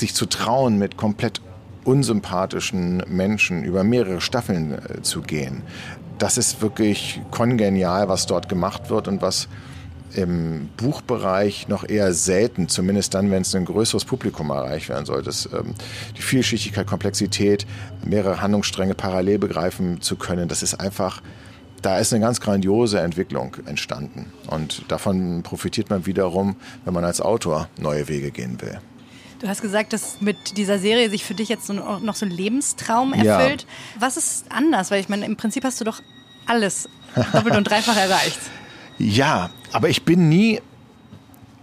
sich 0.00 0.14
zu 0.14 0.26
trauen, 0.26 0.78
mit 0.78 0.96
komplett 0.96 1.40
unsympathischen 1.84 3.02
Menschen 3.06 3.64
über 3.64 3.84
mehrere 3.84 4.20
Staffeln 4.20 4.72
äh, 4.72 5.02
zu 5.02 5.22
gehen, 5.22 5.62
das 6.20 6.36
ist 6.36 6.60
wirklich 6.60 7.20
kongenial, 7.30 8.08
was 8.08 8.26
dort 8.26 8.48
gemacht 8.48 8.90
wird 8.90 9.08
und 9.08 9.22
was 9.22 9.48
im 10.14 10.68
Buchbereich 10.76 11.68
noch 11.68 11.88
eher 11.88 12.12
selten, 12.12 12.68
zumindest 12.68 13.14
dann, 13.14 13.30
wenn 13.30 13.42
es 13.42 13.54
ein 13.54 13.64
größeres 13.64 14.04
Publikum 14.04 14.50
erreicht 14.50 14.88
werden 14.88 15.06
soll. 15.06 15.22
Das, 15.22 15.48
ähm, 15.52 15.74
die 16.16 16.22
Vielschichtigkeit, 16.22 16.86
Komplexität, 16.86 17.66
mehrere 18.04 18.42
Handlungsstränge 18.42 18.94
parallel 18.94 19.38
begreifen 19.38 20.00
zu 20.00 20.16
können, 20.16 20.48
das 20.48 20.62
ist 20.62 20.74
einfach, 20.74 21.22
da 21.80 21.98
ist 21.98 22.12
eine 22.12 22.22
ganz 22.22 22.40
grandiose 22.40 23.00
Entwicklung 23.00 23.56
entstanden. 23.66 24.32
Und 24.48 24.84
davon 24.88 25.42
profitiert 25.42 25.88
man 25.88 26.04
wiederum, 26.06 26.56
wenn 26.84 26.92
man 26.92 27.04
als 27.04 27.20
Autor 27.20 27.68
neue 27.78 28.08
Wege 28.08 28.30
gehen 28.30 28.60
will. 28.60 28.80
Du 29.40 29.48
hast 29.48 29.62
gesagt, 29.62 29.94
dass 29.94 30.20
mit 30.20 30.58
dieser 30.58 30.78
Serie 30.78 31.08
sich 31.08 31.24
für 31.24 31.34
dich 31.34 31.48
jetzt 31.48 31.66
so, 31.66 31.72
noch 31.72 32.14
so 32.14 32.26
ein 32.26 32.30
Lebenstraum 32.30 33.14
erfüllt. 33.14 33.62
Ja. 33.62 34.00
Was 34.00 34.18
ist 34.18 34.44
anders? 34.50 34.90
Weil 34.90 35.00
ich 35.00 35.08
meine, 35.08 35.24
im 35.24 35.36
Prinzip 35.36 35.64
hast 35.64 35.80
du 35.80 35.84
doch 35.84 36.02
alles 36.46 36.88
doppelt 37.32 37.56
und 37.56 37.64
dreifach 37.64 37.96
erreicht. 37.96 38.38
Ja, 38.98 39.50
aber 39.72 39.88
ich 39.88 40.04
bin 40.04 40.28
nie, 40.28 40.60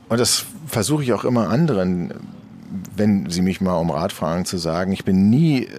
und 0.10 0.20
das 0.20 0.46
versuche 0.66 1.04
ich 1.04 1.14
auch 1.14 1.24
immer 1.24 1.50
anderen, 1.50 2.14
wenn 2.96 3.30
sie 3.30 3.44
mich 3.44 3.62
mal 3.62 3.76
um 3.76 3.92
Rat 3.92 4.12
fragen, 4.12 4.46
zu 4.46 4.58
sagen, 4.58 4.92
ich 4.92 5.06
bin 5.06 5.30
nie 5.30 5.66
äh, 5.66 5.70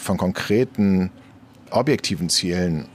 von 0.00 0.16
konkreten 0.16 1.10
objektiven 1.70 2.28
Zielen 2.28 2.86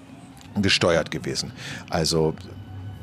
gesteuert 0.61 1.11
gewesen. 1.11 1.51
Also 1.89 2.35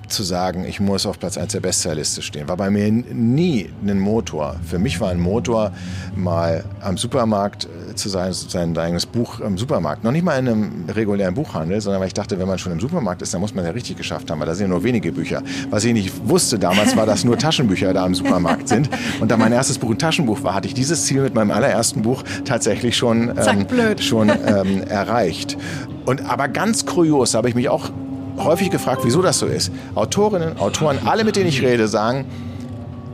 zu 0.08 0.22
sagen, 0.22 0.64
ich 0.64 0.80
muss 0.80 1.06
auf 1.06 1.18
Platz 1.18 1.38
1 1.38 1.52
der 1.52 1.60
Bestsellerliste 1.60 2.22
stehen. 2.22 2.48
War 2.48 2.56
bei 2.56 2.70
mir 2.70 2.90
nie 2.90 3.70
ein 3.86 3.98
Motor. 3.98 4.56
Für 4.64 4.78
mich 4.78 5.00
war 5.00 5.10
ein 5.10 5.20
Motor, 5.20 5.72
mal 6.14 6.64
am 6.80 6.96
Supermarkt 6.96 7.64
äh, 7.64 7.94
zu 7.94 8.08
sein, 8.08 8.32
sein 8.32 8.76
eigenes 8.76 9.06
Buch 9.06 9.40
im 9.40 9.58
Supermarkt. 9.58 10.04
Noch 10.04 10.12
nicht 10.12 10.24
mal 10.24 10.38
in 10.38 10.48
einem 10.48 10.84
regulären 10.88 11.34
Buchhandel, 11.34 11.80
sondern 11.80 12.00
weil 12.00 12.08
ich 12.08 12.14
dachte, 12.14 12.38
wenn 12.38 12.46
man 12.46 12.58
schon 12.58 12.72
im 12.72 12.80
Supermarkt 12.80 13.22
ist, 13.22 13.34
dann 13.34 13.40
muss 13.40 13.54
man 13.54 13.64
ja 13.64 13.70
richtig 13.70 13.96
geschafft 13.96 14.30
haben, 14.30 14.40
weil 14.40 14.46
da 14.46 14.54
sind 14.54 14.66
ja 14.66 14.68
nur 14.68 14.84
wenige 14.84 15.12
Bücher. 15.12 15.42
Was 15.70 15.84
ich 15.84 15.92
nicht 15.92 16.28
wusste 16.28 16.58
damals, 16.58 16.96
war, 16.96 17.06
dass 17.06 17.24
nur 17.24 17.38
Taschenbücher 17.38 17.92
da 17.92 18.06
im 18.06 18.14
Supermarkt 18.14 18.68
sind. 18.68 18.88
Und 19.20 19.30
da 19.30 19.36
mein 19.36 19.52
erstes 19.52 19.78
Buch 19.78 19.90
ein 19.90 19.98
Taschenbuch 19.98 20.42
war, 20.42 20.54
hatte 20.54 20.68
ich 20.68 20.74
dieses 20.74 21.04
Ziel 21.06 21.22
mit 21.22 21.34
meinem 21.34 21.50
allerersten 21.50 22.02
Buch 22.02 22.22
tatsächlich 22.44 22.96
schon, 22.96 23.32
ähm, 23.36 23.66
schon 24.00 24.30
ähm, 24.30 24.82
erreicht. 24.82 25.56
Und 26.04 26.28
aber 26.30 26.48
ganz 26.48 26.86
kurios 26.86 27.34
habe 27.34 27.48
ich 27.48 27.54
mich 27.54 27.68
auch 27.68 27.90
häufig 28.38 28.70
gefragt, 28.70 29.02
wieso 29.04 29.22
das 29.22 29.38
so 29.38 29.46
ist. 29.46 29.72
Autorinnen, 29.94 30.58
Autoren, 30.58 30.98
alle, 31.04 31.24
mit 31.24 31.36
denen 31.36 31.48
ich 31.48 31.62
rede, 31.62 31.88
sagen, 31.88 32.26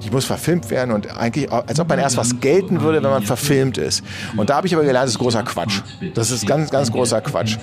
ich 0.01 0.11
muss 0.11 0.25
verfilmt 0.25 0.69
werden 0.71 0.93
und 0.93 1.17
eigentlich, 1.17 1.51
als 1.53 1.79
ob 1.79 1.89
man 1.89 1.99
erst 1.99 2.17
was 2.17 2.41
gelten 2.41 2.81
würde, 2.81 3.03
wenn 3.03 3.11
man 3.11 3.23
verfilmt 3.23 3.79
ist. 3.79 4.03
Und 4.37 4.51
da 4.51 4.57
habe 4.57 4.67
ich 4.67 4.75
aber 4.75 4.85
gelernt, 4.85 5.05
das 5.05 5.13
ist 5.13 5.19
großer 5.19 5.45
Quatsch. 5.45 5.81
Das 6.15 6.31
ist 6.31 6.47
ganz, 6.47 6.71
ganz 6.71 6.91
großer 6.91 7.21
Quatsch. 7.21 7.57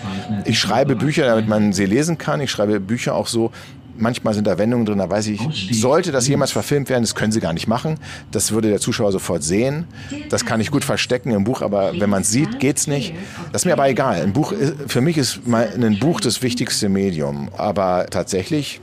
Ich 0.45 0.57
schreibe 0.57 0.95
Bücher, 0.95 1.25
damit 1.25 1.47
man 1.47 1.73
sie 1.73 1.85
lesen 1.85 2.17
kann. 2.17 2.39
Ich 2.39 2.49
schreibe 2.49 2.79
Bücher 2.79 3.13
auch 3.15 3.27
so, 3.27 3.51
manchmal 3.99 4.33
sind 4.33 4.47
da 4.47 4.57
Wendungen 4.57 4.85
drin, 4.85 4.97
da 4.97 5.09
weiß 5.09 5.27
ich, 5.27 5.69
sollte 5.71 6.11
das 6.11 6.27
jemals 6.27 6.51
verfilmt 6.51 6.89
werden, 6.89 7.03
das 7.03 7.15
können 7.15 7.31
sie 7.31 7.39
gar 7.39 7.53
nicht 7.53 7.67
machen. 7.67 7.97
Das 8.31 8.51
würde 8.51 8.69
der 8.69 8.79
Zuschauer 8.79 9.11
sofort 9.11 9.43
sehen. 9.43 9.85
Das 10.29 10.45
kann 10.45 10.61
ich 10.61 10.71
gut 10.71 10.83
verstecken 10.83 11.31
im 11.31 11.43
Buch, 11.43 11.61
aber 11.61 11.93
wenn 11.99 12.09
man 12.09 12.21
es 12.21 12.31
sieht, 12.31 12.59
geht's 12.59 12.87
nicht. 12.87 13.13
Das 13.51 13.61
ist 13.61 13.65
mir 13.65 13.73
aber 13.73 13.87
egal. 13.89 14.21
Ein 14.21 14.33
Buch, 14.33 14.53
für 14.87 15.01
mich 15.01 15.17
ist 15.17 15.41
ein 15.51 15.99
Buch 15.99 16.21
das 16.21 16.41
wichtigste 16.41 16.89
Medium. 16.89 17.49
Aber 17.57 18.07
tatsächlich 18.09 18.81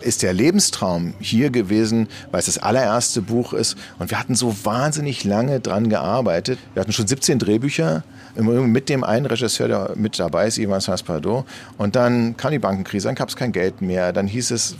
ist 0.00 0.22
der 0.22 0.32
Lebenstraum 0.32 1.14
hier 1.20 1.50
gewesen, 1.50 2.08
weil 2.30 2.40
es 2.40 2.46
das 2.46 2.58
allererste 2.58 3.22
Buch 3.22 3.52
ist. 3.52 3.76
Und 3.98 4.10
wir 4.10 4.18
hatten 4.18 4.34
so 4.34 4.54
wahnsinnig 4.64 5.24
lange 5.24 5.60
dran 5.60 5.88
gearbeitet. 5.88 6.58
Wir 6.74 6.80
hatten 6.80 6.92
schon 6.92 7.06
17 7.06 7.38
Drehbücher 7.38 8.04
mit 8.36 8.88
dem 8.88 9.04
einen 9.04 9.26
Regisseur, 9.26 9.68
der 9.68 9.92
mit 9.94 10.18
dabei 10.18 10.48
ist, 10.48 10.58
Ivan 10.58 10.80
Saspardo. 10.80 11.44
Und 11.78 11.94
dann 11.94 12.36
kam 12.36 12.50
die 12.50 12.58
Bankenkrise, 12.58 13.06
dann 13.06 13.14
gab 13.14 13.28
es 13.28 13.36
kein 13.36 13.52
Geld 13.52 13.80
mehr. 13.80 14.12
Dann 14.12 14.26
hieß 14.26 14.43
es, 14.50 14.76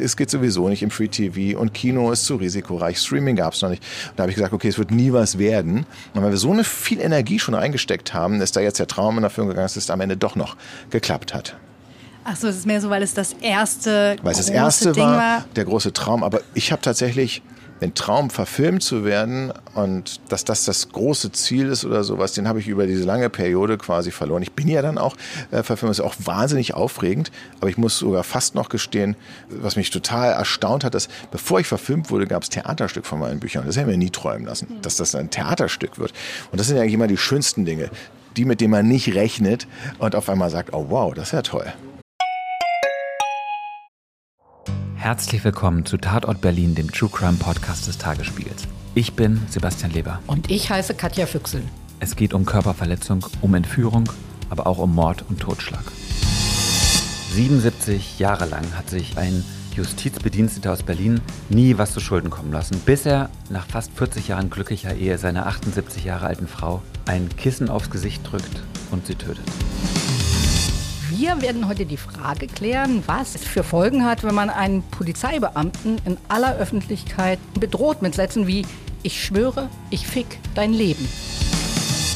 es 0.00 0.16
geht 0.16 0.30
sowieso 0.30 0.68
nicht 0.68 0.82
im 0.82 0.90
Free 0.90 1.08
TV 1.08 1.58
und 1.58 1.74
Kino 1.74 2.10
ist 2.10 2.24
zu 2.24 2.36
risikoreich. 2.36 2.98
Streaming 2.98 3.36
gab 3.36 3.54
es 3.54 3.62
noch 3.62 3.70
nicht. 3.70 3.82
Und 4.10 4.18
da 4.18 4.22
habe 4.22 4.30
ich 4.30 4.36
gesagt, 4.36 4.52
okay, 4.52 4.68
es 4.68 4.78
wird 4.78 4.90
nie 4.90 5.12
was 5.12 5.38
werden. 5.38 5.86
Und 6.14 6.22
weil 6.22 6.30
wir 6.30 6.38
so 6.38 6.52
eine 6.52 6.64
viel 6.64 7.00
Energie 7.00 7.38
schon 7.38 7.54
reingesteckt 7.54 8.14
haben, 8.14 8.40
ist 8.40 8.56
da 8.56 8.60
jetzt 8.60 8.78
der 8.78 8.86
Traum 8.86 9.18
in 9.18 9.24
Erfüllung 9.24 9.48
gegangen, 9.48 9.64
dass 9.64 9.76
es 9.76 9.90
am 9.90 10.00
Ende 10.00 10.16
doch 10.16 10.36
noch 10.36 10.56
geklappt 10.90 11.34
hat. 11.34 11.56
Ach 12.24 12.34
so, 12.34 12.48
es 12.48 12.56
ist 12.56 12.66
mehr 12.66 12.80
so, 12.80 12.90
weil 12.90 13.02
es 13.02 13.14
das 13.14 13.34
erste 13.34 14.16
weil 14.22 14.32
es 14.32 14.38
das 14.38 14.48
erste 14.48 14.92
Ding 14.92 15.04
war, 15.04 15.16
war, 15.16 15.44
der 15.54 15.64
große 15.64 15.92
Traum. 15.92 16.24
Aber 16.24 16.40
ich 16.54 16.72
habe 16.72 16.82
tatsächlich 16.82 17.42
den 17.80 17.94
Traum 17.94 18.30
verfilmt 18.30 18.82
zu 18.82 19.04
werden 19.04 19.52
und 19.74 20.20
dass 20.30 20.44
das 20.44 20.64
das 20.64 20.88
große 20.88 21.32
Ziel 21.32 21.68
ist 21.68 21.84
oder 21.84 22.04
sowas, 22.04 22.32
den 22.32 22.48
habe 22.48 22.60
ich 22.60 22.68
über 22.68 22.86
diese 22.86 23.04
lange 23.04 23.28
Periode 23.28 23.76
quasi 23.76 24.10
verloren. 24.10 24.42
Ich 24.42 24.52
bin 24.52 24.68
ja 24.68 24.82
dann 24.82 24.98
auch 24.98 25.16
äh, 25.50 25.62
verfilmt, 25.62 25.92
ist 25.92 26.00
auch 26.00 26.14
wahnsinnig 26.24 26.74
aufregend, 26.74 27.30
aber 27.60 27.68
ich 27.68 27.76
muss 27.76 27.98
sogar 27.98 28.24
fast 28.24 28.54
noch 28.54 28.68
gestehen, 28.68 29.16
was 29.48 29.76
mich 29.76 29.90
total 29.90 30.32
erstaunt 30.32 30.84
hat, 30.84 30.94
dass 30.94 31.08
bevor 31.30 31.60
ich 31.60 31.66
verfilmt 31.66 32.10
wurde, 32.10 32.26
gab 32.26 32.42
es 32.42 32.48
Theaterstück 32.48 33.06
von 33.06 33.18
meinen 33.18 33.40
Büchern. 33.40 33.64
Das 33.66 33.76
hätte 33.76 33.90
ich 33.90 33.96
mir 33.96 34.02
nie 34.02 34.10
träumen 34.10 34.46
lassen, 34.46 34.68
dass 34.82 34.96
das 34.96 35.14
ein 35.14 35.30
Theaterstück 35.30 35.98
wird. 35.98 36.12
Und 36.50 36.58
das 36.58 36.68
sind 36.68 36.76
ja 36.76 36.82
eigentlich 36.82 36.94
immer 36.94 37.06
die 37.08 37.16
schönsten 37.16 37.64
Dinge, 37.64 37.90
die 38.36 38.44
mit 38.44 38.60
denen 38.60 38.70
man 38.70 38.88
nicht 38.88 39.14
rechnet 39.14 39.66
und 39.98 40.14
auf 40.14 40.28
einmal 40.28 40.50
sagt, 40.50 40.72
oh 40.72 40.86
wow, 40.88 41.12
das 41.14 41.28
ist 41.28 41.32
ja 41.32 41.42
toll. 41.42 41.72
Herzlich 44.96 45.44
willkommen 45.44 45.84
zu 45.84 45.98
Tatort 45.98 46.40
Berlin, 46.40 46.74
dem 46.74 46.90
True 46.90 47.10
Crime 47.10 47.36
Podcast 47.36 47.86
des 47.86 47.98
Tagesspiegels. 47.98 48.66
Ich 48.94 49.12
bin 49.12 49.42
Sebastian 49.48 49.92
Leber. 49.92 50.20
Und 50.26 50.50
ich 50.50 50.70
heiße 50.70 50.94
Katja 50.94 51.26
Füchsel. 51.26 51.62
Es 52.00 52.16
geht 52.16 52.32
um 52.32 52.46
Körperverletzung, 52.46 53.24
um 53.42 53.54
Entführung, 53.54 54.10
aber 54.48 54.66
auch 54.66 54.78
um 54.78 54.94
Mord 54.94 55.24
und 55.28 55.38
Totschlag. 55.38 55.84
77 57.34 58.18
Jahre 58.18 58.46
lang 58.46 58.64
hat 58.76 58.88
sich 58.88 59.18
ein 59.18 59.44
Justizbediensteter 59.76 60.72
aus 60.72 60.82
Berlin 60.82 61.20
nie 61.50 61.76
was 61.76 61.92
zu 61.92 62.00
Schulden 62.00 62.30
kommen 62.30 62.50
lassen, 62.50 62.80
bis 62.86 63.04
er 63.04 63.28
nach 63.50 63.66
fast 63.66 63.92
40 63.92 64.28
Jahren 64.28 64.48
glücklicher 64.48 64.94
Ehe 64.94 65.18
seiner 65.18 65.46
78 65.46 66.04
Jahre 66.04 66.26
alten 66.26 66.48
Frau 66.48 66.82
ein 67.04 67.28
Kissen 67.36 67.68
aufs 67.68 67.90
Gesicht 67.90 68.22
drückt 68.28 68.62
und 68.90 69.06
sie 69.06 69.14
tötet. 69.14 69.44
Wir 71.18 71.40
werden 71.40 71.66
heute 71.66 71.86
die 71.86 71.96
Frage 71.96 72.46
klären, 72.46 73.02
was 73.06 73.36
es 73.36 73.42
für 73.42 73.62
Folgen 73.62 74.04
hat, 74.04 74.22
wenn 74.22 74.34
man 74.34 74.50
einen 74.50 74.82
Polizeibeamten 74.82 75.96
in 76.04 76.18
aller 76.28 76.56
Öffentlichkeit 76.56 77.38
bedroht 77.58 78.02
mit 78.02 78.14
Sätzen 78.14 78.46
wie 78.46 78.66
Ich 79.02 79.24
schwöre, 79.24 79.70
ich 79.88 80.06
fick 80.06 80.26
dein 80.54 80.74
Leben. 80.74 81.08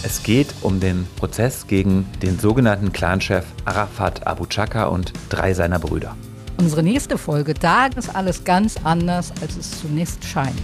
Es 0.02 0.22
geht 0.22 0.48
um 0.60 0.80
den 0.80 1.06
Prozess 1.16 1.66
gegen 1.66 2.06
den 2.20 2.38
sogenannten 2.38 2.92
Clanchef 2.92 3.46
Arafat 3.64 4.26
Abu 4.26 4.44
Chaka 4.44 4.84
und 4.88 5.14
drei 5.30 5.54
seiner 5.54 5.78
Brüder. 5.78 6.14
Unsere 6.58 6.82
nächste 6.82 7.16
Folge, 7.16 7.54
da 7.54 7.86
ist 7.86 8.14
alles 8.14 8.44
ganz 8.44 8.76
anders, 8.84 9.32
als 9.40 9.56
es 9.56 9.80
zunächst 9.80 10.26
scheint. 10.26 10.60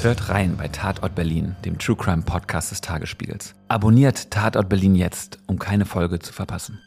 Hört 0.00 0.30
rein 0.30 0.56
bei 0.56 0.68
Tatort 0.68 1.14
Berlin, 1.14 1.54
dem 1.66 1.78
True 1.78 1.96
Crime 1.96 2.22
Podcast 2.22 2.70
des 2.70 2.80
Tagesspiegels. 2.80 3.54
Abonniert 3.68 4.30
Tatort 4.30 4.70
Berlin 4.70 4.94
jetzt, 4.94 5.38
um 5.46 5.58
keine 5.58 5.84
Folge 5.84 6.18
zu 6.18 6.32
verpassen. 6.32 6.80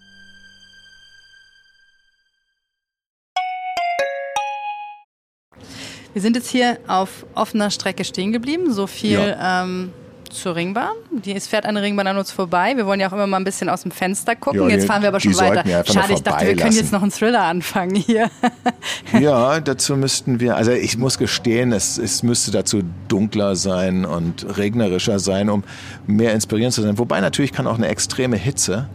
Wir 6.14 6.22
sind 6.22 6.36
jetzt 6.36 6.50
hier 6.50 6.78
auf 6.88 7.26
offener 7.36 7.70
Strecke 7.70 8.04
stehen 8.04 8.32
geblieben. 8.32 8.74
So 8.74 8.88
viel 8.88 9.20
Ja. 9.20 9.64
ähm, 9.64 9.92
zur 10.30 10.56
Ringbahn. 10.56 10.92
Die, 11.26 11.34
es 11.36 11.48
fährt 11.48 11.66
eine 11.66 11.82
Ringbahn 11.82 12.06
an 12.06 12.18
uns 12.18 12.32
vorbei. 12.32 12.74
Wir 12.76 12.86
wollen 12.86 13.00
ja 13.00 13.08
auch 13.10 13.14
immer 13.14 13.26
mal 13.26 13.38
ein 13.38 13.44
bisschen 13.44 13.68
aus 13.68 13.82
dem 13.82 13.90
Fenster 13.92 14.36
gucken. 14.36 14.62
Ja, 14.62 14.68
jetzt 14.70 14.86
fahren 14.86 15.02
wir 15.02 15.10
aber 15.10 15.20
schon 15.20 15.36
weiter. 15.38 15.64
Schade, 15.86 16.14
ich 16.14 16.22
dachte, 16.22 16.46
wir 16.46 16.56
können 16.56 16.76
jetzt 16.76 16.92
noch 16.92 17.02
einen 17.02 17.12
Thriller 17.12 17.44
anfangen 17.44 17.96
hier. 17.96 18.30
Ja, 19.20 19.60
dazu 19.60 19.98
müssten 19.98 20.40
wir, 20.40 20.56
also 20.56 20.72
ich 20.72 20.96
muss 21.00 21.18
gestehen, 21.18 21.72
es, 21.72 21.98
es 21.98 22.22
müsste 22.22 22.52
dazu 22.52 22.84
dunkler 23.08 23.56
sein 23.56 24.06
und 24.06 24.56
regnerischer 24.56 25.18
sein, 25.18 25.50
um 25.50 25.64
mehr 26.06 26.34
inspirierend 26.34 26.76
zu 26.76 26.84
sein. 26.84 27.00
Wobei 27.00 27.20
natürlich 27.20 27.52
kann 27.52 27.66
auch 27.66 27.78
eine 27.78 27.88
extreme 27.88 28.38
Hitze 28.38 28.88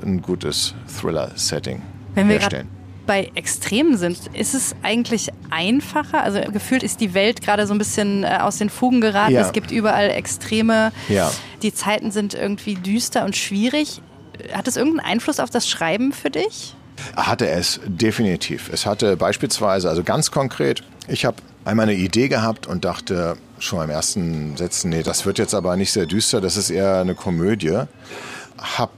äh, 0.00 0.06
ein 0.06 0.22
gutes 0.22 0.74
Thriller-Setting 0.98 1.82
herstellen. 2.14 2.68
Bei 3.08 3.32
Extremen 3.34 3.96
sind, 3.96 4.18
ist 4.34 4.54
es 4.54 4.76
eigentlich 4.82 5.30
einfacher? 5.48 6.22
Also 6.22 6.40
gefühlt 6.52 6.82
ist 6.82 7.00
die 7.00 7.14
Welt 7.14 7.40
gerade 7.40 7.66
so 7.66 7.74
ein 7.74 7.78
bisschen 7.78 8.22
äh, 8.22 8.38
aus 8.42 8.58
den 8.58 8.68
Fugen 8.68 9.00
geraten. 9.00 9.32
Ja. 9.32 9.40
Es 9.40 9.52
gibt 9.52 9.70
überall 9.70 10.10
Extreme. 10.10 10.92
Ja. 11.08 11.32
Die 11.62 11.72
Zeiten 11.72 12.10
sind 12.10 12.34
irgendwie 12.34 12.74
düster 12.74 13.24
und 13.24 13.34
schwierig. 13.34 14.02
Hat 14.52 14.68
es 14.68 14.76
irgendeinen 14.76 15.06
Einfluss 15.06 15.40
auf 15.40 15.48
das 15.48 15.66
Schreiben 15.66 16.12
für 16.12 16.28
dich? 16.28 16.76
Hatte 17.16 17.48
es 17.48 17.80
definitiv. 17.86 18.70
Es 18.70 18.84
hatte 18.84 19.16
beispielsweise, 19.16 19.88
also 19.88 20.04
ganz 20.04 20.30
konkret, 20.30 20.84
ich 21.08 21.24
habe 21.24 21.38
einmal 21.64 21.84
eine 21.88 21.94
Idee 21.94 22.28
gehabt 22.28 22.66
und 22.66 22.84
dachte 22.84 23.38
schon 23.58 23.78
beim 23.78 23.90
ersten 23.90 24.54
Sätzen, 24.58 24.90
nee, 24.90 25.02
das 25.02 25.24
wird 25.24 25.38
jetzt 25.38 25.54
aber 25.54 25.76
nicht 25.76 25.92
sehr 25.92 26.04
düster, 26.04 26.42
das 26.42 26.58
ist 26.58 26.68
eher 26.68 27.00
eine 27.00 27.14
Komödie. 27.14 27.84
Hab 28.58 28.90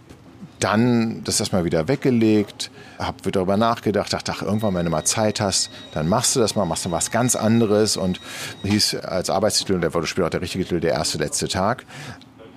dann 0.58 1.22
das 1.22 1.38
erstmal 1.38 1.64
wieder 1.64 1.86
weggelegt, 1.86 2.72
hab 3.00 3.24
wieder 3.24 3.40
darüber 3.40 3.56
nachgedacht, 3.56 4.12
dachte, 4.12 4.32
ach, 4.34 4.42
irgendwann, 4.42 4.74
wenn 4.74 4.84
du 4.84 4.90
mal 4.90 5.04
Zeit 5.04 5.40
hast, 5.40 5.70
dann 5.92 6.08
machst 6.08 6.36
du 6.36 6.40
das 6.40 6.54
mal, 6.54 6.66
machst 6.66 6.84
du 6.84 6.90
was 6.90 7.10
ganz 7.10 7.34
anderes 7.34 7.96
und 7.96 8.20
hieß 8.62 8.96
als 8.96 9.30
Arbeitstitel, 9.30 9.74
und 9.74 9.80
der 9.80 9.94
wurde 9.94 10.06
später 10.06 10.26
auch 10.26 10.30
der 10.30 10.42
richtige 10.42 10.64
Titel, 10.64 10.80
der 10.80 10.92
erste 10.92 11.18
letzte 11.18 11.48
Tag. 11.48 11.84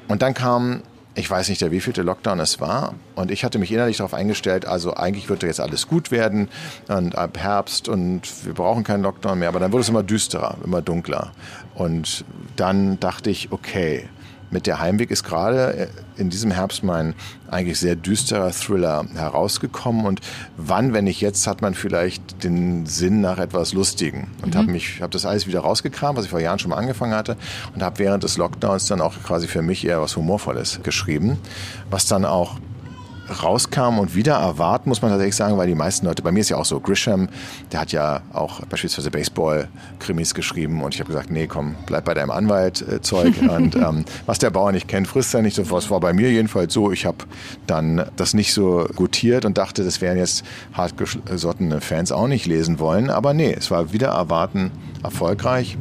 Und 0.07 0.21
dann 0.21 0.33
kam, 0.33 0.81
ich 1.15 1.29
weiß 1.29 1.49
nicht, 1.49 1.61
der 1.61 1.71
wievielte 1.71 2.01
Lockdown 2.01 2.39
es 2.39 2.59
war. 2.59 2.95
Und 3.15 3.31
ich 3.31 3.43
hatte 3.43 3.59
mich 3.59 3.71
innerlich 3.71 3.97
darauf 3.97 4.13
eingestellt, 4.13 4.65
also 4.65 4.95
eigentlich 4.95 5.29
wird 5.29 5.43
jetzt 5.43 5.59
alles 5.59 5.87
gut 5.87 6.11
werden 6.11 6.49
und 6.87 7.17
ab 7.17 7.37
Herbst 7.37 7.87
und 7.87 8.21
wir 8.45 8.53
brauchen 8.53 8.83
keinen 8.83 9.03
Lockdown 9.03 9.39
mehr. 9.39 9.49
Aber 9.49 9.59
dann 9.59 9.71
wurde 9.71 9.81
es 9.81 9.89
immer 9.89 10.03
düsterer, 10.03 10.57
immer 10.63 10.81
dunkler. 10.81 11.31
Und 11.75 12.25
dann 12.55 12.99
dachte 12.99 13.29
ich, 13.29 13.51
okay, 13.51 14.09
mit 14.53 14.67
der 14.67 14.79
Heimweg 14.79 15.11
ist 15.11 15.23
gerade 15.23 15.89
in 16.15 16.29
diesem 16.29 16.51
Herbst 16.51 16.83
mein 16.83 17.15
eigentlich 17.49 17.79
sehr 17.79 17.95
düsterer 17.95 18.51
Thriller 18.51 19.05
herausgekommen. 19.15 20.05
Und 20.05 20.21
wann, 20.55 20.93
wenn 20.93 21.05
nicht 21.05 21.19
jetzt, 21.19 21.45
hat 21.47 21.61
man 21.61 21.73
vielleicht 21.73 22.43
den 22.43 22.85
Sinn 22.85 23.19
nach 23.19 23.39
etwas 23.39 23.73
Lustigen. 23.73 24.29
Und 24.41 24.55
habe 24.55 24.71
mich, 24.71 25.01
habe 25.01 25.11
das 25.11 25.25
alles 25.25 25.47
wieder 25.47 25.61
rausgekramt, 25.61 26.17
was 26.17 26.25
ich 26.25 26.31
vor 26.31 26.39
Jahren 26.39 26.59
schon 26.59 26.69
mal 26.69 26.77
angefangen 26.77 27.15
hatte, 27.15 27.35
und 27.73 27.83
habe 27.83 27.99
während 27.99 28.23
des 28.23 28.37
Lockdowns 28.37 28.87
dann 28.87 29.01
auch 29.01 29.15
quasi 29.23 29.47
für 29.47 29.61
mich 29.61 29.85
eher 29.85 30.01
was 30.01 30.15
Humorvolles 30.15 30.79
geschrieben, 30.83 31.39
was 31.89 32.05
dann 32.05 32.23
auch 32.23 32.59
rauskam 33.29 33.99
und 33.99 34.15
wieder 34.15 34.35
erwarten, 34.35 34.89
muss 34.89 35.01
man 35.01 35.11
tatsächlich 35.11 35.35
sagen, 35.35 35.57
weil 35.57 35.67
die 35.67 35.75
meisten 35.75 36.05
Leute, 36.05 36.21
bei 36.21 36.31
mir 36.31 36.41
ist 36.41 36.49
ja 36.49 36.57
auch 36.57 36.65
so, 36.65 36.79
Grisham, 36.79 37.29
der 37.71 37.81
hat 37.81 37.91
ja 37.91 38.21
auch 38.33 38.61
beispielsweise 38.65 39.11
Baseball-Krimis 39.11 40.33
geschrieben 40.33 40.83
und 40.83 40.93
ich 40.93 40.99
habe 40.99 41.07
gesagt, 41.07 41.31
nee, 41.31 41.47
komm, 41.47 41.75
bleib 41.85 42.05
bei 42.05 42.13
deinem 42.13 42.31
Anwalt-Zeug 42.31 43.35
und 43.49 43.75
ähm, 43.75 44.05
was 44.25 44.39
der 44.39 44.49
Bauer 44.49 44.71
nicht 44.71 44.87
kennt, 44.87 45.07
frisst 45.07 45.33
er 45.33 45.41
nicht. 45.41 45.55
So 45.55 45.69
was 45.71 45.89
war 45.89 45.99
bei 45.99 46.13
mir 46.13 46.31
jedenfalls 46.31 46.73
so. 46.73 46.91
Ich 46.91 47.05
habe 47.05 47.17
dann 47.67 48.09
das 48.15 48.33
nicht 48.33 48.53
so 48.53 48.87
gutiert 48.95 49.45
und 49.45 49.57
dachte, 49.57 49.83
das 49.83 50.01
wären 50.01 50.17
jetzt 50.17 50.43
hartgesottene 50.73 51.81
Fans 51.81 52.11
auch 52.11 52.27
nicht 52.27 52.45
lesen 52.45 52.79
wollen, 52.79 53.09
aber 53.09 53.33
nee, 53.33 53.53
es 53.57 53.71
war 53.71 53.93
wieder 53.93 54.09
erwarten 54.09 54.71
erfolgreich. 55.03 55.77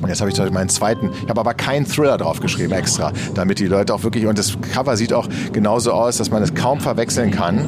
Und 0.00 0.08
jetzt 0.08 0.20
habe 0.20 0.30
ich 0.30 0.38
meinen 0.50 0.68
zweiten, 0.68 1.10
ich 1.22 1.28
habe 1.28 1.40
aber 1.40 1.54
keinen 1.54 1.86
Thriller 1.86 2.18
draufgeschrieben 2.18 2.72
extra, 2.72 3.12
damit 3.34 3.58
die 3.58 3.66
Leute 3.66 3.94
auch 3.94 4.02
wirklich, 4.02 4.26
und 4.26 4.38
das 4.38 4.56
Cover 4.72 4.96
sieht 4.96 5.12
auch 5.12 5.28
genauso 5.52 5.92
aus, 5.92 6.18
dass 6.18 6.30
man 6.30 6.42
es 6.42 6.54
kaum 6.54 6.80
verwechseln 6.80 7.30
kann. 7.30 7.66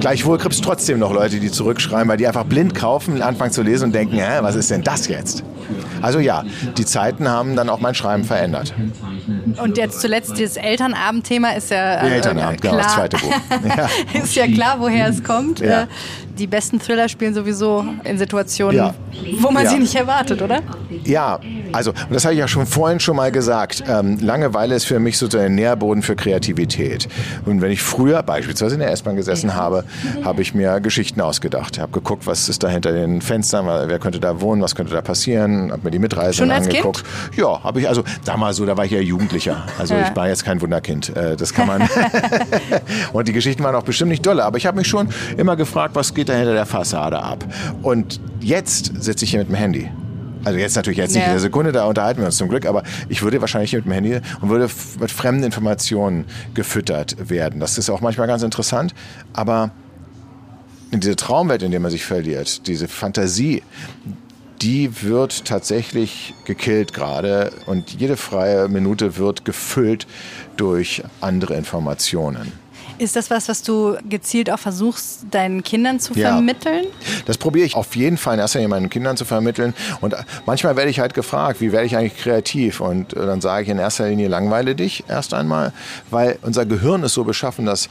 Gleichwohl 0.00 0.38
gibt 0.38 0.54
es 0.54 0.60
trotzdem 0.60 0.98
noch 0.98 1.12
Leute, 1.12 1.40
die 1.40 1.50
zurückschreiben, 1.50 2.08
weil 2.08 2.16
die 2.16 2.26
einfach 2.26 2.44
blind 2.44 2.74
kaufen, 2.74 3.22
anfangen 3.22 3.52
zu 3.52 3.62
lesen 3.62 3.86
und 3.86 3.94
denken, 3.94 4.16
hä, 4.16 4.38
was 4.40 4.54
ist 4.54 4.70
denn 4.70 4.82
das 4.82 5.08
jetzt? 5.08 5.44
Also 6.00 6.18
ja, 6.18 6.44
die 6.76 6.84
Zeiten 6.84 7.28
haben 7.28 7.56
dann 7.56 7.68
auch 7.68 7.80
mein 7.80 7.94
Schreiben 7.94 8.24
verändert. 8.24 8.74
Und 9.62 9.76
jetzt 9.76 10.00
zuletzt 10.00 10.38
dieses 10.38 10.56
Elternabend-Thema 10.56 11.56
ist 11.56 11.70
ja 11.70 11.94
äh, 11.94 12.14
Elternabend, 12.14 12.60
genau, 12.60 12.74
klar. 12.74 12.84
das 12.84 12.94
zweite 12.94 13.16
Buch. 13.18 13.34
Ja. 13.76 13.88
ist 14.22 14.34
ja 14.34 14.46
klar, 14.46 14.76
woher 14.78 15.08
es 15.08 15.22
kommt. 15.22 15.60
Ja. 15.60 15.86
Die 16.38 16.46
besten 16.46 16.78
Thriller 16.78 17.08
spielen 17.08 17.34
sowieso 17.34 17.84
in 18.04 18.16
Situationen, 18.16 18.76
Ja. 18.76 18.94
wo 19.40 19.50
man 19.50 19.64
Ja. 19.64 19.70
sie 19.70 19.78
nicht 19.78 19.94
erwartet, 19.96 20.40
oder? 20.40 20.60
Ja, 21.04 21.40
also, 21.72 21.90
und 21.90 22.12
das 22.12 22.24
habe 22.24 22.34
ich 22.34 22.40
ja 22.40 22.46
schon 22.46 22.64
vorhin 22.66 23.00
schon 23.00 23.16
mal 23.16 23.32
gesagt. 23.32 23.82
Ähm, 23.88 24.18
Langeweile 24.20 24.74
ist 24.76 24.84
für 24.84 25.00
mich 25.00 25.18
sozusagen 25.18 25.46
ein 25.52 25.54
Nährboden 25.56 26.02
für 26.02 26.14
Kreativität. 26.14 27.08
Und 27.44 27.60
wenn 27.60 27.72
ich 27.72 27.82
früher 27.82 28.22
beispielsweise 28.22 28.74
in 28.74 28.80
der 28.80 28.92
S-Bahn 28.92 29.16
gesessen 29.16 29.54
habe, 29.56 29.84
habe 30.24 30.42
ich 30.42 30.54
mir 30.54 30.80
Geschichten 30.80 31.20
ausgedacht. 31.20 31.76
Ich 31.76 31.82
habe 31.82 31.90
geguckt, 31.92 32.26
was 32.26 32.48
ist 32.48 32.62
da 32.62 32.68
hinter 32.68 32.92
den 32.92 33.20
Fenstern, 33.20 33.66
wer 33.66 33.98
könnte 33.98 34.20
da 34.20 34.40
wohnen, 34.40 34.62
was 34.62 34.74
könnte 34.76 34.92
da 34.94 35.00
passieren, 35.02 35.72
habe 35.72 35.82
mir 35.84 35.90
die 35.90 35.98
Mitreisenden 35.98 36.56
angeguckt. 36.56 37.02
Ja, 37.36 37.62
habe 37.64 37.80
ich, 37.80 37.88
also 37.88 38.04
damals 38.24 38.56
so, 38.58 38.64
da 38.66 38.76
war 38.76 38.84
ich 38.84 38.92
ja 38.92 39.00
Jugendlicher. 39.00 39.66
Also 39.78 39.94
Ja. 39.94 40.08
ich 40.08 40.14
war 40.16 40.28
jetzt 40.28 40.44
kein 40.44 40.60
Wunderkind. 40.60 41.16
Äh, 41.16 41.36
Das 41.36 41.52
kann 41.52 41.66
man. 41.66 41.88
und 43.12 43.26
die 43.28 43.32
Geschichten 43.32 43.62
waren 43.64 43.74
auch 43.74 43.82
bestimmt 43.82 44.10
nicht 44.10 44.24
dolle, 44.24 44.44
aber 44.44 44.56
ich 44.56 44.66
habe 44.66 44.76
mich 44.76 44.86
schon 44.88 45.08
immer 45.36 45.56
gefragt, 45.56 45.94
was 45.94 46.14
geht 46.14 46.27
da 46.28 46.34
hinter 46.34 46.54
der 46.54 46.66
Fassade 46.66 47.22
ab. 47.22 47.44
Und 47.82 48.20
jetzt 48.40 49.02
sitze 49.02 49.24
ich 49.24 49.30
hier 49.30 49.40
mit 49.40 49.48
dem 49.48 49.54
Handy. 49.54 49.90
Also 50.44 50.58
jetzt 50.58 50.76
natürlich 50.76 50.98
jetzt 50.98 51.14
nicht 51.14 51.22
Ja. 51.22 51.26
in 51.26 51.32
der 51.32 51.40
Sekunde, 51.40 51.72
da 51.72 51.84
unterhalten 51.86 52.20
wir 52.20 52.26
uns 52.26 52.36
zum 52.36 52.48
Glück, 52.48 52.64
aber 52.64 52.82
ich 53.08 53.22
würde 53.22 53.40
wahrscheinlich 53.40 53.70
hier 53.70 53.80
mit 53.80 53.86
dem 53.86 53.92
Handy 53.92 54.20
und 54.40 54.48
würde 54.48 54.68
mit 55.00 55.10
fremden 55.10 55.42
Informationen 55.42 56.24
gefüttert 56.54 57.28
werden. 57.28 57.60
Das 57.60 57.76
ist 57.76 57.90
auch 57.90 58.00
manchmal 58.00 58.28
ganz 58.28 58.42
interessant, 58.42 58.94
aber 59.32 59.70
in 60.90 61.00
diese 61.00 61.16
Traumwelt, 61.16 61.62
in 61.62 61.70
der 61.70 61.80
man 61.80 61.90
sich 61.90 62.04
verliert, 62.04 62.66
diese 62.66 62.88
Fantasie, 62.88 63.62
die 64.62 65.02
wird 65.02 65.44
tatsächlich 65.44 66.34
gekillt 66.44 66.92
gerade 66.94 67.52
und 67.66 67.90
jede 68.00 68.16
freie 68.16 68.68
Minute 68.68 69.16
wird 69.16 69.44
gefüllt 69.44 70.06
durch 70.56 71.02
andere 71.20 71.54
Informationen. 71.54 72.52
Ist 72.98 73.14
das 73.14 73.30
was, 73.30 73.48
was 73.48 73.62
du 73.62 73.96
gezielt 74.08 74.50
auch 74.50 74.58
versuchst, 74.58 75.26
deinen 75.30 75.62
Kindern 75.62 76.00
zu 76.00 76.14
ja. 76.14 76.32
vermitteln? 76.32 76.86
Das 77.26 77.38
probiere 77.38 77.64
ich 77.64 77.76
auf 77.76 77.94
jeden 77.94 78.16
Fall 78.16 78.34
in 78.34 78.40
erster 78.40 78.58
Linie 78.58 78.68
meinen 78.68 78.90
Kindern 78.90 79.16
zu 79.16 79.24
vermitteln. 79.24 79.74
Und 80.00 80.16
manchmal 80.46 80.76
werde 80.76 80.90
ich 80.90 80.98
halt 80.98 81.14
gefragt, 81.14 81.60
wie 81.60 81.72
werde 81.72 81.86
ich 81.86 81.96
eigentlich 81.96 82.16
kreativ? 82.16 82.80
Und 82.80 83.14
äh, 83.14 83.26
dann 83.26 83.40
sage 83.40 83.64
ich 83.64 83.68
in 83.68 83.78
erster 83.78 84.08
Linie, 84.08 84.28
langweile 84.28 84.74
dich 84.74 85.04
erst 85.08 85.32
einmal, 85.32 85.72
weil 86.10 86.38
unser 86.42 86.66
Gehirn 86.66 87.02
ist 87.04 87.14
so 87.14 87.24
beschaffen, 87.24 87.66
dass 87.66 87.88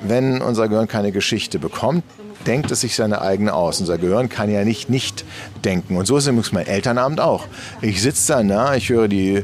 wenn 0.00 0.40
unser 0.42 0.68
Gehirn 0.68 0.88
keine 0.88 1.12
Geschichte 1.12 1.58
bekommt, 1.58 2.04
denkt 2.46 2.70
es 2.70 2.80
sich 2.80 2.94
seine 2.94 3.20
eigene 3.20 3.52
aus. 3.54 3.80
Unser 3.80 3.98
Gehirn 3.98 4.28
kann 4.28 4.50
ja 4.50 4.64
nicht 4.64 4.88
nicht 4.88 5.24
denken. 5.64 5.96
Und 5.96 6.06
so 6.06 6.16
ist 6.16 6.24
es 6.24 6.28
übrigens 6.28 6.52
mein 6.52 6.66
Elternabend 6.66 7.20
auch. 7.20 7.46
Ich 7.82 8.00
sitze 8.02 8.32
da, 8.32 8.42
na, 8.42 8.76
ich 8.76 8.88
höre 8.88 9.08
die 9.08 9.42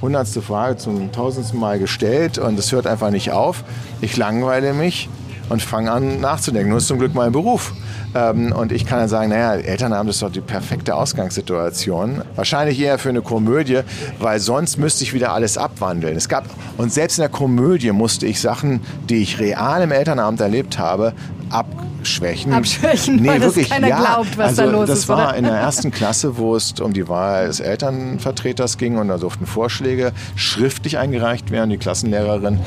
hundertste 0.00 0.42
Frage 0.42 0.76
zum 0.76 1.12
tausendsten 1.12 1.58
Mal 1.58 1.78
gestellt 1.78 2.38
und 2.38 2.58
es 2.58 2.72
hört 2.72 2.86
einfach 2.86 3.10
nicht 3.10 3.32
auf. 3.32 3.64
Ich 4.00 4.16
langweile 4.16 4.72
mich 4.72 5.08
und 5.50 5.62
fange 5.62 5.90
an 5.90 6.20
nachzudenken. 6.20 6.72
Das 6.72 6.84
ist 6.84 6.88
zum 6.88 6.98
Glück 6.98 7.14
mein 7.14 7.32
Beruf. 7.32 7.74
Ähm, 8.14 8.52
und 8.52 8.72
ich 8.72 8.86
kann 8.86 9.00
dann 9.00 9.08
sagen, 9.08 9.30
naja, 9.30 9.54
Elternabend 9.54 10.10
ist 10.10 10.22
doch 10.22 10.30
die 10.30 10.40
perfekte 10.40 10.94
Ausgangssituation. 10.94 12.22
Wahrscheinlich 12.34 12.80
eher 12.80 12.98
für 12.98 13.10
eine 13.10 13.22
Komödie, 13.22 13.80
weil 14.18 14.40
sonst 14.40 14.78
müsste 14.78 15.04
ich 15.04 15.12
wieder 15.12 15.32
alles 15.32 15.58
abwandeln. 15.58 16.16
Es 16.16 16.28
gab, 16.28 16.44
und 16.78 16.92
selbst 16.92 17.18
in 17.18 17.22
der 17.22 17.30
Komödie 17.30 17.92
musste 17.92 18.26
ich 18.26 18.40
Sachen, 18.40 18.80
die 19.08 19.22
ich 19.22 19.38
real 19.38 19.82
im 19.82 19.92
Elternabend 19.92 20.40
erlebt 20.40 20.78
habe, 20.78 21.12
abschwächen. 21.50 22.52
Abschwächen, 22.52 23.16
nee, 23.16 23.28
weil 23.28 23.40
wirklich, 23.40 23.68
keiner 23.68 23.88
ja. 23.88 24.00
glaubt, 24.00 24.38
was 24.38 24.58
also, 24.58 24.62
da 24.62 24.70
los 24.70 24.88
das 24.88 24.98
ist. 25.00 25.08
Das 25.08 25.16
war 25.16 25.28
oder? 25.28 25.36
in 25.36 25.44
der 25.44 25.54
ersten 25.56 25.90
Klasse, 25.90 26.38
wo 26.38 26.56
es 26.56 26.72
um 26.80 26.92
die 26.92 27.08
Wahl 27.08 27.48
des 27.48 27.60
Elternvertreters 27.60 28.78
ging 28.78 28.96
und 28.96 29.08
da 29.08 29.18
durften 29.18 29.46
Vorschläge 29.46 30.12
schriftlich 30.36 30.98
eingereicht 30.98 31.50
werden. 31.50 31.70
Die 31.70 31.78
Klassenlehrerin 31.78 32.58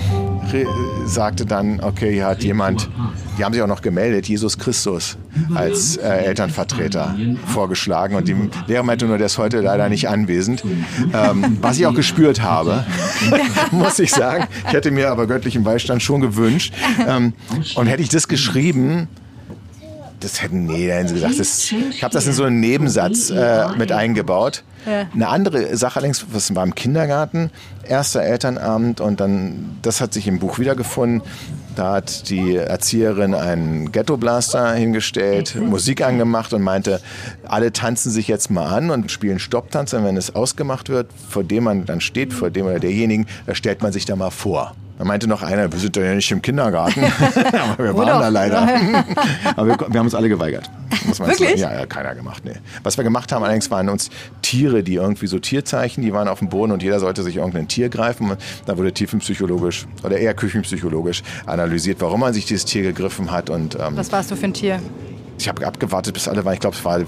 sagte 1.06 1.46
dann, 1.46 1.80
okay, 1.82 2.14
hier 2.14 2.28
hat 2.28 2.44
jemand, 2.44 2.90
die 3.38 3.44
haben 3.44 3.54
sich 3.54 3.62
auch 3.62 3.68
noch 3.68 3.82
gemeldet, 3.82 4.28
Jesus 4.28 4.58
Christus 4.58 5.18
als 5.56 5.98
äh, 5.98 6.08
Elternvertreter 6.08 7.16
vorgeschlagen 7.48 8.16
und 8.16 8.28
die 8.28 8.36
Lehrer 8.68 8.84
meinte 8.84 9.06
nur, 9.06 9.18
der 9.18 9.26
ist 9.26 9.38
heute 9.38 9.62
leider 9.62 9.90
nicht 9.90 10.08
anwesend. 10.08 10.64
Ähm, 11.14 11.58
was 11.62 11.80
ich 11.80 11.86
auch 11.86 11.94
gespürt 11.94 12.42
habe, 12.42 12.86
muss 13.72 14.00
ich 14.00 14.12
sagen. 14.12 14.46
Ich 14.68 14.74
hätte 14.74 14.92
mir 14.92 15.10
aber 15.10 15.28
göttlichen 15.28 15.64
Beistand 15.64 16.04
schon 16.04 16.22
gewünscht. 16.22 16.74
Ähm, 17.08 17.34
und 17.76 17.88
hätte 17.88 18.04
ich 18.04 18.10
das 18.10 18.28
geschrieben, 18.28 18.73
das 20.24 20.42
hätten, 20.42 20.66
nee, 20.66 20.88
da 20.88 20.96
hätten 20.96 21.10
sie 21.10 21.16
gesagt, 21.16 21.40
das, 21.40 21.72
ich 21.72 22.04
habe 22.04 22.14
das 22.14 22.26
in 22.28 22.34
so 22.34 22.44
einen 22.44 22.60
Nebensatz 22.60 23.30
äh, 23.30 23.68
mit 23.78 23.92
eingebaut. 23.92 24.64
Ja. 24.86 25.08
Eine 25.14 25.30
andere 25.30 25.76
Sache 25.78 25.98
allerdings, 25.98 26.26
was 26.32 26.54
war 26.56 26.64
im 26.64 26.76
Kindergarten, 26.76 27.52
erster 27.88 28.22
Elternabend 28.22 29.00
und 29.00 29.20
dann, 29.20 29.78
das 29.82 30.02
hat 30.02 30.14
sich 30.14 30.28
im 30.28 30.40
Buch 30.40 30.60
wiedergefunden. 30.60 31.22
Da 31.76 31.94
hat 31.94 32.30
die 32.30 32.56
Erzieherin 32.56 33.34
einen 33.34 33.92
Ghetto-Blaster 33.92 34.74
hingestellt, 34.74 35.56
Musik 35.56 36.04
angemacht 36.04 36.54
und 36.54 36.62
meinte, 36.62 37.02
alle 37.46 37.74
tanzen 37.74 38.12
sich 38.12 38.28
jetzt 38.28 38.52
mal 38.52 38.68
an 38.68 38.92
und 38.92 39.10
spielen 39.10 39.40
Stopptanz. 39.40 39.94
Und 39.94 40.04
wenn 40.04 40.16
es 40.16 40.36
ausgemacht 40.36 40.90
wird, 40.90 41.08
vor 41.30 41.44
dem 41.44 41.64
man 41.64 41.86
dann 41.86 42.00
steht, 42.00 42.32
vor 42.32 42.52
dem 42.52 42.68
oder 42.68 42.80
derjenigen, 42.80 43.26
da 43.48 43.56
stellt 43.56 43.82
man 43.82 43.92
sich 43.92 44.06
da 44.06 44.16
mal 44.16 44.30
vor. 44.30 44.76
Da 44.98 45.06
meinte 45.06 45.28
noch 45.28 45.42
einer, 45.42 45.72
wir 45.72 45.80
sind 45.80 45.96
doch 45.96 46.02
ja 46.02 46.14
nicht 46.14 46.32
im 46.32 46.42
Kindergarten. 46.42 47.04
Aber 47.36 47.84
wir 47.84 47.98
waren 47.98 48.20
da 48.20 48.28
leider. 48.28 48.62
Aber 49.56 49.68
wir, 49.68 49.80
wir, 49.80 50.00
haben 50.00 50.06
uns 50.06 50.16
alle 50.16 50.30
geweigert. 50.30 50.70
Wirklich? 51.18 51.60
Ja, 51.60 51.74
ja, 51.74 51.86
keiner 51.86 52.14
gemacht. 52.14 52.44
Nee. 52.46 52.54
Was 52.84 52.98
wir 52.98 53.04
gemacht 53.04 53.32
haben 53.32 53.44
allerdings 53.44 53.72
waren 53.72 53.90
uns 53.90 54.10
Tiere, 54.42 54.84
die 54.84 54.96
irgendwie 54.96 55.28
so 55.28 55.40
Tierzeichen, 55.40 56.04
die 56.04 56.14
waren 56.14 56.28
auf 56.28 56.40
dem 56.40 56.50
Boden 56.50 56.72
und 56.72 56.84
jeder 56.84 57.00
sollte 57.00 57.24
sich 57.24 57.38
irgendein 57.38 57.68
Tier 57.68 57.90
greifen. 57.90 58.32
Da 58.66 58.78
wurde 58.78 58.92
tiefenpsychologisch 58.92 59.88
oder 60.04 60.18
eher 60.18 60.34
küchenpsychologisch 60.36 61.24
analysiert, 61.46 62.00
warum 62.00 62.20
man 62.20 62.34
sich 62.34 62.46
dieses 62.46 62.66
Tier 62.66 62.84
gegriffen 62.84 63.32
hat. 63.32 63.50
Und, 63.50 63.76
ähm, 63.76 63.98
Was 63.98 64.12
warst 64.12 64.30
du 64.32 64.36
für 64.36 64.46
ein 64.46 64.54
Tier? 64.54 64.80
Ich 65.38 65.48
habe 65.50 65.66
abgewartet, 65.66 66.14
bis 66.14 66.28
alle 66.28 66.46
waren. 66.46 66.54
Ich 66.54 66.60
glaube, 66.60 66.76
es 66.76 66.86
war, 66.86 67.02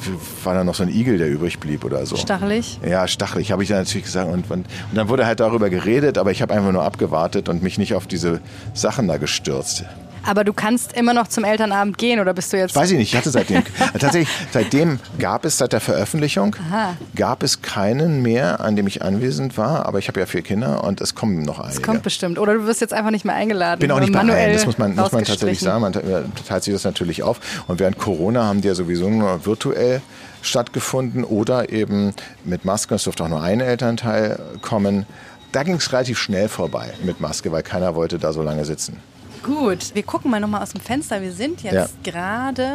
war 0.43 0.53
dann 0.53 0.65
noch 0.65 0.75
so 0.75 0.83
ein 0.83 0.89
Igel, 0.89 1.17
der 1.17 1.29
übrig 1.29 1.59
blieb 1.59 1.85
oder 1.85 2.05
so. 2.05 2.15
Stachelig? 2.15 2.79
Ja, 2.87 3.07
stachelig, 3.07 3.51
habe 3.51 3.63
ich 3.63 3.69
dann 3.69 3.79
natürlich 3.79 4.05
gesagt. 4.05 4.27
Und, 4.27 4.49
und, 4.49 4.65
und, 4.65 4.67
dann 4.93 5.09
wurde 5.09 5.25
halt 5.25 5.39
darüber 5.39 5.69
geredet, 5.69 6.17
aber 6.17 6.31
ich 6.31 6.41
habe 6.41 6.53
einfach 6.53 6.71
nur 6.71 6.83
abgewartet 6.83 7.49
und 7.49 7.63
mich 7.63 7.77
nicht 7.77 7.93
auf 7.93 8.07
diese 8.07 8.41
Sachen 8.73 9.07
da 9.07 9.17
gestürzt. 9.17 9.85
Aber 10.25 10.43
du 10.43 10.53
kannst 10.53 10.93
immer 10.93 11.13
noch 11.13 11.27
zum 11.27 11.43
Elternabend 11.43 11.97
gehen 11.97 12.19
oder 12.19 12.33
bist 12.33 12.51
du 12.51 12.57
jetzt? 12.57 12.75
Weiß 12.75 12.91
ich 12.91 12.97
nicht, 12.97 13.13
ich 13.13 13.17
hatte 13.17 13.29
seitdem. 13.29 13.63
tatsächlich, 13.99 14.29
seitdem 14.51 14.99
gab 15.19 15.45
es 15.45 15.57
seit 15.57 15.73
der 15.73 15.79
Veröffentlichung, 15.81 16.55
Aha. 16.69 16.95
gab 17.15 17.43
es 17.43 17.61
keinen 17.61 18.21
mehr, 18.21 18.59
an 18.59 18.75
dem 18.75 18.87
ich 18.87 19.01
anwesend 19.03 19.57
war. 19.57 19.85
Aber 19.85 19.99
ich 19.99 20.07
habe 20.07 20.19
ja 20.19 20.25
vier 20.25 20.41
Kinder 20.41 20.83
und 20.83 21.01
es 21.01 21.15
kommen 21.15 21.43
noch 21.43 21.59
einige. 21.59 21.75
Es 21.75 21.81
kommt 21.81 22.03
bestimmt. 22.03 22.39
Oder 22.39 22.55
du 22.55 22.65
wirst 22.65 22.81
jetzt 22.81 22.93
einfach 22.93 23.11
nicht 23.11 23.25
mehr 23.25 23.35
eingeladen. 23.35 23.79
Bin 23.79 23.91
auch 23.91 23.99
nicht 23.99 24.13
bei 24.13 24.19
allen, 24.19 24.53
das 24.53 24.65
muss 24.65 24.77
man, 24.77 24.95
muss 24.95 25.11
man 25.11 25.23
tatsächlich 25.23 25.59
sagen. 25.59 25.81
Man 25.81 25.93
teilt 25.93 26.63
sich 26.63 26.73
das 26.73 26.83
natürlich 26.83 27.23
auf. 27.23 27.39
Und 27.67 27.79
während 27.79 27.97
Corona 27.97 28.45
haben 28.45 28.61
die 28.61 28.67
ja 28.67 28.75
sowieso 28.75 29.09
nur 29.09 29.45
virtuell 29.45 30.01
stattgefunden 30.41 31.23
oder 31.23 31.71
eben 31.71 32.13
mit 32.43 32.65
Maske. 32.65 32.95
Es 32.95 33.03
durfte 33.03 33.23
auch 33.23 33.29
nur 33.29 33.41
ein 33.41 33.59
Elternteil 33.59 34.39
kommen. 34.61 35.05
Da 35.51 35.63
ging 35.63 35.75
es 35.75 35.91
relativ 35.91 36.19
schnell 36.19 36.49
vorbei 36.49 36.93
mit 37.03 37.21
Maske, 37.21 37.51
weil 37.51 37.63
keiner 37.63 37.95
wollte 37.95 38.19
da 38.19 38.33
so 38.33 38.41
lange 38.41 38.65
sitzen. 38.65 38.97
Gut, 39.45 39.93
wir 39.93 40.01
gucken 40.01 40.31
mal 40.31 40.39
nochmal 40.39 40.63
aus 40.63 40.71
dem 40.71 40.81
Fenster. 40.81 41.21
Wir 41.21 41.31
sind 41.31 41.61
jetzt 41.61 41.73
ja. 41.73 41.87
gerade, 42.03 42.67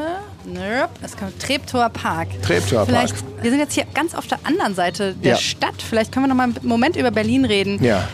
es 1.03 1.17
kommt 1.17 1.37
Treptower 1.41 1.89
Park. 1.89 2.29
Treptower 2.43 2.87
Park. 2.87 3.11
Wir 3.43 3.51
sind 3.51 3.59
jetzt 3.59 3.75
hier 3.75 3.87
ganz 3.93 4.15
auf 4.15 4.29
der 4.29 4.39
anderen 4.45 4.77
Seite 4.77 5.15
der 5.15 5.33
Ja. 5.33 5.37
Stadt. 5.37 5.83
Vielleicht 5.83 6.13
können 6.13 6.27
wir 6.27 6.29
nochmal 6.29 6.51
einen 6.51 6.69
Moment 6.69 6.95
über 6.95 7.11
Berlin 7.11 7.45
reden. 7.45 7.83
Ja. 7.83 8.07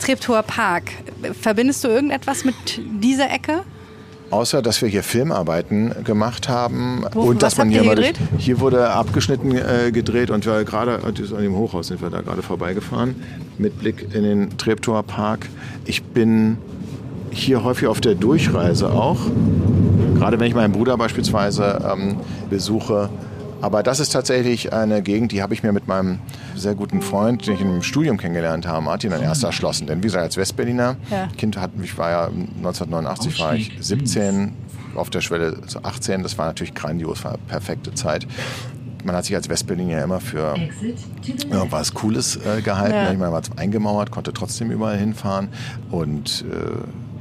Treptower 0.00 0.42
Park. 0.42 0.90
Verbindest 1.40 1.82
du 1.82 1.88
irgendetwas 1.88 2.44
mit 2.44 2.54
dieser 3.00 3.30
Ecke? 3.30 3.60
Außer, 4.30 4.60
dass 4.60 4.82
wir 4.82 4.88
hier 4.90 5.02
Filmarbeiten 5.02 6.04
gemacht 6.04 6.48
haben 6.48 7.06
Wo- 7.12 7.22
und 7.22 7.42
dass 7.42 7.56
man 7.56 7.70
hier 7.70 7.82
gedreht? 7.84 8.18
durch, 8.18 8.44
hier 8.44 8.60
wurde 8.60 8.90
abgeschnitten 8.90 9.56
äh, 9.56 9.92
gedreht 9.92 10.30
und 10.30 10.44
wir 10.44 10.64
gerade 10.64 11.02
an 11.04 11.14
dem 11.14 11.56
Hochhaus 11.56 11.86
sind 11.88 12.02
wir 12.02 12.10
da 12.10 12.20
gerade 12.20 12.42
vorbeigefahren 12.42 13.14
mit 13.56 13.78
Blick 13.78 14.14
in 14.14 14.24
den 14.24 14.58
Treptower 14.58 15.04
Park. 15.04 15.48
Ich 15.86 16.02
bin 16.02 16.58
hier 17.38 17.64
häufig 17.64 17.88
auf 17.88 18.00
der 18.00 18.14
Durchreise 18.14 18.90
auch, 18.92 19.18
gerade 20.16 20.38
wenn 20.40 20.46
ich 20.46 20.54
meinen 20.54 20.72
Bruder 20.72 20.96
beispielsweise 20.96 21.80
ähm, 21.92 22.16
besuche. 22.50 23.10
Aber 23.60 23.82
das 23.82 23.98
ist 23.98 24.10
tatsächlich 24.10 24.72
eine 24.74 25.00
Gegend, 25.00 25.32
die 25.32 25.42
habe 25.42 25.54
ich 25.54 25.62
mir 25.62 25.72
mit 25.72 25.88
meinem 25.88 26.18
sehr 26.54 26.74
guten 26.74 27.00
Freund, 27.00 27.46
den 27.46 27.54
ich 27.54 27.60
im 27.62 27.82
Studium 27.82 28.18
kennengelernt 28.18 28.66
habe, 28.66 28.84
Martin, 28.84 29.10
dann 29.10 29.22
erst 29.22 29.42
erschlossen. 29.42 29.86
Denn 29.86 29.98
wie 30.02 30.06
gesagt, 30.08 30.22
als 30.22 30.36
Westberliner 30.36 30.96
Ja. 31.10 31.28
Kind 31.38 31.56
hatten, 31.58 31.82
ich 31.82 31.96
war 31.96 32.10
ja 32.10 32.26
1989 32.26 33.40
war 33.40 33.54
ich 33.54 33.72
17, 33.80 34.52
auf 34.94 35.08
der 35.10 35.22
Schwelle 35.22 35.62
zu 35.66 35.82
18. 35.82 36.22
Das 36.22 36.36
war 36.36 36.46
natürlich 36.46 36.74
grandios, 36.74 37.24
war 37.24 37.32
eine 37.32 37.40
perfekte 37.48 37.94
Zeit. 37.94 38.26
Man 39.02 39.16
hat 39.16 39.24
sich 39.24 39.34
als 39.34 39.48
Westberliner 39.48 39.92
ja 39.92 40.04
immer 40.04 40.20
für 40.20 40.54
irgendwas 41.50 41.92
Cooles 41.94 42.36
äh, 42.36 42.60
gehalten. 42.62 42.94
Ja. 42.94 43.12
Ich 43.12 43.18
meine, 43.18 43.30
man 43.30 43.32
war 43.32 43.42
eingemauert, 43.56 44.10
konnte 44.10 44.32
trotzdem 44.32 44.70
überall 44.70 44.96
hinfahren. 44.98 45.48
Und 45.90 46.44
äh, 46.50 46.54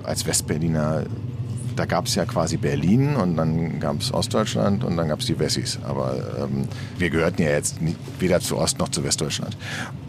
als 0.03 0.25
Westberliner, 0.25 1.03
da 1.75 1.85
gab 1.85 2.05
es 2.05 2.15
ja 2.15 2.25
quasi 2.25 2.57
Berlin 2.57 3.15
und 3.15 3.35
dann 3.35 3.79
gab 3.79 3.99
es 3.99 4.13
Ostdeutschland 4.13 4.83
und 4.83 4.95
dann 4.95 5.07
gab 5.07 5.19
es 5.19 5.25
die 5.25 5.39
Wessis. 5.39 5.79
Aber 5.83 6.15
ähm, 6.39 6.67
wir 6.97 7.09
gehörten 7.09 7.41
ja 7.41 7.49
jetzt 7.49 7.81
nie, 7.81 7.95
weder 8.19 8.39
zu 8.39 8.57
Ost- 8.57 8.79
noch 8.79 8.89
zu 8.89 9.03
Westdeutschland. 9.03 9.57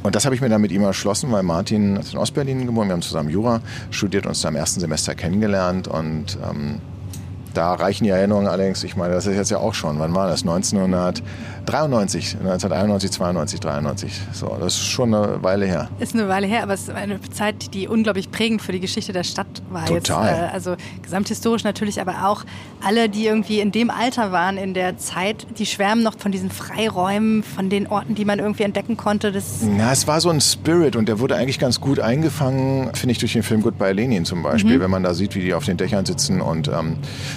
Und 0.02 0.14
das 0.14 0.26
habe 0.26 0.34
ich 0.34 0.40
mir 0.42 0.50
dann 0.50 0.60
mit 0.60 0.72
ihm 0.72 0.82
erschlossen, 0.82 1.32
weil 1.32 1.42
Martin 1.42 1.96
ist 1.96 2.12
in 2.12 2.18
Ostberlin 2.18 2.66
geboren. 2.66 2.88
Wir 2.88 2.92
haben 2.92 3.02
zusammen 3.02 3.30
Jura 3.30 3.60
studiert, 3.90 4.26
uns 4.26 4.42
da 4.42 4.50
im 4.50 4.56
ersten 4.56 4.80
Semester 4.80 5.14
kennengelernt 5.14 5.88
und 5.88 6.36
ähm, 6.48 6.80
da 7.54 7.74
reichen 7.74 8.04
die 8.04 8.10
Erinnerungen 8.10 8.48
allerdings, 8.48 8.84
ich 8.84 8.96
meine, 8.96 9.14
das 9.14 9.26
ist 9.26 9.36
jetzt 9.36 9.50
ja 9.50 9.58
auch 9.58 9.74
schon, 9.74 9.98
wann 9.98 10.14
war 10.14 10.28
das? 10.28 10.42
1993, 10.42 12.36
1991, 12.36 13.10
92, 13.12 13.60
93. 13.60 14.12
So, 14.32 14.56
das 14.60 14.74
ist 14.74 14.86
schon 14.86 15.14
eine 15.14 15.42
Weile 15.42 15.66
her. 15.66 15.88
Ist 16.00 16.14
eine 16.14 16.28
Weile 16.28 16.46
her, 16.46 16.62
aber 16.62 16.74
es 16.74 16.82
ist 16.82 16.90
eine 16.90 17.20
Zeit, 17.20 17.72
die 17.74 17.88
unglaublich 17.88 18.30
prägend 18.30 18.60
für 18.62 18.72
die 18.72 18.80
Geschichte 18.80 19.12
der 19.12 19.24
Stadt 19.24 19.46
war. 19.70 19.86
Total. 19.86 20.26
Jetzt, 20.28 20.38
äh, 20.38 20.54
also 20.54 20.76
gesamthistorisch 21.02 21.64
natürlich, 21.64 22.00
aber 22.00 22.26
auch 22.28 22.44
alle, 22.84 23.08
die 23.08 23.26
irgendwie 23.26 23.60
in 23.60 23.72
dem 23.72 23.90
Alter 23.90 24.32
waren, 24.32 24.58
in 24.58 24.74
der 24.74 24.98
Zeit, 24.98 25.46
die 25.58 25.66
schwärmen 25.66 26.02
noch 26.02 26.18
von 26.18 26.32
diesen 26.32 26.50
Freiräumen, 26.50 27.42
von 27.42 27.70
den 27.70 27.86
Orten, 27.86 28.14
die 28.14 28.24
man 28.24 28.38
irgendwie 28.38 28.64
entdecken 28.64 28.96
konnte. 28.96 29.32
Das 29.32 29.60
Na, 29.62 29.92
es 29.92 30.06
war 30.06 30.20
so 30.20 30.30
ein 30.30 30.40
Spirit 30.40 30.96
und 30.96 31.08
der 31.08 31.18
wurde 31.20 31.36
eigentlich 31.36 31.58
ganz 31.58 31.80
gut 31.80 32.00
eingefangen, 32.00 32.94
finde 32.94 33.12
ich, 33.12 33.18
durch 33.18 33.32
den 33.32 33.42
Film 33.42 33.62
Goodbye 33.62 33.92
Lenin 33.92 34.24
zum 34.24 34.42
Beispiel, 34.42 34.80
wenn 34.80 34.90
man 34.90 35.02
da 35.02 35.14
sieht, 35.14 35.34
wie 35.34 35.40
die 35.40 35.54
auf 35.54 35.64
den 35.64 35.76
Dächern 35.76 36.04
sitzen 36.04 36.40
und 36.40 36.68
ähm, 36.68 36.96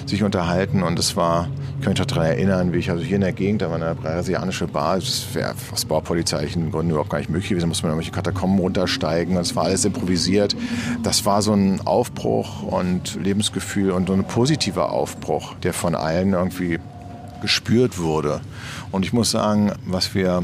sich 0.10 0.24
unterhalten. 0.24 0.84
Und 0.84 0.98
es 1.00 1.16
war, 1.16 1.50
ich 1.78 1.84
kann 1.84 1.94
mich 1.94 2.06
daran 2.06 2.26
erinnern, 2.26 2.74
wie 2.74 2.78
ich 2.78 2.90
also 2.90 3.04
hier 3.04 3.16
in 3.16 3.22
der 3.22 3.34
Gegend, 3.34 3.62
da 3.62 3.70
war 3.70 3.76
eine 3.76 3.96
brasilianische 3.96 4.68
Bar, 4.68 4.96
das 4.96 5.28
wäre 5.34 5.54
aus 5.72 5.86
baupolizeilichen 5.86 6.72
Gründen 6.72 6.92
überhaupt 6.92 7.10
gar 7.10 7.20
nicht 7.20 7.30
möglich 7.30 7.50
gewesen, 7.50 7.64
da 7.64 7.68
musste 7.68 7.84
man 7.84 7.92
irgendwelche 7.92 8.12
Katakomben 8.12 8.60
runtersteigen 8.60 9.36
und 9.36 9.42
es 9.42 9.56
war 9.56 9.66
alles 9.66 9.86
improvisiert. 9.86 10.56
Das 11.04 11.26
war 11.26 11.42
so 11.42 11.54
ein 11.54 11.82
Aufbruch 11.86 12.64
und 12.64 13.16
Lebensgefühl 13.22 13.92
und 13.92 14.08
so 14.08 14.14
ein 14.14 14.24
positiver 14.24 14.92
Aufbruch, 14.92 15.56
der 15.64 15.74
von 15.74 15.96
allen 15.96 16.34
irgendwie 16.34 16.80
gespürt 17.42 18.00
wurde. 18.00 18.42
Und 18.92 19.06
ich 19.06 19.14
muss 19.14 19.32
sagen, 19.32 19.72
was 19.86 20.16
wir 20.16 20.44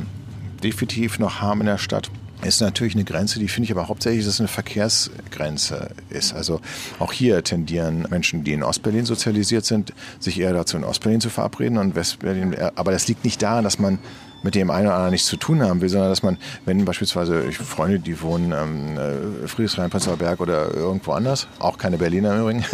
definitiv 0.63 1.19
noch 1.19 1.41
haben 1.41 1.61
in 1.61 1.67
der 1.67 1.77
Stadt, 1.77 2.09
ist 2.43 2.61
natürlich 2.61 2.95
eine 2.95 3.03
Grenze, 3.03 3.39
die 3.39 3.47
finde 3.47 3.65
ich 3.65 3.71
aber 3.71 3.87
hauptsächlich, 3.87 4.25
dass 4.25 4.35
es 4.35 4.39
eine 4.39 4.47
Verkehrsgrenze 4.47 5.89
ist. 6.09 6.33
Also 6.33 6.61
auch 6.99 7.11
hier 7.11 7.43
tendieren 7.43 8.05
Menschen, 8.09 8.43
die 8.43 8.53
in 8.53 8.63
Ostberlin 8.63 9.05
sozialisiert 9.05 9.65
sind, 9.65 9.93
sich 10.19 10.39
eher 10.39 10.53
dazu 10.53 10.77
in 10.77 10.83
Ostberlin 10.83 11.21
zu 11.21 11.29
verabreden 11.29 11.77
und 11.77 11.95
Westberlin. 11.95 12.55
Aber 12.75 12.91
das 12.91 13.07
liegt 13.07 13.23
nicht 13.23 13.41
daran, 13.41 13.63
dass 13.63 13.79
man 13.79 13.99
mit 14.43 14.55
dem 14.55 14.69
einen 14.69 14.87
oder 14.87 14.95
anderen 14.95 15.11
nichts 15.11 15.27
zu 15.27 15.37
tun 15.37 15.63
haben 15.63 15.81
will, 15.81 15.89
sondern 15.89 16.09
dass 16.09 16.21
man, 16.21 16.37
wenn 16.65 16.85
beispielsweise 16.85 17.45
ich 17.45 17.57
Freunde, 17.57 17.99
die 17.99 18.21
wohnen 18.21 18.51
ähm, 18.51 18.97
äh, 19.43 19.47
Friedrichshain, 19.47 19.89
Prenzlauer 19.89 20.17
Berg 20.17 20.41
oder 20.41 20.73
irgendwo 20.73 21.13
anders, 21.13 21.47
auch 21.59 21.77
keine 21.77 21.97
Berliner 21.97 22.35
im 22.35 22.41
Übrigen, 22.41 22.65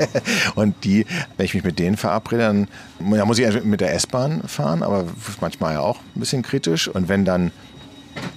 und 0.56 0.84
die, 0.84 1.06
wenn 1.36 1.46
ich 1.46 1.54
mich 1.54 1.64
mit 1.64 1.78
denen 1.78 1.96
verabrede, 1.96 2.42
dann 2.42 2.68
ja, 3.14 3.24
muss 3.24 3.38
ich 3.38 3.64
mit 3.64 3.80
der 3.80 3.94
S-Bahn 3.94 4.42
fahren, 4.46 4.82
aber 4.82 5.04
manchmal 5.40 5.74
ja 5.74 5.80
auch 5.80 5.98
ein 6.16 6.20
bisschen 6.20 6.42
kritisch. 6.42 6.88
Und 6.88 7.08
wenn 7.08 7.24
dann 7.24 7.52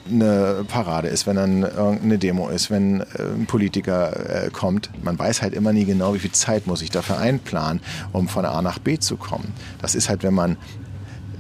eine 0.09 0.65
Parade 0.67 1.07
ist, 1.07 1.25
wenn 1.25 1.35
dann 1.35 1.63
irgendeine 1.63 2.17
Demo 2.17 2.49
ist, 2.49 2.69
wenn 2.69 3.01
äh, 3.01 3.05
ein 3.35 3.45
Politiker 3.47 4.45
äh, 4.45 4.49
kommt. 4.49 4.89
Man 5.03 5.17
weiß 5.17 5.41
halt 5.41 5.53
immer 5.53 5.73
nie 5.73 5.85
genau, 5.85 6.13
wie 6.13 6.19
viel 6.19 6.31
Zeit 6.31 6.67
muss 6.67 6.81
ich 6.81 6.91
dafür 6.91 7.17
einplanen, 7.17 7.81
um 8.11 8.27
von 8.27 8.45
A 8.45 8.61
nach 8.61 8.79
B 8.79 8.99
zu 8.99 9.17
kommen. 9.17 9.53
Das 9.81 9.95
ist 9.95 10.09
halt, 10.09 10.23
wenn 10.23 10.33
man 10.33 10.57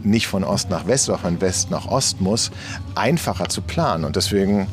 nicht 0.03 0.27
von 0.27 0.43
Ost 0.43 0.69
nach 0.69 0.87
West 0.87 1.09
oder 1.09 1.17
von 1.17 1.41
West 1.41 1.71
nach 1.71 1.87
Ost 1.87 2.21
muss, 2.21 2.51
einfacher 2.95 3.49
zu 3.49 3.61
planen. 3.61 4.05
Und 4.05 4.15
deswegen 4.15 4.67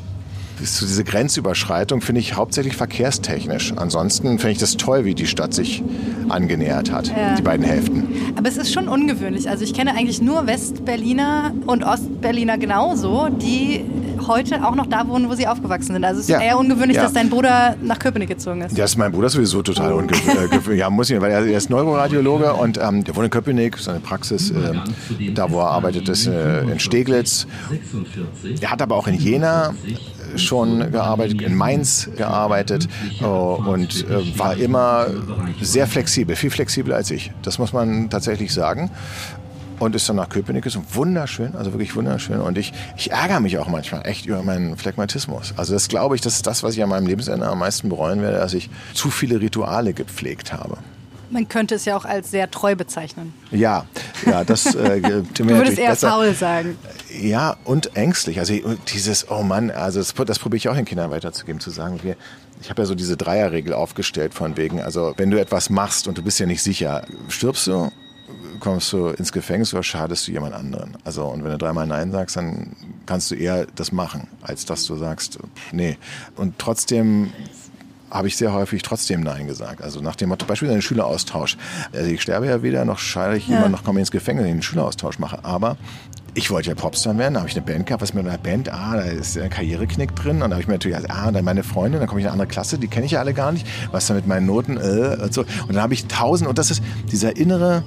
ist 0.63 0.77
so 0.77 0.87
diese 0.87 1.05
Grenzüberschreitung, 1.05 2.01
finde 2.01 2.21
ich 2.21 2.35
hauptsächlich 2.35 2.77
verkehrstechnisch. 2.77 3.73
Ansonsten 3.77 4.39
finde 4.39 4.53
ich 4.53 4.59
das 4.59 4.77
toll, 4.77 5.05
wie 5.05 5.15
die 5.15 5.27
Stadt 5.27 5.53
sich 5.53 5.83
angenähert 6.29 6.93
hat, 6.93 7.09
ja. 7.09 7.35
die 7.35 7.43
beiden 7.43 7.65
Hälften. 7.67 8.09
Aber 8.37 8.49
es 8.49 8.57
ist 8.57 8.73
schon 8.73 8.89
ungewöhnlich. 8.89 9.49
Also 9.49 9.65
ich 9.65 9.75
kenne 9.75 9.95
eigentlich 9.95 10.23
nur 10.23 10.47
Westberliner 10.47 11.53
und 11.67 11.85
Ostberliner 11.85 12.59
genauso, 12.59 13.29
die 13.29 13.85
heute 14.27 14.65
auch 14.65 14.75
noch 14.75 14.87
da 14.87 15.09
wohnen, 15.09 15.29
wo 15.29 15.35
sie 15.35 15.47
aufgewachsen 15.47 15.95
sind. 15.95 16.05
Also 16.05 16.21
es 16.21 16.27
ist 16.27 16.31
ja. 16.31 16.41
eher 16.41 16.59
ungewöhnlich, 16.59 16.97
ja. 16.97 17.05
dass 17.05 17.13
dein 17.13 17.29
Bruder 17.29 17.77
nach 17.83 17.99
Köpenick 17.99 18.29
gezogen 18.29 18.63
ist. 18.63 18.77
Ja, 18.77 18.85
ist 18.85 18.97
mein 18.97 19.13
Bruder 19.13 19.29
sowieso 19.29 19.63
total 19.63 19.93
ungewöhnlich. 19.93 20.69
Äh, 20.69 20.75
ja, 20.77 20.91
muss 20.91 21.11
ich, 21.11 21.21
weil 21.21 21.31
er, 21.31 21.45
er 21.45 21.59
ist 21.59 21.71
Neuroradiologe 21.71 22.55
und 22.55 22.79
ähm, 22.79 23.05
der 23.05 23.17
wohnt 23.17 23.25
in 23.25 23.31
Köpenick, 23.31 23.79
seine 23.79 24.01
Praxis, 24.01 24.51
äh, 24.51 24.75
da 25.35 25.51
wo 25.51 25.61
er 25.61 25.71
arbeitet, 25.71 26.09
ist 26.09 26.27
äh, 26.27 26.63
in 26.63 26.79
Steglitz. 26.79 27.47
Er 28.61 28.71
hat 28.71 28.83
aber 28.83 28.97
auch 28.97 29.07
in 29.07 29.15
Jena 29.15 29.75
schon 30.37 30.91
gearbeitet, 30.93 31.43
in 31.43 31.55
Mainz 31.55 32.09
gearbeitet 32.17 32.89
äh, 33.21 33.25
und 33.25 34.07
äh, 34.09 34.39
war 34.39 34.57
immer 34.57 35.07
sehr 35.61 35.87
flexibel, 35.87 36.37
viel 36.37 36.51
flexibler 36.51 36.97
als 36.97 37.11
ich. 37.11 37.31
Das 37.43 37.59
muss 37.59 37.73
man 37.73 38.11
tatsächlich 38.11 38.53
sagen 38.53 38.91
und 39.83 39.97
ist 39.97 40.09
dann 40.09 40.17
nach 40.17 40.29
Köpenick 40.29 40.65
ist 40.65 40.79
wunderschön, 40.95 41.57
also 41.57 41.73
wirklich 41.73 41.97
wunderschön. 41.97 42.41
Und 42.41 42.57
ich, 42.57 42.73
ich 42.97 43.11
ärgere 43.11 43.41
mich 43.41 43.59
auch 43.59 43.69
manchmal 43.69 44.07
echt 44.07 44.27
über 44.27 44.43
meinen 44.43 44.77
Phlegmatismus. 44.77 45.55
Also 45.57 45.75
das 45.75 45.89
glaube 45.89 46.15
ich, 46.15 46.21
das 46.21 46.37
ist 46.37 46.47
das, 46.47 46.63
was 46.63 46.75
ich 46.75 46.83
an 46.83 46.89
meinem 46.89 47.07
Lebensende 47.07 47.47
am 47.47 47.59
meisten 47.59 47.89
bereuen 47.89 48.23
werde, 48.23 48.39
dass 48.39 48.55
ich 48.55 48.71
zu 48.95 49.11
viele 49.11 49.41
Rituale 49.41 49.93
gepflegt 49.93 50.53
habe. 50.53 50.79
Man 51.33 51.49
könnte 51.49 51.77
es 51.77 51.85
ja 51.87 51.97
auch 51.97 52.05
als 52.05 52.31
sehr 52.31 52.51
treu 52.51 52.77
bezeichnen. 52.77 53.33
Ja, 53.51 53.87
ja, 54.27 54.45
das. 54.45 54.75
Äh, 54.75 55.01
du 55.35 55.47
würdest 55.49 55.79
eher 55.79 55.91
besser. 55.91 56.11
faul 56.11 56.35
sagen. 56.35 56.77
Ja, 57.11 57.57
und 57.65 57.97
ängstlich. 57.97 58.39
Also 58.39 58.55
dieses, 58.89 59.31
oh 59.31 59.43
Mann, 59.43 59.71
also 59.71 59.99
das, 59.99 60.15
das 60.15 60.39
probiere 60.39 60.59
ich 60.59 60.69
auch 60.69 60.77
den 60.77 60.85
Kindern 60.85 61.11
weiterzugeben, 61.11 61.61
zu 61.61 61.71
sagen, 61.71 62.01
wir, 62.03 62.17
ich 62.61 62.71
habe 62.71 62.83
ja 62.83 62.87
so 62.87 62.95
diese 62.95 63.17
Dreierregel 63.17 63.73
aufgestellt 63.73 64.35
von 64.35 64.57
wegen, 64.57 64.81
also 64.81 65.15
wenn 65.17 65.31
du 65.31 65.41
etwas 65.41 65.71
machst 65.71 66.07
und 66.07 66.19
du 66.19 66.23
bist 66.23 66.39
ja 66.39 66.47
nicht 66.47 66.63
sicher, 66.63 67.07
stirbst 67.29 67.67
du 67.67 67.91
kommst 68.61 68.93
du 68.93 69.09
ins 69.09 69.33
Gefängnis 69.33 69.75
oder 69.75 69.83
schadest 69.83 70.29
du 70.29 70.33
jemand 70.33 70.55
anderen? 70.55 70.97
Also, 71.05 71.25
und 71.27 71.43
wenn 71.43 71.51
du 71.51 71.59
dreimal 71.59 71.87
Nein 71.87 72.13
sagst, 72.13 72.37
dann 72.37 72.77
kannst 73.07 73.31
du 73.31 73.35
eher 73.35 73.67
das 73.75 73.91
machen, 73.91 74.29
als 74.41 74.65
dass 74.65 74.87
du 74.87 74.97
sagst, 74.97 75.39
nee. 75.73 75.99
Und 76.37 76.59
trotzdem 76.59 77.33
habe 78.13 78.29
ich 78.29 78.37
sehr 78.37 78.53
häufig 78.53 78.83
trotzdem 78.83 79.23
Nein 79.23 79.47
gesagt. 79.47 79.83
Also 79.83 80.01
nach 80.01 80.17
dem 80.17 80.29
Motto, 80.29 80.45
beispielsweise 80.45 80.75
einen 80.75 80.83
Schüleraustausch. 80.83 81.57
Also 81.93 82.11
ich 82.11 82.21
sterbe 82.21 82.47
ja 82.47 82.63
weder, 82.63 82.85
noch 82.85 82.99
scheide 82.99 83.37
ich 83.37 83.49
ja. 83.49 83.57
jemand, 83.57 83.73
noch 83.73 83.85
komme 83.85 84.01
ins 84.01 84.11
Gefängnis, 84.11 84.45
wenn 84.45 84.51
ich 84.51 84.55
einen 84.55 84.63
Schüleraustausch 84.63 85.19
mache. 85.19 85.45
Aber 85.45 85.77
ich 86.35 86.51
wollte 86.51 86.69
ja 86.69 86.75
Popstar 86.75 87.17
werden, 87.19 87.35
da 87.35 87.41
habe 87.41 87.49
ich 87.49 87.57
eine 87.57 87.65
Band 87.65 87.87
gehabt, 87.87 88.03
was 88.03 88.15
mit 88.15 88.27
einer 88.27 88.39
Band, 88.39 88.73
ah, 88.73 88.97
da 88.97 89.03
ist 89.03 89.39
ein 89.39 89.51
Karriereknick 89.51 90.15
drin. 90.15 90.43
Und 90.43 90.51
da 90.51 90.57
habe 90.57 90.61
ich 90.61 90.69
mir 90.69 90.75
natürlich, 90.75 91.11
ah, 91.11 91.31
dann 91.31 91.45
meine 91.45 91.63
Freundin, 91.63 92.01
dann 92.01 92.09
komme 92.09 92.21
ich 92.21 92.25
in 92.25 92.29
eine 92.29 92.35
andere 92.35 92.49
Klasse, 92.49 92.79
die 92.79 92.89
kenne 92.89 93.07
ich 93.07 93.13
ja 93.13 93.21
alle 93.21 93.33
gar 93.33 93.53
nicht. 93.53 93.67
Was 93.91 94.07
da 94.07 94.15
mit 94.15 94.27
meinen 94.27 94.47
Noten, 94.47 94.77
äh, 94.77 95.17
und 95.23 95.33
so. 95.33 95.43
Und 95.43 95.75
dann 95.75 95.83
habe 95.83 95.95
ich 95.95 96.07
tausend, 96.07 96.49
und 96.49 96.59
das 96.59 96.71
ist 96.71 96.83
dieser 97.11 97.37
innere, 97.37 97.83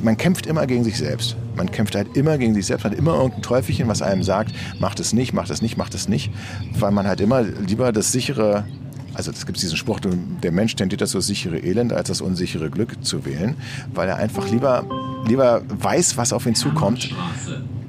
man 0.00 0.16
kämpft 0.16 0.46
immer 0.46 0.66
gegen 0.66 0.84
sich 0.84 0.98
selbst. 0.98 1.36
Man 1.56 1.70
kämpft 1.72 1.96
halt 1.96 2.16
immer 2.16 2.38
gegen 2.38 2.54
sich 2.54 2.66
selbst, 2.66 2.84
man 2.84 2.92
hat 2.92 2.98
immer 2.98 3.14
irgendein 3.14 3.42
Teufelchen, 3.42 3.88
was 3.88 4.02
einem 4.02 4.22
sagt, 4.22 4.52
macht 4.78 5.00
es 5.00 5.12
nicht, 5.12 5.32
macht 5.32 5.50
es 5.50 5.60
nicht, 5.60 5.76
macht 5.76 5.94
es 5.94 6.08
nicht. 6.08 6.30
Weil 6.78 6.92
man 6.92 7.08
halt 7.08 7.20
immer 7.20 7.42
lieber 7.42 7.90
das 7.90 8.12
sichere 8.12 8.64
also 9.18 9.32
es 9.32 9.44
gibt 9.44 9.60
diesen 9.60 9.76
Spruch, 9.76 9.98
der 10.00 10.52
Mensch 10.52 10.76
tendiert 10.76 11.00
das 11.00 11.10
sichere 11.10 11.58
Elend 11.58 11.92
als 11.92 12.06
das 12.06 12.20
unsichere 12.20 12.70
Glück 12.70 13.04
zu 13.04 13.26
wählen, 13.26 13.56
weil 13.92 14.08
er 14.08 14.16
einfach 14.16 14.48
lieber, 14.48 14.84
lieber 15.26 15.62
weiß, 15.68 16.16
was 16.16 16.32
auf 16.32 16.46
ihn 16.46 16.54
zukommt. 16.54 17.10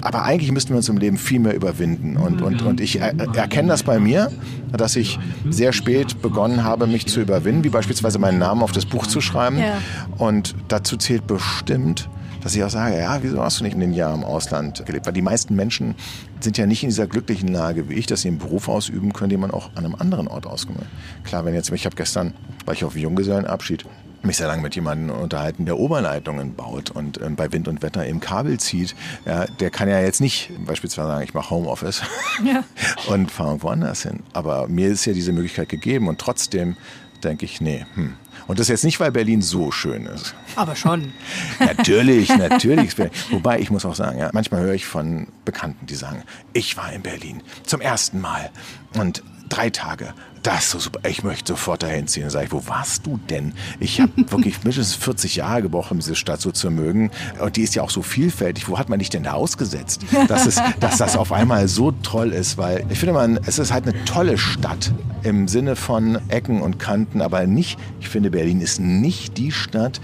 Aber 0.00 0.24
eigentlich 0.24 0.50
müssten 0.50 0.70
wir 0.70 0.78
uns 0.78 0.88
im 0.88 0.96
Leben 0.96 1.16
viel 1.16 1.38
mehr 1.38 1.54
überwinden. 1.54 2.16
Und, 2.16 2.42
und, 2.42 2.62
und 2.62 2.80
ich 2.80 3.00
erkenne 3.00 3.68
das 3.68 3.84
bei 3.84 4.00
mir, 4.00 4.32
dass 4.72 4.96
ich 4.96 5.20
sehr 5.48 5.72
spät 5.72 6.20
begonnen 6.20 6.64
habe, 6.64 6.88
mich 6.88 7.06
zu 7.06 7.20
überwinden, 7.20 7.62
wie 7.62 7.68
beispielsweise 7.68 8.18
meinen 8.18 8.38
Namen 8.38 8.62
auf 8.62 8.72
das 8.72 8.84
Buch 8.84 9.06
zu 9.06 9.20
schreiben. 9.20 9.58
Ja. 9.58 9.78
Und 10.18 10.56
dazu 10.66 10.96
zählt 10.96 11.28
bestimmt, 11.28 12.08
dass 12.42 12.54
ich 12.54 12.64
auch 12.64 12.70
sage, 12.70 12.98
ja, 12.98 13.22
wieso 13.22 13.42
hast 13.42 13.60
du 13.60 13.64
nicht 13.64 13.74
in 13.74 13.80
den 13.80 13.92
Jahren 13.92 14.20
im 14.20 14.24
Ausland 14.24 14.84
gelebt? 14.86 15.06
Weil 15.06 15.12
die 15.12 15.22
meisten 15.22 15.54
Menschen 15.54 15.94
sind 16.40 16.58
ja 16.58 16.66
nicht 16.66 16.82
in 16.82 16.88
dieser 16.88 17.06
glücklichen 17.06 17.48
Lage 17.48 17.88
wie 17.88 17.94
ich, 17.94 18.06
dass 18.06 18.22
sie 18.22 18.28
einen 18.28 18.38
Beruf 18.38 18.68
ausüben 18.68 19.12
können, 19.12 19.30
den 19.30 19.40
man 19.40 19.50
auch 19.50 19.70
an 19.74 19.84
einem 19.84 19.94
anderen 19.94 20.28
Ort 20.28 20.46
ausüben 20.46 20.76
kann. 20.76 20.86
Klar, 21.24 21.44
wenn 21.44 21.54
jetzt, 21.54 21.70
ich 21.70 21.84
habe 21.86 21.96
gestern, 21.96 22.34
war 22.64 22.74
ich 22.74 22.84
auf 22.84 22.96
Junggesellenabschied, 22.96 23.84
mich 24.22 24.36
sehr 24.36 24.48
lange 24.48 24.62
mit 24.62 24.74
jemandem 24.74 25.16
unterhalten, 25.16 25.64
der 25.64 25.78
Oberleitungen 25.78 26.54
baut 26.54 26.90
und 26.90 27.18
äh, 27.20 27.30
bei 27.30 27.52
Wind 27.52 27.68
und 27.68 27.82
Wetter 27.82 28.06
eben 28.06 28.20
Kabel 28.20 28.58
zieht. 28.58 28.94
Ja, 29.24 29.46
der 29.46 29.70
kann 29.70 29.88
ja 29.88 30.00
jetzt 30.00 30.20
nicht 30.20 30.50
beispielsweise 30.66 31.08
sagen, 31.08 31.24
ich 31.24 31.34
mache 31.34 31.50
Homeoffice 31.50 32.02
ja. 32.44 32.64
und 33.12 33.30
fahre 33.30 33.62
woanders 33.62 34.02
hin. 34.02 34.20
Aber 34.32 34.68
mir 34.68 34.88
ist 34.88 35.04
ja 35.06 35.12
diese 35.12 35.32
Möglichkeit 35.32 35.68
gegeben 35.68 36.08
und 36.08 36.18
trotzdem 36.18 36.76
denke 37.24 37.44
ich, 37.44 37.60
nee, 37.60 37.86
hm, 37.94 38.14
und 38.50 38.58
das 38.58 38.66
jetzt 38.66 38.82
nicht, 38.82 38.98
weil 38.98 39.12
Berlin 39.12 39.42
so 39.42 39.70
schön 39.70 40.06
ist. 40.06 40.34
Aber 40.56 40.74
schon. 40.74 41.12
natürlich, 41.60 42.28
natürlich. 42.30 42.98
Wobei, 43.30 43.60
ich 43.60 43.70
muss 43.70 43.84
auch 43.84 43.94
sagen, 43.94 44.18
ja, 44.18 44.28
manchmal 44.32 44.62
höre 44.62 44.74
ich 44.74 44.86
von 44.86 45.28
Bekannten, 45.44 45.86
die 45.86 45.94
sagen, 45.94 46.24
ich 46.52 46.76
war 46.76 46.92
in 46.92 47.00
Berlin 47.00 47.44
zum 47.64 47.80
ersten 47.80 48.20
Mal 48.20 48.50
und 48.98 49.22
drei 49.48 49.70
Tage 49.70 50.14
das 50.42 50.64
ist 50.64 50.70
so 50.70 50.78
super. 50.78 51.00
Ich 51.08 51.22
möchte 51.22 51.52
sofort 51.52 51.82
dahin 51.82 52.06
ziehen. 52.06 52.22
Dann 52.22 52.30
sage 52.30 52.46
ich, 52.46 52.52
wo 52.52 52.66
warst 52.66 53.06
du 53.06 53.18
denn? 53.28 53.52
Ich 53.78 54.00
habe 54.00 54.12
wirklich 54.30 54.58
mindestens 54.64 54.94
40 54.94 55.36
Jahre 55.36 55.62
gebraucht, 55.62 55.90
um 55.90 55.98
diese 55.98 56.14
Stadt 56.14 56.40
so 56.40 56.50
zu 56.50 56.70
mögen. 56.70 57.10
Und 57.40 57.56
die 57.56 57.62
ist 57.62 57.74
ja 57.74 57.82
auch 57.82 57.90
so 57.90 58.02
vielfältig. 58.02 58.68
Wo 58.68 58.78
hat 58.78 58.88
man 58.88 58.98
dich 58.98 59.10
denn 59.10 59.24
da 59.24 59.32
ausgesetzt? 59.32 60.02
Dass, 60.28 60.46
es, 60.46 60.60
dass 60.80 60.98
das 60.98 61.16
auf 61.16 61.32
einmal 61.32 61.68
so 61.68 61.92
toll 61.92 62.32
ist, 62.32 62.58
weil 62.58 62.84
ich 62.90 62.98
finde, 62.98 63.14
man, 63.14 63.38
es 63.46 63.58
ist 63.58 63.72
halt 63.72 63.86
eine 63.86 64.04
tolle 64.04 64.38
Stadt 64.38 64.92
im 65.22 65.48
Sinne 65.48 65.76
von 65.76 66.18
Ecken 66.28 66.62
und 66.62 66.78
Kanten, 66.78 67.20
aber 67.20 67.46
nicht, 67.46 67.78
ich 68.00 68.08
finde, 68.08 68.30
Berlin 68.30 68.60
ist 68.60 68.80
nicht 68.80 69.36
die 69.36 69.52
Stadt, 69.52 70.00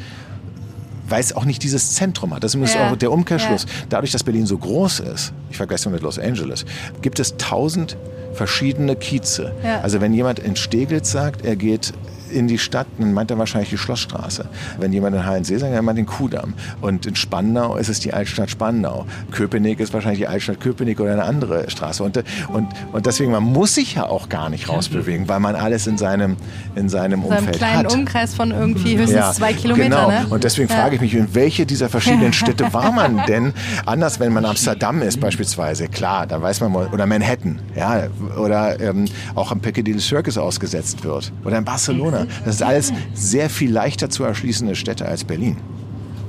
weil 1.08 1.20
es 1.20 1.34
auch 1.34 1.44
nicht 1.44 1.62
dieses 1.62 1.94
Zentrum 1.94 2.34
hat. 2.34 2.44
Das 2.44 2.54
ist 2.54 2.74
ja. 2.74 2.90
auch 2.90 2.96
der 2.96 3.12
Umkehrschluss. 3.12 3.62
Ja. 3.62 3.86
Dadurch, 3.88 4.12
dass 4.12 4.24
Berlin 4.24 4.46
so 4.46 4.58
groß 4.58 5.00
ist, 5.00 5.32
ich 5.50 5.56
vergesse 5.56 5.88
mit 5.88 6.02
Los 6.02 6.18
Angeles, 6.18 6.66
gibt 7.00 7.20
es 7.20 7.36
tausend 7.36 7.96
verschiedene 8.36 8.96
Kieze. 8.96 9.52
Ja. 9.64 9.80
Also 9.80 10.00
wenn 10.00 10.12
jemand 10.12 10.38
in 10.38 10.56
Steglitz 10.56 11.10
sagt, 11.10 11.44
er 11.44 11.56
geht 11.56 11.92
in 12.30 12.48
die 12.48 12.58
Stadt, 12.58 12.86
dann 12.98 13.12
meint 13.12 13.30
er 13.30 13.38
wahrscheinlich 13.38 13.70
die 13.70 13.78
Schlossstraße. 13.78 14.48
Wenn 14.78 14.92
jemand 14.92 15.16
in 15.16 15.24
Hallensee 15.24 15.58
sagt, 15.58 15.74
dann 15.74 15.84
meint 15.84 15.98
den 15.98 16.06
Kudamm. 16.06 16.54
Und 16.80 17.06
in 17.06 17.16
Spandau 17.16 17.76
ist 17.76 17.88
es 17.88 18.00
die 18.00 18.12
Altstadt 18.12 18.50
Spandau. 18.50 19.06
Köpenick 19.30 19.80
ist 19.80 19.92
wahrscheinlich 19.92 20.20
die 20.20 20.26
Altstadt 20.26 20.60
Köpenick 20.60 21.00
oder 21.00 21.12
eine 21.12 21.24
andere 21.24 21.70
Straße. 21.70 22.02
Und, 22.02 22.22
und, 22.52 22.68
und 22.92 23.06
deswegen, 23.06 23.32
man 23.32 23.42
muss 23.42 23.74
sich 23.74 23.94
ja 23.94 24.06
auch 24.06 24.28
gar 24.28 24.50
nicht 24.50 24.68
rausbewegen, 24.68 25.28
weil 25.28 25.40
man 25.40 25.54
alles 25.54 25.86
in 25.86 25.98
seinem, 25.98 26.36
in 26.74 26.88
seinem 26.88 27.24
Umfeld 27.24 27.46
hat. 27.46 27.54
In 27.54 27.60
seinem 27.60 27.86
kleinen 27.86 28.00
Umkreis 28.00 28.34
von 28.34 28.50
irgendwie 28.50 28.96
höchstens 28.96 29.12
ja, 29.12 29.32
zwei 29.32 29.52
Kilometern. 29.52 29.90
Genau. 29.90 30.08
Ne? 30.08 30.26
Und 30.30 30.44
deswegen 30.44 30.68
ja. 30.68 30.76
frage 30.76 30.96
ich 30.96 31.00
mich, 31.00 31.14
in 31.14 31.34
welche 31.34 31.66
dieser 31.66 31.88
verschiedenen 31.88 32.32
Städte 32.32 32.72
war 32.72 32.92
man 32.92 33.24
denn? 33.26 33.52
Anders, 33.84 34.20
wenn 34.20 34.32
man 34.32 34.44
Amsterdam 34.44 35.02
ist 35.02 35.20
beispielsweise, 35.20 35.88
klar, 35.88 36.26
da 36.26 36.40
weiß 36.40 36.60
man 36.60 36.74
oder 36.74 37.06
Manhattan, 37.06 37.60
ja, 37.74 38.04
oder 38.36 38.80
ähm, 38.80 39.06
auch 39.34 39.50
am 39.50 39.60
Piccadilly 39.60 40.00
Circus 40.00 40.38
ausgesetzt 40.38 41.04
wird. 41.04 41.32
Oder 41.44 41.58
in 41.58 41.64
Barcelona. 41.64 42.15
Barcelona. 42.24 42.44
Das 42.44 42.54
ist 42.54 42.62
alles 42.62 42.92
sehr 43.14 43.50
viel 43.50 43.70
leichter 43.70 44.10
zu 44.10 44.24
erschließende 44.24 44.74
Städte 44.74 45.06
als 45.06 45.24
Berlin. 45.24 45.56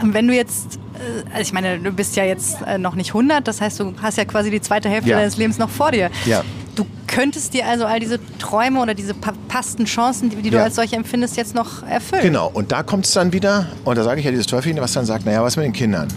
Wenn 0.03 0.27
du 0.27 0.35
jetzt, 0.35 0.75
äh, 0.95 1.29
also 1.29 1.41
ich 1.41 1.53
meine, 1.53 1.79
du 1.79 1.91
bist 1.91 2.15
ja 2.15 2.23
jetzt 2.23 2.57
äh, 2.67 2.77
noch 2.77 2.95
nicht 2.95 3.09
100, 3.09 3.47
das 3.47 3.61
heißt, 3.61 3.79
du 3.79 3.93
hast 4.01 4.17
ja 4.17 4.25
quasi 4.25 4.51
die 4.51 4.61
zweite 4.61 4.89
Hälfte 4.89 5.09
ja. 5.09 5.17
deines 5.17 5.37
Lebens 5.37 5.57
noch 5.57 5.69
vor 5.69 5.91
dir. 5.91 6.11
Ja. 6.25 6.43
Du 6.75 6.85
könntest 7.07 7.55
dir 7.55 7.65
also 7.65 7.85
all 7.85 7.99
diese 7.99 8.19
Träume 8.37 8.79
oder 8.79 8.93
diese 8.93 9.15
verpassten 9.15 9.85
Chancen, 9.85 10.29
die, 10.29 10.35
die 10.35 10.51
du 10.51 10.57
ja. 10.57 10.65
als 10.65 10.75
solche 10.75 10.95
empfindest, 10.95 11.35
jetzt 11.35 11.55
noch 11.55 11.81
erfüllen. 11.87 12.21
Genau, 12.21 12.51
und 12.53 12.71
da 12.71 12.83
kommt 12.83 13.05
es 13.05 13.13
dann 13.13 13.33
wieder, 13.33 13.65
und 13.83 13.97
da 13.97 14.03
sage 14.03 14.19
ich 14.19 14.25
ja 14.25 14.31
dieses 14.31 14.45
Teufelchen, 14.45 14.79
was 14.79 14.93
dann 14.93 15.05
sagt, 15.05 15.25
naja, 15.25 15.41
was 15.41 15.57
mit 15.57 15.65
den 15.65 15.73
Kindern? 15.73 16.07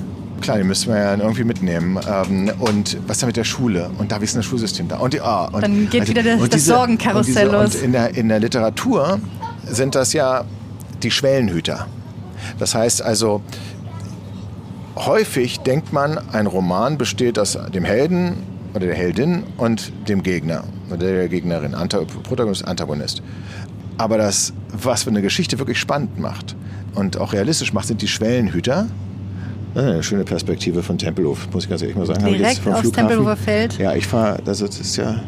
klar, 0.40 0.58
die 0.58 0.64
müssen 0.64 0.92
wir 0.92 0.98
ja 0.98 1.16
irgendwie 1.16 1.44
mitnehmen. 1.44 1.98
Ähm, 2.08 2.50
und 2.58 2.96
was 3.06 3.18
ist 3.18 3.22
da 3.22 3.26
mit 3.26 3.36
der 3.36 3.44
Schule? 3.44 3.90
Und 3.98 4.10
da, 4.10 4.20
wie 4.20 4.24
ist 4.24 4.34
denn 4.34 4.40
das 4.40 4.46
Schulsystem 4.46 4.88
da? 4.88 4.98
Und, 4.98 5.12
die, 5.12 5.20
oh, 5.20 5.48
und 5.52 5.62
Dann 5.62 5.88
geht 5.88 6.02
also, 6.02 6.12
wieder 6.12 6.22
das, 6.22 6.40
das 6.40 6.50
diese- 6.50 6.70
Sorgenkarussell 6.72 7.48
und 7.48 7.52
diese- 7.52 7.64
los. 7.64 7.74
Und 7.76 7.82
in 7.82 7.92
der, 7.92 8.14
in 8.16 8.28
der 8.28 8.40
Literatur 8.40 9.20
sind 9.70 9.94
das 9.94 10.12
ja 10.12 10.44
die 11.02 11.10
Schwellenhüter. 11.10 11.86
Das 12.58 12.74
heißt 12.74 13.02
also, 13.02 13.40
häufig 14.96 15.60
denkt 15.60 15.92
man, 15.92 16.18
ein 16.32 16.46
Roman 16.46 16.98
besteht 16.98 17.38
aus 17.38 17.58
dem 17.72 17.84
Helden 17.84 18.34
oder 18.74 18.86
der 18.86 18.94
Heldin 18.94 19.44
und 19.56 19.92
dem 20.08 20.22
Gegner 20.22 20.64
oder 20.88 20.98
der 20.98 21.28
Gegnerin, 21.28 21.72
Protagonist, 22.22 22.66
Antagonist. 22.66 23.22
Aber 23.98 24.18
das, 24.18 24.52
was 24.72 25.06
eine 25.06 25.22
Geschichte 25.22 25.58
wirklich 25.58 25.78
spannend 25.78 26.18
macht 26.18 26.56
und 26.94 27.18
auch 27.18 27.32
realistisch 27.32 27.72
macht, 27.72 27.86
sind 27.86 28.02
die 28.02 28.08
Schwellenhüter. 28.08 28.86
Das 29.74 29.84
ist 29.84 29.90
Eine 29.90 30.02
schöne 30.02 30.24
Perspektive 30.24 30.82
von 30.82 30.98
Tempelhof, 30.98 31.48
muss 31.52 31.64
ich 31.64 31.70
ganz 31.70 31.82
ehrlich 31.82 31.96
mal 31.96 32.06
sagen. 32.06 32.24
Direkt 32.24 32.66
aufs 32.66 32.80
Flughafen- 32.80 32.92
Tempelhofer 32.92 33.36
Feld. 33.36 33.78
Ja, 33.78 33.94
ich 33.94 34.06
fahre, 34.06 34.40
das 34.44 34.60
ist- 34.60 34.80
ist 34.80 34.96
ja 34.96 35.20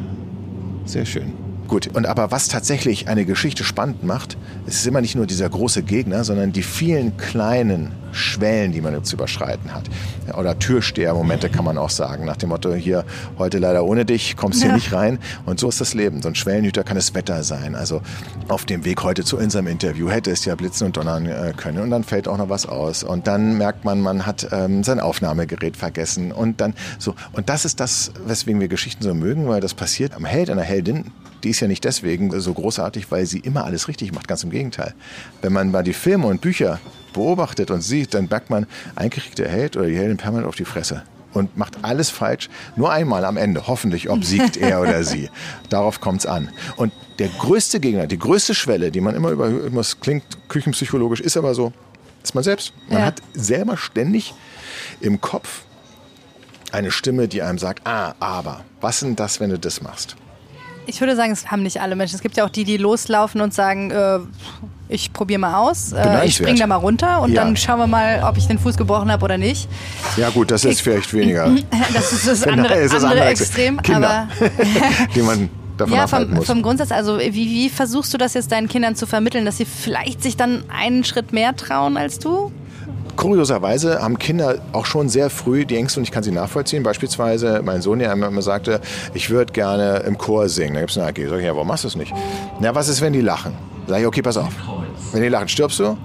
sehr 0.84 1.04
schön. 1.04 1.32
Gut, 1.72 1.88
und 1.94 2.04
aber 2.04 2.30
was 2.30 2.48
tatsächlich 2.48 3.08
eine 3.08 3.24
Geschichte 3.24 3.64
spannend 3.64 4.04
macht, 4.04 4.36
es 4.66 4.74
ist 4.74 4.86
immer 4.86 5.00
nicht 5.00 5.14
nur 5.14 5.24
dieser 5.24 5.48
große 5.48 5.82
Gegner, 5.82 6.22
sondern 6.22 6.52
die 6.52 6.62
vielen 6.62 7.16
kleinen 7.16 7.92
Schwellen, 8.12 8.72
die 8.72 8.80
man 8.80 9.02
zu 9.04 9.16
überschreiten 9.16 9.74
hat. 9.74 9.84
Oder 10.36 10.58
Türstehermomente 10.58 11.48
kann 11.48 11.64
man 11.64 11.78
auch 11.78 11.90
sagen, 11.90 12.24
nach 12.24 12.36
dem 12.36 12.50
Motto, 12.50 12.72
hier 12.74 13.04
heute 13.38 13.58
leider 13.58 13.84
ohne 13.84 14.04
dich, 14.04 14.36
kommst 14.36 14.60
hier 14.60 14.70
Ja. 14.70 14.74
nicht 14.76 14.92
rein. 14.92 15.18
Und 15.46 15.58
so 15.60 15.68
ist 15.68 15.80
das 15.80 15.94
Leben. 15.94 16.22
So 16.22 16.28
ein 16.28 16.34
Schwellenhüter 16.34 16.84
kann 16.84 16.96
das 16.96 17.14
Wetter 17.14 17.42
sein. 17.42 17.74
Also 17.74 18.02
auf 18.48 18.64
dem 18.64 18.84
Weg 18.84 19.02
heute 19.02 19.24
zu 19.24 19.38
unserem 19.38 19.66
Interview 19.66 20.10
hätte 20.10 20.30
es 20.30 20.44
ja 20.44 20.54
blitzen 20.54 20.86
und 20.86 20.96
donnern 20.96 21.26
äh, 21.26 21.52
können. 21.56 21.78
Und 21.78 21.90
dann 21.90 22.04
fällt 22.04 22.28
auch 22.28 22.36
noch 22.38 22.48
was 22.48 22.66
aus. 22.66 23.02
Und 23.02 23.26
dann 23.26 23.56
merkt 23.58 23.84
man, 23.84 24.00
man 24.00 24.26
hat 24.26 24.48
ähm, 24.52 24.84
sein 24.84 25.00
Aufnahmegerät 25.00 25.76
vergessen. 25.76 26.32
Und 26.32 26.60
dann 26.60 26.74
so. 26.98 27.14
Und 27.32 27.48
das 27.48 27.64
ist 27.64 27.80
das, 27.80 28.12
weswegen 28.26 28.60
wir 28.60 28.68
Geschichten 28.68 29.02
so 29.02 29.14
mögen, 29.14 29.48
weil 29.48 29.60
das 29.60 29.74
passiert 29.74 30.14
am 30.14 30.24
Held, 30.24 30.50
einer 30.50 30.62
Heldin. 30.62 31.10
Die 31.44 31.50
ist 31.50 31.60
ja 31.60 31.66
nicht 31.66 31.84
deswegen 31.84 32.38
so 32.40 32.54
großartig, 32.54 33.10
weil 33.10 33.26
sie 33.26 33.38
immer 33.40 33.64
alles 33.64 33.88
richtig 33.88 34.12
macht. 34.12 34.28
Ganz 34.28 34.44
im 34.44 34.50
Gegenteil. 34.50 34.94
Wenn 35.40 35.52
man 35.52 35.70
mal 35.72 35.82
die 35.82 35.92
Filme 35.92 36.26
und 36.28 36.40
Bücher 36.40 36.78
beobachtet 37.12 37.70
und 37.70 37.80
sieht, 37.82 38.14
dann 38.14 38.26
merkt 38.28 38.50
man, 38.50 38.66
eigentlich 38.96 39.24
kriegt 39.24 39.38
der 39.38 39.48
Held 39.48 39.76
oder 39.76 39.86
die 39.86 39.96
Heldin 39.96 40.16
permanent 40.16 40.48
auf 40.48 40.56
die 40.56 40.64
Fresse 40.64 41.02
und 41.34 41.56
macht 41.56 41.78
alles 41.82 42.10
falsch. 42.10 42.50
Nur 42.76 42.92
einmal 42.92 43.24
am 43.24 43.36
Ende, 43.36 43.66
hoffentlich 43.66 44.10
obsiegt 44.10 44.56
er 44.56 44.80
oder 44.82 45.02
sie. 45.04 45.30
Darauf 45.70 46.00
kommt 46.00 46.20
es 46.20 46.26
an. 46.26 46.50
Und 46.76 46.92
der 47.18 47.28
größte 47.28 47.80
Gegner, 47.80 48.06
die 48.06 48.18
größte 48.18 48.54
Schwelle, 48.54 48.90
die 48.90 49.00
man 49.00 49.14
immer 49.14 49.30
über, 49.30 49.48
das 49.70 50.00
klingt 50.00 50.24
küchenpsychologisch, 50.48 51.20
ist 51.20 51.36
aber 51.36 51.54
so, 51.54 51.72
ist 52.22 52.34
man 52.34 52.44
selbst. 52.44 52.72
Man 52.88 52.98
Ja. 53.00 53.04
hat 53.06 53.22
selber 53.34 53.76
ständig 53.76 54.34
im 55.00 55.20
Kopf 55.20 55.62
eine 56.70 56.90
Stimme, 56.90 57.28
die 57.28 57.42
einem 57.42 57.58
sagt, 57.58 57.86
ah, 57.86 58.14
aber, 58.20 58.64
was 58.80 59.00
denn 59.00 59.16
das, 59.16 59.40
wenn 59.40 59.50
du 59.50 59.58
das 59.58 59.82
machst? 59.82 60.16
Ich 60.86 61.00
würde 61.00 61.14
sagen, 61.16 61.30
es 61.32 61.50
haben 61.50 61.62
nicht 61.62 61.80
alle 61.80 61.94
Menschen. 61.96 62.16
Es 62.16 62.22
gibt 62.22 62.36
ja 62.36 62.44
auch 62.44 62.50
die, 62.50 62.64
die 62.64 62.76
loslaufen 62.76 63.40
und 63.40 63.54
sagen, 63.54 63.90
äh, 63.90 64.18
ich 64.92 65.12
probiere 65.12 65.38
mal 65.40 65.54
aus, 65.54 65.92
äh, 65.92 66.26
ich 66.26 66.36
springe 66.36 66.58
da 66.58 66.66
mal 66.66 66.76
runter 66.76 67.20
und 67.22 67.32
Ja. 67.32 67.42
dann 67.44 67.56
schauen 67.56 67.78
wir 67.78 67.86
mal, 67.86 68.22
ob 68.28 68.36
ich 68.36 68.46
den 68.46 68.58
Fuß 68.58 68.76
gebrochen 68.76 69.10
habe 69.10 69.24
oder 69.24 69.38
nicht. 69.38 69.68
Ja 70.16 70.30
gut, 70.30 70.50
das 70.50 70.64
ist 70.64 70.82
vielleicht 70.82 71.12
weniger. 71.14 71.50
Das 71.94 72.12
ist 72.12 72.26
das 72.28 72.42
Genau, 72.42 72.62
andere, 72.62 72.74
ist 72.74 72.92
das 72.94 73.02
andere 73.04 73.20
andere 73.20 73.30
Extrem. 73.30 73.82
Kinder, 73.82 74.28
Aber 74.38 74.50
die 75.14 75.22
man 75.22 75.48
davon 75.76 75.94
ja, 75.96 76.06
vom, 76.06 76.30
muss. 76.34 76.46
vom 76.46 76.62
Grundsatz, 76.62 76.92
also 76.92 77.18
wie, 77.18 77.32
wie 77.32 77.68
versuchst 77.70 78.12
du 78.12 78.18
das 78.18 78.34
jetzt 78.34 78.52
deinen 78.52 78.68
Kindern 78.68 78.94
zu 78.94 79.06
vermitteln, 79.06 79.44
dass 79.44 79.56
sie 79.56 79.64
vielleicht 79.64 80.22
sich 80.22 80.36
dann 80.36 80.64
einen 80.68 81.04
Schritt 81.04 81.32
mehr 81.32 81.56
trauen 81.56 81.96
als 81.96 82.18
du? 82.18 82.52
Kurioserweise 83.16 84.00
haben 84.02 84.18
Kinder 84.18 84.56
auch 84.72 84.86
schon 84.86 85.08
sehr 85.10 85.28
früh 85.28 85.66
die 85.66 85.76
Ängste 85.76 86.00
und 86.00 86.04
ich 86.04 86.10
kann 86.12 86.22
sie 86.22 86.30
nachvollziehen. 86.32 86.82
Beispielsweise 86.82 87.60
mein 87.62 87.82
Sohn, 87.82 87.98
der 87.98 88.12
immer 88.12 88.42
sagte, 88.42 88.80
ich 89.12 89.28
würde 89.28 89.52
gerne 89.52 89.98
im 90.06 90.16
Chor 90.16 90.48
singen. 90.48 90.74
Da 90.74 90.80
gibt 90.80 90.92
es 90.92 90.98
eine 90.98 91.08
AG. 91.08 91.28
Sag 91.28 91.38
ich, 91.38 91.44
ja, 91.44 91.54
warum 91.54 91.68
machst 91.68 91.84
du 91.84 91.88
das 91.88 91.96
nicht? 91.96 92.12
Na, 92.60 92.74
was 92.74 92.88
ist, 92.88 93.00
wenn 93.02 93.12
die 93.12 93.20
lachen? 93.20 93.52
Sag 93.86 94.00
ich, 94.00 94.06
okay, 94.06 94.22
pass 94.22 94.36
auf. 94.36 94.52
Wenn 95.12 95.22
die 95.22 95.28
lachen, 95.28 95.48
stirbst 95.48 95.80
du? 95.80 95.96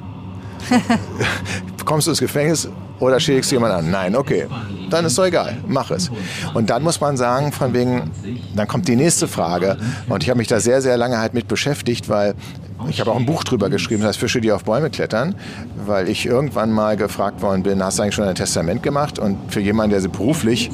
Kommst 1.86 2.08
du 2.08 2.12
ins 2.12 2.20
Gefängnis 2.20 2.68
oder 3.00 3.20
schädigst 3.20 3.52
du 3.52 3.56
jemanden 3.56 3.78
an? 3.78 3.92
Nein, 3.92 4.16
okay. 4.16 4.48
Dann 4.90 5.06
ist 5.06 5.18
doch 5.18 5.26
egal, 5.26 5.58
mach 5.68 5.92
es. 5.92 6.12
Und 6.54 6.70
dann 6.70 6.84
muss 6.84 7.00
man 7.00 7.16
sagen, 7.16 7.52
von 7.52 7.74
wegen, 7.74 8.12
dann 8.56 8.68
kommt 8.68 8.88
die 8.88 8.96
nächste 8.96 9.28
Frage. 9.28 9.78
Und 10.10 10.24
ich 10.24 10.30
habe 10.30 10.38
mich 10.38 10.48
da 10.48 10.60
sehr, 10.60 10.82
sehr 10.82 10.98
lange 10.98 11.18
halt 11.18 11.34
mit 11.34 11.48
beschäftigt, 11.48 12.10
weil 12.10 12.36
ich 12.90 13.00
habe 13.00 13.12
auch 13.12 13.18
ein 13.18 13.26
Buch 13.26 13.44
drüber 13.44 13.70
geschrieben, 13.70 14.02
das 14.02 14.10
heißt 14.10 14.20
Fische, 14.20 14.40
die 14.40 14.52
auf 14.52 14.64
Bäume 14.64 14.90
klettern, 14.90 15.36
weil 15.86 16.08
ich 16.10 16.26
irgendwann 16.26 16.72
mal 16.72 16.96
gefragt 16.96 17.42
worden 17.42 17.64
bin, 17.64 17.84
hast 17.84 17.98
du 17.98 18.04
eigentlich 18.04 18.16
schon 18.16 18.26
ein 18.26 18.36
Testament 18.36 18.84
gemacht? 18.84 19.20
Und 19.20 19.38
für 19.52 19.60
jemanden, 19.60 20.00
der 20.00 20.10
beruflich 20.10 20.70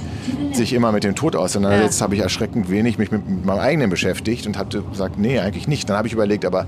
sich 0.52 0.74
immer 0.74 0.92
mit 0.92 1.04
dem 1.04 1.16
Tod 1.16 1.36
auseinandersetzt, 1.36 2.02
habe 2.02 2.16
ich 2.16 2.22
erschreckend 2.22 2.70
wenig 2.70 2.98
mich 2.98 3.12
mit 3.12 3.46
meinem 3.46 3.60
eigenen 3.60 3.90
beschäftigt 3.90 4.46
und 4.46 4.58
habe 4.58 4.84
gesagt, 4.84 5.18
nee, 5.18 5.40
eigentlich 5.40 5.68
nicht. 5.68 5.90
Dann 5.90 5.98
habe 5.98 6.08
ich 6.08 6.14
überlegt, 6.14 6.46
aber 6.46 6.66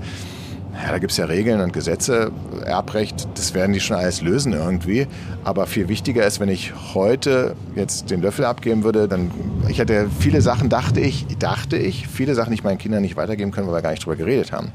ja, 0.82 0.92
da 0.92 0.98
gibt 0.98 1.12
es 1.12 1.16
ja 1.16 1.24
Regeln 1.24 1.60
und 1.60 1.72
Gesetze, 1.72 2.30
Erbrecht, 2.64 3.26
das 3.34 3.54
werden 3.54 3.72
die 3.72 3.80
schon 3.80 3.96
alles 3.96 4.20
lösen 4.20 4.52
irgendwie. 4.52 5.06
Aber 5.44 5.66
viel 5.66 5.88
wichtiger 5.88 6.26
ist, 6.26 6.40
wenn 6.40 6.48
ich 6.48 6.72
heute 6.94 7.54
jetzt 7.74 8.10
den 8.10 8.20
Löffel 8.20 8.44
abgeben 8.44 8.84
würde, 8.84 9.08
dann, 9.08 9.30
ich 9.68 9.78
hätte 9.78 10.08
viele 10.18 10.40
Sachen, 10.42 10.68
dachte 10.68 11.00
ich, 11.00 11.26
dachte 11.38 11.76
ich, 11.76 12.08
viele 12.08 12.34
Sachen, 12.34 12.50
die 12.50 12.56
ich 12.56 12.64
meinen 12.64 12.78
Kindern 12.78 13.02
nicht 13.02 13.16
weitergeben 13.16 13.52
können, 13.52 13.68
weil 13.68 13.74
wir 13.74 13.82
gar 13.82 13.90
nicht 13.90 14.04
drüber 14.04 14.16
geredet 14.16 14.52
haben. 14.52 14.72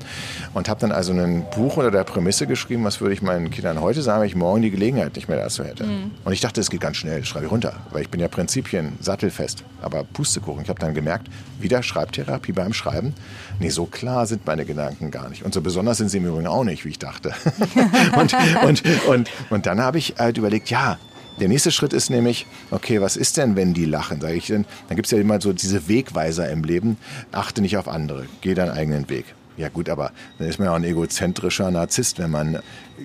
Und 0.54 0.70
habe 0.70 0.80
dann 0.80 0.92
also 0.92 1.14
ein 1.14 1.46
Buch 1.56 1.78
unter 1.78 1.92
der 1.92 2.04
Prämisse 2.04 2.48
geschrieben, 2.48 2.84
was 2.84 3.02
würde 3.02 3.14
ich 3.14 3.22
meinen 3.22 3.52
Kindern 3.52 3.82
heute 3.82 4.02
sagen, 4.02 4.22
wenn 4.22 4.28
ich 4.28 4.36
morgen 4.36 4.62
die 4.62 4.72
Gelegenheit 4.72 5.16
nicht 5.16 5.28
mehr 5.28 5.38
dazu 5.38 5.64
hätte. 5.64 5.84
Und 6.24 6.34
ich 6.34 6.42
dachte, 6.42 6.62
es 6.62 6.70
geht 6.70 6.82
ganz 6.82 6.98
schnell, 6.98 7.20
das 7.20 7.28
schreibe 7.28 7.46
ich 7.46 7.52
runter, 7.52 7.74
weil 7.92 8.02
ich 8.02 8.10
bin 8.10 8.20
ja 8.20 8.28
Prinzipien 8.28 8.94
sattelfest. 9.00 9.64
Aber 9.82 10.04
Pustekuchen, 10.04 10.64
ich 10.64 10.70
habe 10.70 10.80
dann 10.80 10.94
gemerkt, 10.94 11.28
wieder 11.60 11.84
Schreibtherapie 11.84 12.54
beim 12.54 12.74
Schreiben. 12.74 13.14
Nee, 13.60 13.70
so 13.70 13.86
klar 13.86 14.26
sind 14.26 14.46
meine 14.46 14.66
Gedanken 14.66 15.12
gar 15.12 15.30
nicht. 15.30 15.44
Und 15.44 15.54
so 15.54 15.62
besonders 15.62 15.98
sind 15.98 16.10
sie 16.10 16.18
im 16.18 16.26
Übrigen 16.26 16.48
auch 16.48 16.64
nicht, 16.64 16.86
wie 16.86 16.90
ich 16.90 17.00
dachte. 17.00 17.34
und, 18.18 18.36
und, 18.64 18.84
und, 19.08 19.30
und 19.50 19.66
dann 19.66 19.82
habe 19.82 19.98
ich 19.98 20.16
halt 20.18 20.38
überlegt, 20.38 20.70
ja, 20.70 20.98
der 21.40 21.48
nächste 21.48 21.72
Schritt 21.72 21.94
ist 21.94 22.10
nämlich, 22.10 22.46
okay, 22.72 23.02
was 23.02 23.16
ist 23.16 23.38
denn, 23.38 23.56
wenn 23.56 23.74
die 23.74 23.86
lachen? 23.86 24.22
Sag 24.22 24.34
ich 24.34 24.48
denn, 24.48 24.66
dann 24.88 24.96
gibt 24.96 25.08
es 25.08 25.12
ja 25.12 25.18
immer 25.18 25.42
so 25.42 25.54
diese 25.54 25.88
Wegweiser 25.88 26.50
im 26.50 26.64
Leben. 26.64 26.98
Achte 27.32 27.62
nicht 27.62 27.78
auf 27.78 27.88
andere, 27.88 28.26
geh 28.42 28.54
deinen 28.54 28.72
eigenen 28.72 29.10
Weg. 29.10 29.26
Ja 29.58 29.70
gut, 29.70 29.90
aber 29.90 30.12
dann 30.40 30.48
ist 30.48 30.60
man 30.60 30.68
ja 30.68 30.72
auch 30.72 30.78
ein 30.78 30.84
egozentrischer 30.84 31.70
Narzisst, 31.72 32.20
wenn 32.20 32.32
man 32.32 32.60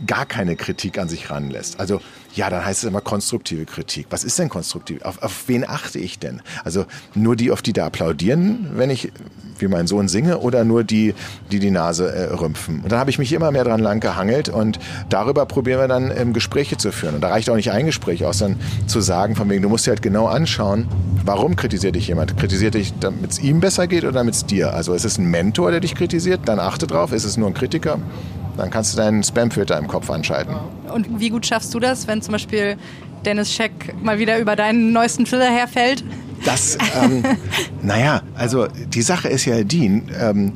gar 0.06 0.26
keine 0.26 0.56
Kritik 0.56 0.98
an 0.98 1.08
sich 1.08 1.30
ranlässt. 1.30 1.80
Also 1.80 2.00
ja, 2.36 2.50
dann 2.50 2.64
heißt 2.64 2.84
es 2.84 2.88
immer 2.88 3.00
konstruktive 3.00 3.64
Kritik. 3.64 4.06
Was 4.10 4.22
ist 4.22 4.38
denn 4.38 4.50
konstruktiv? 4.50 5.02
Auf, 5.02 5.22
auf 5.22 5.44
wen 5.48 5.68
achte 5.68 5.98
ich 5.98 6.18
denn? 6.18 6.42
Also 6.64 6.84
nur 7.14 7.34
die, 7.34 7.50
auf 7.50 7.62
die 7.62 7.72
da 7.72 7.86
applaudieren, 7.86 8.70
wenn 8.74 8.90
ich 8.90 9.10
wie 9.58 9.68
mein 9.68 9.86
Sohn 9.86 10.06
singe, 10.06 10.40
oder 10.40 10.64
nur 10.64 10.84
die, 10.84 11.14
die 11.50 11.58
die 11.58 11.70
Nase 11.70 12.12
äh, 12.12 12.34
rümpfen? 12.34 12.82
Und 12.82 12.92
dann 12.92 12.98
habe 12.98 13.08
ich 13.08 13.18
mich 13.18 13.32
immer 13.32 13.50
mehr 13.50 13.64
dran 13.64 13.80
lang 13.80 14.00
gehangelt 14.00 14.50
und 14.50 14.78
darüber 15.08 15.46
probieren 15.46 15.80
wir 15.80 15.88
dann 15.88 16.12
ähm, 16.14 16.34
Gespräche 16.34 16.76
zu 16.76 16.92
führen. 16.92 17.14
Und 17.14 17.22
da 17.22 17.28
reicht 17.28 17.48
auch 17.48 17.56
nicht 17.56 17.70
ein 17.70 17.86
Gespräch 17.86 18.26
aus, 18.26 18.38
dann 18.38 18.56
zu 18.86 19.00
sagen, 19.00 19.34
von 19.34 19.48
wegen, 19.48 19.62
du 19.62 19.70
musst 19.70 19.86
dir 19.86 19.92
halt 19.92 20.02
genau 20.02 20.26
anschauen, 20.26 20.86
warum 21.24 21.56
kritisiert 21.56 21.94
dich 21.94 22.08
jemand? 22.08 22.36
Kritisiert 22.36 22.74
dich, 22.74 22.92
damit 23.00 23.32
es 23.32 23.38
ihm 23.38 23.60
besser 23.60 23.86
geht 23.86 24.04
oder 24.04 24.12
damit 24.12 24.34
es 24.34 24.44
dir? 24.44 24.74
Also 24.74 24.92
ist 24.92 25.06
es 25.06 25.16
ein 25.16 25.30
Mentor, 25.30 25.70
der 25.70 25.80
dich 25.80 25.94
kritisiert? 25.94 26.40
Dann 26.44 26.58
achte 26.58 26.86
drauf. 26.86 27.12
Ist 27.12 27.24
es 27.24 27.38
nur 27.38 27.48
ein 27.48 27.54
Kritiker? 27.54 27.98
Dann 28.56 28.70
kannst 28.70 28.92
du 28.92 28.96
deinen 28.96 29.22
Spamfilter 29.22 29.78
im 29.78 29.86
Kopf 29.86 30.10
anschalten. 30.10 30.54
Und 30.92 31.20
wie 31.20 31.28
gut 31.28 31.46
schaffst 31.46 31.74
du 31.74 31.80
das, 31.80 32.06
wenn 32.06 32.22
zum 32.22 32.32
Beispiel 32.32 32.76
Dennis 33.24 33.52
Scheck 33.52 33.94
mal 34.02 34.18
wieder 34.18 34.38
über 34.38 34.56
deinen 34.56 34.92
neuesten 34.92 35.26
Thriller 35.26 35.50
herfällt? 35.50 36.04
Das, 36.44 36.78
ähm, 37.02 37.24
naja, 37.82 38.22
also 38.34 38.66
die 38.66 39.02
Sache 39.02 39.28
ist 39.28 39.44
ja 39.44 39.62
die, 39.64 40.02
ähm, 40.20 40.52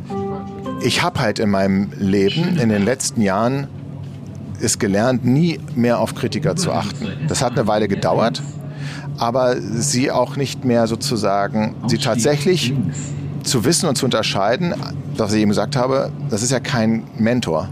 ich 0.82 1.02
habe 1.02 1.20
halt 1.20 1.38
in 1.38 1.50
meinem 1.50 1.90
Leben 1.98 2.58
in 2.58 2.68
den 2.68 2.84
letzten 2.84 3.22
Jahren 3.22 3.66
es 4.60 4.78
gelernt, 4.78 5.24
nie 5.24 5.58
mehr 5.74 5.98
auf 5.98 6.14
Kritiker 6.14 6.54
zu 6.56 6.72
achten. 6.72 7.08
Das 7.28 7.42
hat 7.42 7.52
eine 7.52 7.66
Weile 7.66 7.88
gedauert, 7.88 8.42
aber 9.18 9.56
sie 9.60 10.10
auch 10.10 10.36
nicht 10.36 10.64
mehr 10.64 10.86
sozusagen, 10.86 11.74
sie 11.86 11.98
tatsächlich 11.98 12.74
zu 13.42 13.64
wissen 13.64 13.88
und 13.88 13.96
zu 13.96 14.04
unterscheiden, 14.04 14.74
was 15.16 15.32
ich 15.32 15.40
eben 15.40 15.50
gesagt 15.50 15.76
habe, 15.76 16.12
das 16.28 16.42
ist 16.42 16.50
ja 16.50 16.60
kein 16.60 17.04
Mentor. 17.18 17.68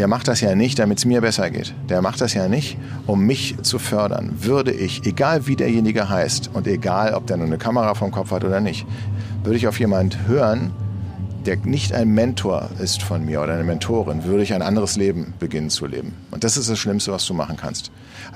Der 0.00 0.08
macht 0.08 0.28
das 0.28 0.40
ja 0.40 0.54
nicht, 0.54 0.78
damit 0.78 0.96
es 0.96 1.04
mir 1.04 1.20
besser 1.20 1.50
geht. 1.50 1.74
Der 1.90 2.00
macht 2.00 2.22
das 2.22 2.32
ja 2.32 2.48
nicht, 2.48 2.78
um 3.06 3.26
mich 3.26 3.56
zu 3.60 3.78
fördern. 3.78 4.32
Würde 4.40 4.72
ich, 4.72 5.04
egal 5.04 5.46
wie 5.46 5.56
derjenige 5.56 6.08
heißt 6.08 6.52
und 6.54 6.66
egal, 6.66 7.12
ob 7.12 7.26
der 7.26 7.36
nur 7.36 7.44
eine 7.44 7.58
Kamera 7.58 7.94
vom 7.94 8.10
Kopf 8.10 8.30
hat 8.30 8.42
oder 8.42 8.60
nicht, 8.60 8.86
würde 9.44 9.58
ich 9.58 9.68
auf 9.68 9.78
jemand 9.78 10.26
hören, 10.26 10.70
der 11.44 11.58
nicht 11.58 11.92
ein 11.92 12.08
Mentor 12.08 12.70
ist 12.78 13.02
von 13.02 13.26
mir 13.26 13.42
oder 13.42 13.52
eine 13.52 13.64
Mentorin, 13.64 14.24
würde 14.24 14.42
ich 14.42 14.54
ein 14.54 14.62
anderes 14.62 14.96
Leben 14.96 15.34
beginnen 15.38 15.68
zu 15.68 15.84
leben. 15.84 16.14
Und 16.30 16.44
das 16.44 16.56
ist 16.56 16.70
das 16.70 16.78
Schlimmste, 16.78 17.12
was 17.12 17.26
du 17.26 17.34
machen 17.34 17.58
kannst. 17.58 17.90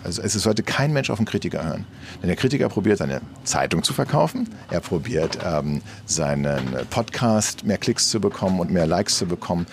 Also 0.05 0.21
es 0.21 0.35
sollte 0.35 0.63
kein 0.63 0.93
Mensch 0.93 1.09
auf 1.09 1.19
einen 1.19 1.27
Kritiker 1.27 1.65
hören. 1.65 1.87
Denn 2.21 2.29
der 2.29 2.37
Kritiker 2.37 2.69
probiert 2.69 2.99
seine 2.99 3.23
Zeitung 3.45 3.83
zu 3.83 3.95
verkaufen, 3.95 4.51
er 4.71 4.81
probiert 4.81 5.39
ähm, 5.43 5.81
seinen 6.05 6.61
Podcast 6.91 7.65
mehr 7.65 7.79
Klicks 7.79 8.11
zu 8.11 8.21
bekommen 8.21 8.61
und 8.61 8.71
mehr 8.71 8.87
Likes 8.87 9.17
zu 9.17 9.25
bekommen. 9.25 9.65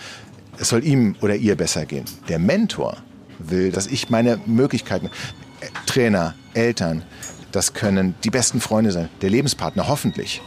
Es 0.58 0.68
soll 0.68 0.84
ihm 0.84 1.16
oder 1.20 1.34
ihr 1.34 1.56
besser 1.56 1.86
gehen. 1.86 2.04
Der 2.28 2.38
Mentor 2.38 2.96
will, 3.38 3.72
dass 3.72 3.86
ich 3.86 4.10
meine 4.10 4.38
Möglichkeiten. 4.46 5.10
Trainer, 5.86 6.34
Eltern, 6.54 7.02
das 7.52 7.74
können 7.74 8.14
die 8.24 8.30
besten 8.30 8.60
Freunde 8.60 8.92
sein, 8.92 9.08
der 9.20 9.30
Lebenspartner 9.30 9.88
hoffentlich. 9.88 10.42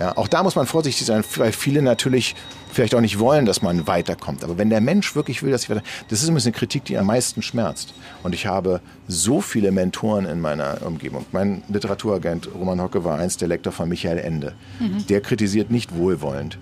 Ja, 0.00 0.16
auch 0.16 0.26
da 0.26 0.42
muss 0.42 0.56
man 0.56 0.66
vorsichtig 0.66 1.06
sein, 1.06 1.22
weil 1.36 1.52
viele 1.52 1.80
natürlich 1.80 2.34
vielleicht 2.72 2.94
auch 2.96 3.00
nicht 3.00 3.20
wollen, 3.20 3.46
dass 3.46 3.62
man 3.62 3.86
weiterkommt. 3.86 4.42
Aber 4.42 4.58
wenn 4.58 4.68
der 4.68 4.80
Mensch 4.80 5.14
wirklich 5.14 5.42
will, 5.42 5.52
dass 5.52 5.62
ich 5.62 5.70
weiter, 5.70 5.82
das 6.08 6.22
ist 6.22 6.28
immer 6.28 6.40
eine 6.40 6.52
Kritik, 6.52 6.84
die 6.84 6.98
am 6.98 7.06
meisten 7.06 7.42
schmerzt. 7.42 7.94
Und 8.24 8.34
ich 8.34 8.46
habe 8.46 8.80
so 9.06 9.40
viele 9.40 9.70
Mentoren 9.70 10.26
in 10.26 10.40
meiner 10.40 10.78
Umgebung. 10.84 11.24
Mein 11.30 11.62
Literaturagent 11.68 12.48
Roman 12.52 12.80
Hocke 12.80 13.04
war 13.04 13.18
einst 13.18 13.40
der 13.40 13.48
Lektor 13.48 13.72
von 13.72 13.88
Michael 13.88 14.18
Ende. 14.18 14.54
Mhm. 14.80 15.06
Der 15.06 15.20
kritisiert 15.20 15.70
nicht 15.70 15.94
wohlwollend. 15.94 16.58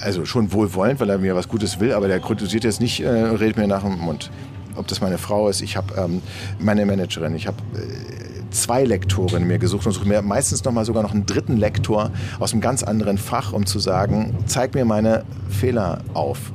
Also 0.00 0.24
schon 0.24 0.52
wohlwollend, 0.52 1.00
weil 1.00 1.10
er 1.10 1.18
mir 1.18 1.34
was 1.34 1.48
Gutes 1.48 1.80
will, 1.80 1.92
aber 1.92 2.08
der 2.08 2.20
kritisiert 2.20 2.64
jetzt 2.64 2.80
nicht, 2.80 3.00
äh, 3.00 3.08
redet 3.08 3.56
mir 3.56 3.66
nach 3.66 3.82
dem 3.82 3.98
Mund. 3.98 4.30
Ob 4.76 4.86
das 4.86 5.00
meine 5.00 5.18
Frau 5.18 5.48
ist, 5.48 5.60
ich 5.60 5.76
habe 5.76 5.94
ähm, 5.96 6.22
meine 6.60 6.86
Managerin, 6.86 7.34
ich 7.34 7.48
habe 7.48 7.56
äh, 7.74 8.50
zwei 8.50 8.84
Lektoren 8.84 9.46
mir 9.46 9.58
gesucht 9.58 9.86
und 9.86 9.92
suche 9.92 10.06
mir 10.06 10.22
meistens 10.22 10.64
noch 10.64 10.72
mal 10.72 10.84
sogar 10.84 11.02
noch 11.02 11.12
einen 11.12 11.26
dritten 11.26 11.56
Lektor 11.56 12.10
aus 12.38 12.52
einem 12.52 12.60
ganz 12.60 12.82
anderen 12.82 13.18
Fach, 13.18 13.52
um 13.52 13.66
zu 13.66 13.78
sagen, 13.78 14.36
zeig 14.46 14.74
mir 14.74 14.84
meine 14.84 15.24
Fehler 15.48 16.00
auf. 16.14 16.52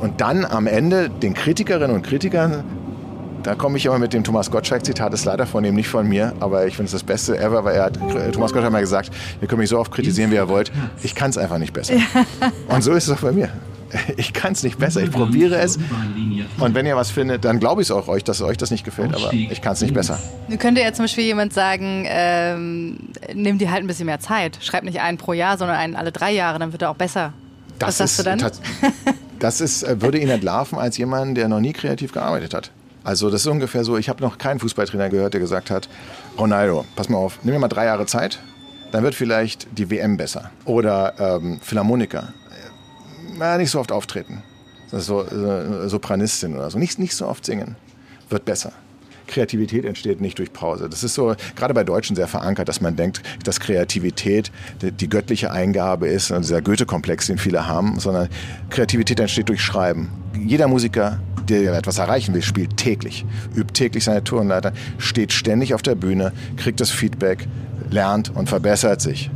Und 0.00 0.22
dann 0.22 0.46
am 0.46 0.66
Ende 0.66 1.10
den 1.10 1.34
Kritikerinnen 1.34 1.94
und 1.94 2.02
Kritikern 2.02 2.64
da 3.42 3.54
komme 3.54 3.78
ich 3.78 3.86
immer 3.86 3.98
mit 3.98 4.12
dem 4.12 4.24
Thomas 4.24 4.50
Gottschalk-Zitat, 4.50 5.12
ist 5.14 5.24
leider 5.24 5.46
von 5.46 5.64
ihm, 5.64 5.74
nicht 5.74 5.88
von 5.88 6.08
mir, 6.08 6.34
aber 6.40 6.66
ich 6.66 6.76
finde 6.76 6.86
es 6.86 6.92
das 6.92 7.02
Beste 7.02 7.38
ever, 7.38 7.64
weil 7.64 7.76
er 7.76 7.84
hat, 7.84 7.94
Thomas 8.32 8.52
Gottschalk 8.52 8.64
hat 8.64 8.72
mal 8.72 8.80
gesagt, 8.80 9.10
ihr 9.40 9.48
könnt 9.48 9.60
mich 9.60 9.70
so 9.70 9.78
oft 9.78 9.90
kritisieren, 9.90 10.30
wie 10.30 10.36
ihr 10.36 10.48
wollt, 10.48 10.70
ich 11.02 11.14
kann 11.14 11.30
es 11.30 11.38
einfach 11.38 11.58
nicht 11.58 11.72
besser. 11.72 11.94
Und 12.68 12.82
so 12.82 12.92
ist 12.92 13.08
es 13.08 13.16
auch 13.16 13.20
bei 13.20 13.32
mir. 13.32 13.50
Ich 14.16 14.32
kann 14.32 14.52
es 14.52 14.62
nicht 14.62 14.78
besser. 14.78 15.02
Ich 15.02 15.10
probiere 15.10 15.56
es. 15.56 15.76
Und 16.58 16.74
wenn 16.74 16.86
ihr 16.86 16.94
was 16.94 17.10
findet, 17.10 17.44
dann 17.44 17.58
glaube 17.58 17.82
ich 17.82 17.88
es 17.88 17.90
auch 17.90 18.06
euch, 18.06 18.22
dass 18.22 18.40
euch 18.40 18.56
das 18.56 18.70
nicht 18.70 18.84
gefällt. 18.84 19.14
Aber 19.14 19.32
ich 19.32 19.60
kann 19.60 19.72
es 19.72 19.80
nicht 19.80 19.94
besser. 19.94 20.18
Nun 20.46 20.58
könnte 20.58 20.80
ja 20.80 20.92
zum 20.92 21.04
Beispiel 21.04 21.24
jemand 21.24 21.52
sagen, 21.52 22.04
ähm, 22.06 22.98
nimm 23.34 23.58
dir 23.58 23.70
halt 23.70 23.82
ein 23.82 23.88
bisschen 23.88 24.06
mehr 24.06 24.20
Zeit. 24.20 24.58
Schreib 24.60 24.84
nicht 24.84 25.00
einen 25.00 25.18
pro 25.18 25.32
Jahr, 25.32 25.58
sondern 25.58 25.76
einen 25.76 25.96
alle 25.96 26.12
drei 26.12 26.30
Jahre. 26.30 26.60
Dann 26.60 26.70
wird 26.70 26.82
er 26.82 26.90
auch 26.90 26.96
besser. 26.96 27.32
Das 27.80 27.88
was 27.88 27.98
sagst 27.98 28.18
du 28.20 28.22
dann? 28.22 28.40
Das 29.40 29.62
ist, 29.62 29.82
äh, 29.82 30.02
würde 30.02 30.18
ihn 30.18 30.28
entlarven 30.28 30.78
als 30.78 30.98
jemand, 30.98 31.34
der 31.36 31.48
noch 31.48 31.60
nie 31.60 31.72
kreativ 31.72 32.12
gearbeitet 32.12 32.52
hat. 32.52 32.70
Also 33.02 33.30
das 33.30 33.42
ist 33.42 33.46
ungefähr 33.46 33.84
so, 33.84 33.96
ich 33.96 34.08
habe 34.08 34.22
noch 34.22 34.38
keinen 34.38 34.60
Fußballtrainer 34.60 35.08
gehört, 35.08 35.34
der 35.34 35.40
gesagt 35.40 35.70
hat, 35.70 35.88
Ronaldo, 36.38 36.84
pass 36.96 37.08
mal 37.08 37.18
auf, 37.18 37.38
nimm 37.42 37.54
mir 37.54 37.60
mal 37.60 37.68
drei 37.68 37.86
Jahre 37.86 38.06
Zeit, 38.06 38.40
dann 38.92 39.02
wird 39.02 39.14
vielleicht 39.14 39.66
die 39.78 39.90
WM 39.90 40.16
besser. 40.16 40.50
Oder 40.64 41.14
ähm, 41.18 41.60
Philharmoniker 41.62 42.34
na, 43.40 43.56
nicht 43.56 43.70
so 43.70 43.80
oft 43.80 43.90
auftreten. 43.90 44.42
So, 44.92 45.22
äh, 45.22 45.88
Sopranistin 45.88 46.54
oder 46.54 46.70
so. 46.70 46.78
Nicht, 46.78 46.98
nicht 46.98 47.14
so 47.14 47.26
oft 47.26 47.44
singen. 47.44 47.76
Wird 48.28 48.44
besser. 48.44 48.72
Kreativität 49.26 49.84
entsteht 49.84 50.20
nicht 50.20 50.38
durch 50.38 50.52
Pause. 50.52 50.88
Das 50.88 51.04
ist 51.04 51.14
so 51.14 51.34
gerade 51.54 51.72
bei 51.72 51.84
Deutschen 51.84 52.16
sehr 52.16 52.26
verankert, 52.26 52.68
dass 52.68 52.80
man 52.80 52.96
denkt, 52.96 53.22
dass 53.44 53.60
Kreativität 53.60 54.50
die, 54.82 54.90
die 54.90 55.08
göttliche 55.08 55.52
Eingabe 55.52 56.08
ist, 56.08 56.32
und 56.32 56.42
dieser 56.42 56.60
Goethe-Komplex, 56.60 57.28
den 57.28 57.38
viele 57.38 57.66
haben, 57.66 58.00
sondern 58.00 58.28
Kreativität 58.70 59.20
entsteht 59.20 59.48
durch 59.48 59.62
Schreiben. 59.62 60.10
Jeder 60.36 60.66
Musiker, 60.66 61.20
der 61.58 61.74
etwas 61.74 61.98
erreichen 61.98 62.34
will, 62.34 62.42
spielt 62.42 62.76
täglich, 62.76 63.24
übt 63.54 63.72
täglich 63.74 64.04
seine 64.04 64.24
Tourenleiter, 64.24 64.72
steht 64.98 65.32
ständig 65.32 65.74
auf 65.74 65.82
der 65.82 65.94
Bühne, 65.94 66.32
kriegt 66.56 66.80
das 66.80 66.90
Feedback, 66.90 67.46
lernt 67.90 68.34
und 68.34 68.48
verbessert 68.48 69.00
sich. 69.00 69.30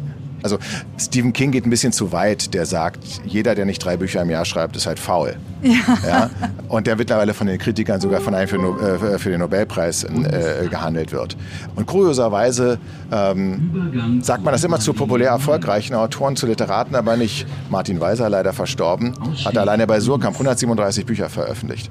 Also 0.45 0.59
Stephen 0.99 1.33
King 1.33 1.53
geht 1.53 1.65
ein 1.65 1.71
bisschen 1.71 1.93
zu 1.93 2.13
weit, 2.13 2.53
der 2.53 2.67
sagt, 2.67 2.99
jeder, 3.25 3.55
der 3.55 3.65
nicht 3.65 3.83
drei 3.83 3.97
Bücher 3.97 4.21
im 4.21 4.29
Jahr 4.29 4.45
schreibt, 4.45 4.77
ist 4.77 4.87
halt 4.87 4.99
faul. 4.99 5.37
Ja. 5.63 5.73
ja? 6.07 6.31
Und 6.69 6.87
der 6.87 6.97
mittlerweile 6.97 7.33
von 7.33 7.47
den 7.47 7.59
Kritikern 7.59 7.99
sogar 7.99 8.21
von 8.21 8.35
einem 8.35 8.47
für, 8.47 8.59
äh, 8.59 9.19
für 9.19 9.31
den 9.31 9.41
Nobelpreis 9.41 10.05
äh, 10.05 10.69
gehandelt 10.69 11.13
wird. 11.13 11.39
Und 11.77 11.87
kurioserweise 11.87 12.79
ähm, 13.11 14.21
sagt 14.23 14.45
man 14.45 14.53
das 14.53 14.63
immer 14.65 14.79
zu 14.81 14.93
populär 14.93 15.31
erfolgreichen 15.31 15.95
Autoren, 15.95 16.37
zu 16.37 16.47
Literaten, 16.47 16.95
aber 16.95 17.17
nicht. 17.17 17.47
Martin 17.71 17.99
Weiser, 17.99 18.29
leider 18.29 18.53
verstorben, 18.53 19.15
hat 19.47 19.57
alleine 19.57 19.87
bei 19.87 19.99
Surkamp 19.99 20.35
137 20.35 21.07
Bücher 21.07 21.31
veröffentlicht. 21.31 21.91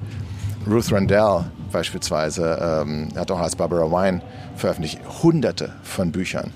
Ruth 0.69 0.91
Randell 0.91 1.45
beispielsweise 1.71 2.83
ähm, 2.85 3.09
hat 3.15 3.31
auch 3.31 3.39
als 3.39 3.55
Barbara 3.55 3.89
Wine 3.89 4.21
veröffentlicht 4.55 4.99
hunderte 5.23 5.73
von 5.81 6.11
Büchern. 6.11 6.51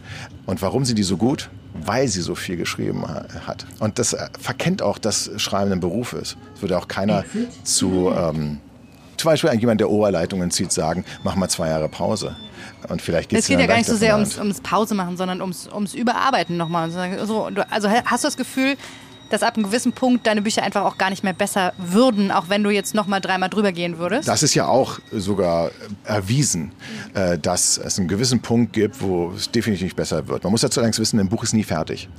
Und 0.45 0.61
warum 0.61 0.85
sind 0.85 0.97
die 0.97 1.03
so 1.03 1.17
gut? 1.17 1.49
Weil 1.85 2.07
sie 2.07 2.21
so 2.21 2.35
viel 2.35 2.57
geschrieben 2.57 3.05
hat. 3.07 3.65
Und 3.79 3.99
das 3.99 4.13
äh, 4.13 4.27
verkennt 4.39 4.81
auch, 4.81 4.97
dass 4.97 5.31
Schreiben 5.37 5.71
ein 5.71 5.79
Beruf 5.79 6.13
ist. 6.13 6.37
Es 6.55 6.61
würde 6.61 6.77
auch 6.77 6.87
keiner 6.87 7.23
zu, 7.63 8.11
ähm, 8.15 8.59
zum 9.17 9.31
Beispiel 9.31 9.53
jemand, 9.53 9.81
der 9.81 9.89
Oberleitungen 9.89 10.51
zieht, 10.51 10.71
sagen, 10.71 11.05
mach 11.23 11.35
mal 11.35 11.49
zwei 11.49 11.69
Jahre 11.69 11.89
Pause. 11.89 12.35
Und 12.89 13.01
vielleicht 13.01 13.29
geht's 13.29 13.43
es 13.43 13.47
geht 13.47 13.59
ja 13.59 13.65
gar 13.65 13.77
nicht 13.77 13.87
so 13.87 13.95
sehr 13.95 14.13
ums, 14.13 14.37
ums 14.37 14.61
Pause 14.61 14.93
machen, 14.93 15.17
sondern 15.17 15.41
ums, 15.41 15.67
ums 15.67 15.93
Überarbeiten 15.93 16.57
nochmal. 16.57 16.91
Also 17.69 17.89
hast 17.89 18.23
du 18.23 18.27
das 18.27 18.37
Gefühl, 18.37 18.75
dass 19.29 19.43
ab 19.43 19.55
einem 19.55 19.65
gewissen 19.65 19.93
Punkt 19.93 20.27
deine 20.27 20.41
Bücher 20.41 20.63
einfach 20.63 20.83
auch 20.83 20.97
gar 20.97 21.09
nicht 21.09 21.23
mehr 21.23 21.33
besser 21.33 21.73
würden, 21.77 22.31
auch 22.31 22.49
wenn 22.49 22.63
du 22.63 22.69
jetzt 22.69 22.95
noch 22.95 23.07
mal 23.07 23.19
dreimal 23.19 23.49
drüber 23.49 23.71
gehen 23.71 23.97
würdest? 23.97 24.27
Das 24.27 24.43
ist 24.43 24.53
ja 24.53 24.67
auch 24.67 24.99
sogar 25.11 25.71
erwiesen, 26.03 26.71
äh, 27.13 27.37
dass 27.37 27.77
es 27.77 27.99
einen 27.99 28.07
gewissen 28.07 28.41
Punkt 28.41 28.73
gibt, 28.73 29.01
wo 29.01 29.31
es 29.35 29.51
definitiv 29.51 29.83
nicht 29.83 29.95
besser 29.95 30.27
wird. 30.27 30.43
Man 30.43 30.51
muss 30.51 30.61
dazu 30.61 30.79
allerdings 30.79 30.99
wissen, 30.99 31.19
ein 31.19 31.29
Buch 31.29 31.43
ist 31.43 31.53
nie 31.53 31.63
fertig. 31.63 32.09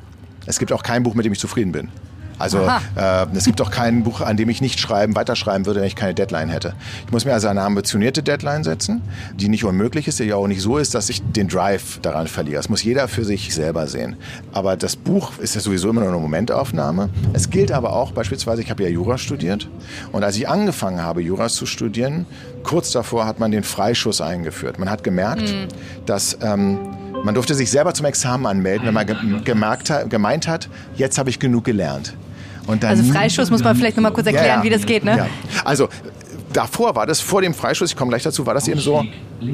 Es 0.47 0.59
gibt 0.59 0.73
auch 0.73 0.83
kein 0.83 1.03
Buch, 1.03 1.15
mit 1.15 1.27
dem 1.27 1.33
ich 1.33 1.39
zufrieden 1.39 1.73
bin. 1.73 1.91
Also 2.39 2.59
äh, 2.59 3.27
es 3.35 3.45
gibt 3.45 3.61
auch 3.61 3.71
kein 3.71 4.05
Buch, 4.05 4.21
an 4.21 4.37
dem 4.37 4.49
ich 4.49 4.61
nicht 4.61 4.81
schreiben, 4.81 5.17
weiterschreiben 5.17 5.67
würde, 5.67 5.81
wenn 5.81 5.87
ich 5.87 5.97
keine 5.97 6.15
Deadline 6.15 6.49
hätte. 6.49 6.75
Ich 7.07 7.13
muss 7.13 7.25
mir 7.25 7.33
also 7.33 7.49
eine 7.49 7.63
ambitionierte 7.63 8.23
Deadline 8.23 8.65
setzen, 8.65 9.03
die 9.35 9.49
nicht 9.49 9.65
unmöglich 9.65 10.09
ist, 10.09 10.19
die 10.19 10.25
ja 10.25 10.37
auch 10.37 10.47
nicht 10.47 10.63
so 10.63 10.79
ist, 10.79 10.95
dass 10.95 11.09
ich 11.11 11.23
den 11.23 11.49
Drive 11.49 11.99
daran 12.01 12.27
verliere. 12.27 12.57
Das 12.57 12.69
muss 12.69 12.83
jeder 12.83 13.09
für 13.09 13.25
sich 13.25 13.55
selber 13.55 13.87
sehen. 13.87 14.17
Aber 14.53 14.77
das 14.77 14.97
Buch 14.97 15.39
ist 15.39 15.55
ja 15.55 15.61
sowieso 15.61 15.91
immer 15.91 16.01
nur 16.01 16.11
eine 16.11 16.19
Momentaufnahme. 16.19 17.11
Es 17.33 17.51
gilt 17.51 17.73
aber 17.73 17.93
auch 17.93 18.13
beispielsweise, 18.13 18.63
ich 18.63 18.71
habe 18.71 18.83
ja 18.83 18.89
Jura 18.89 19.19
studiert 19.19 19.69
und 20.13 20.23
als 20.25 20.37
ich 20.37 20.49
angefangen 20.49 21.03
habe, 21.03 21.21
Jura 21.23 21.49
zu 21.49 21.67
studieren, 21.67 22.27
kurz 22.63 22.93
davor 22.93 23.27
hat 23.27 23.39
man 23.39 23.51
den 23.51 23.65
Freischuss 23.65 24.21
eingeführt. 24.21 24.79
Man 24.79 24.91
hat 24.91 25.03
gemerkt, 25.03 25.53
mhm. 25.53 25.69
dass 26.07 26.39
ähm, 26.43 26.79
man 27.25 27.35
durfte 27.35 27.55
sich 27.55 27.71
selber 27.71 27.95
zum 27.95 28.07
Examen 28.07 28.47
anmelden, 28.47 28.87
wenn 28.87 28.95
man 28.95 29.07
ge 29.07 29.17
gemerkt 29.45 29.91
hat, 29.91 30.09
gemeint 30.11 30.47
hat, 30.47 30.69
jetzt 30.97 31.19
habe 31.19 31.31
ich 31.31 31.39
genug 31.39 31.65
gelernt 31.65 32.15
also 32.69 33.03
Freischuss 33.13 33.51
muss 33.51 33.65
man 33.65 33.77
vielleicht 33.77 33.97
noch 33.97 34.03
mal 34.03 34.13
kurz 34.13 34.27
erklären, 34.27 34.47
ja, 34.47 34.57
ja. 34.57 34.63
wie 34.63 34.71
das 34.71 34.85
geht, 34.85 35.05
ne? 35.05 35.17
Ja. 35.17 35.27
Also 35.65 35.89
davor 36.53 36.95
war 36.95 37.07
das, 37.07 37.21
vor 37.21 37.43
dem 37.43 37.55
Freischuss, 37.55 37.91
ich 37.91 37.97
komme 37.97 38.11
gleich 38.11 38.23
dazu, 38.23 38.47
war 38.47 38.55
das 38.55 38.69
eben 38.69 38.81
so, 38.81 39.05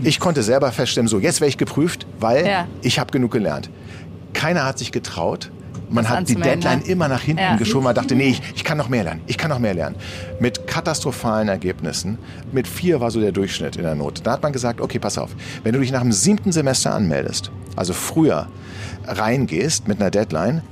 ich 0.03 0.21
konnte 0.21 0.43
selber 0.43 0.71
feststellen, 0.73 1.09
so 1.09 1.19
jetzt 1.19 1.41
wäre 1.41 1.49
ich 1.49 1.59
geprüft, 1.59 2.07
weil 2.21 2.67
ich 2.83 2.99
habe 2.99 3.11
genug 3.11 3.33
gelernt. 3.33 3.71
Keiner 4.33 4.65
hat 4.65 4.79
sich 4.79 4.93
getraut. 4.93 5.51
Man 5.91 6.09
hat 6.09 6.29
die 6.29 6.35
Deadline 6.35 6.81
ne? 6.81 6.87
immer 6.87 7.09
nach 7.09 7.21
hinten 7.21 7.43
ja. 7.43 7.57
geschoben. 7.57 7.85
Man 7.85 7.95
dachte, 7.95 8.17
nee, 8.17 8.31
ich, 8.31 8.43
ich 8.57 8.65
kann 8.65 8.79
noch 8.79 8.89
mehr 8.89 9.05
lernen. 9.05 9.21
Ich 9.27 9.39
kann 9.39 9.51
noch 9.51 9.61
mehr 9.61 9.75
lernen. 9.75 9.95
Mit 10.41 10.67
katastrophalen 10.67 11.49
Ergebnissen. 11.49 12.19
Mit 12.51 12.67
vier 12.67 13.01
war 13.01 13.13
so 13.13 13.21
der 13.21 13.31
Durchschnitt 13.31 13.77
in 13.77 13.83
der 13.83 13.95
Not. 13.95 14.23
Da 14.25 14.33
hat 14.33 14.43
man 14.43 14.53
gesagt, 14.53 14.81
okay, 14.81 14.99
pass 14.99 15.19
auf. 15.19 15.31
Wenn 15.63 15.73
du 15.73 15.81
dich 15.81 15.93
nach 15.93 16.01
dem 16.01 16.11
siebten 16.11 16.51
Semester 16.51 16.93
anmeldest, 16.95 17.53
also 17.77 17.93
früher 17.93 18.49
reingehst 19.07 19.87
mit 19.87 20.01
einer 20.01 20.11
Deadline 20.11 20.63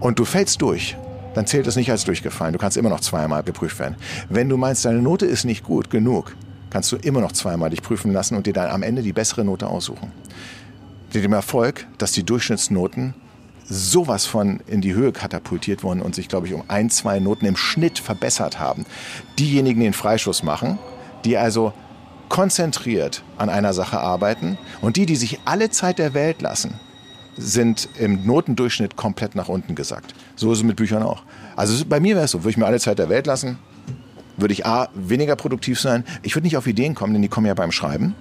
und 0.00 0.18
du 0.18 0.24
fällst 0.24 0.60
durch, 0.60 0.96
dann 1.34 1.46
zählt 1.46 1.66
es 1.66 1.76
nicht 1.76 1.90
als 1.90 2.04
durchgefallen. 2.04 2.52
Du 2.52 2.58
kannst 2.58 2.76
immer 2.76 2.90
noch 2.90 3.00
zweimal 3.00 3.42
geprüft 3.42 3.78
werden. 3.78 3.96
Wenn 4.28 4.48
du 4.48 4.56
meinst, 4.56 4.84
deine 4.84 5.02
Note 5.02 5.26
ist 5.26 5.44
nicht 5.44 5.64
gut 5.64 5.90
genug, 5.90 6.34
kannst 6.70 6.90
du 6.92 6.96
immer 6.96 7.20
noch 7.20 7.32
zweimal 7.32 7.70
dich 7.70 7.82
prüfen 7.82 8.12
lassen 8.12 8.36
und 8.36 8.46
dir 8.46 8.52
dann 8.52 8.70
am 8.70 8.82
Ende 8.82 9.02
die 9.02 9.12
bessere 9.12 9.44
Note 9.44 9.66
aussuchen. 9.66 10.10
Mit 11.12 11.22
dem 11.22 11.32
Erfolg, 11.32 11.86
dass 11.98 12.12
die 12.12 12.24
Durchschnittsnoten 12.24 13.14
sowas 13.64 14.26
von 14.26 14.60
in 14.66 14.80
die 14.80 14.94
Höhe 14.94 15.12
katapultiert 15.12 15.82
wurden 15.82 16.00
und 16.00 16.14
sich, 16.14 16.28
glaube 16.28 16.46
ich, 16.46 16.54
um 16.54 16.64
ein, 16.68 16.90
zwei 16.90 17.20
Noten 17.20 17.46
im 17.46 17.56
Schnitt 17.56 17.98
verbessert 17.98 18.58
haben. 18.58 18.86
Diejenigen, 19.38 19.80
die 19.80 19.86
den 19.86 19.92
Freischuss 19.92 20.42
machen, 20.42 20.78
die 21.24 21.36
also 21.36 21.72
konzentriert 22.28 23.22
an 23.36 23.50
einer 23.50 23.74
Sache 23.74 24.00
arbeiten 24.00 24.56
und 24.80 24.96
die, 24.96 25.06
die 25.06 25.16
sich 25.16 25.40
alle 25.44 25.70
Zeit 25.70 25.98
der 25.98 26.14
Welt 26.14 26.40
lassen, 26.40 26.80
sind 27.42 27.88
im 27.98 28.24
Notendurchschnitt 28.26 28.96
komplett 28.96 29.34
nach 29.34 29.48
unten 29.48 29.74
gesackt. 29.74 30.14
So 30.36 30.52
ist 30.52 30.58
es 30.58 30.64
mit 30.64 30.76
Büchern 30.76 31.02
auch. 31.02 31.22
Also 31.56 31.84
bei 31.84 32.00
mir 32.00 32.14
wäre 32.14 32.24
es 32.24 32.30
so, 32.30 32.40
würde 32.40 32.50
ich 32.50 32.56
mir 32.56 32.66
alle 32.66 32.80
Zeit 32.80 32.98
der 32.98 33.08
Welt 33.08 33.26
lassen, 33.26 33.58
würde 34.36 34.54
ich 34.54 34.64
A, 34.64 34.88
weniger 34.94 35.36
produktiv 35.36 35.80
sein. 35.80 36.04
Ich 36.22 36.34
würde 36.34 36.46
nicht 36.46 36.56
auf 36.56 36.66
Ideen 36.66 36.94
kommen, 36.94 37.12
denn 37.12 37.22
die 37.22 37.28
kommen 37.28 37.46
ja 37.46 37.54
beim 37.54 37.72
Schreiben. 37.72 38.14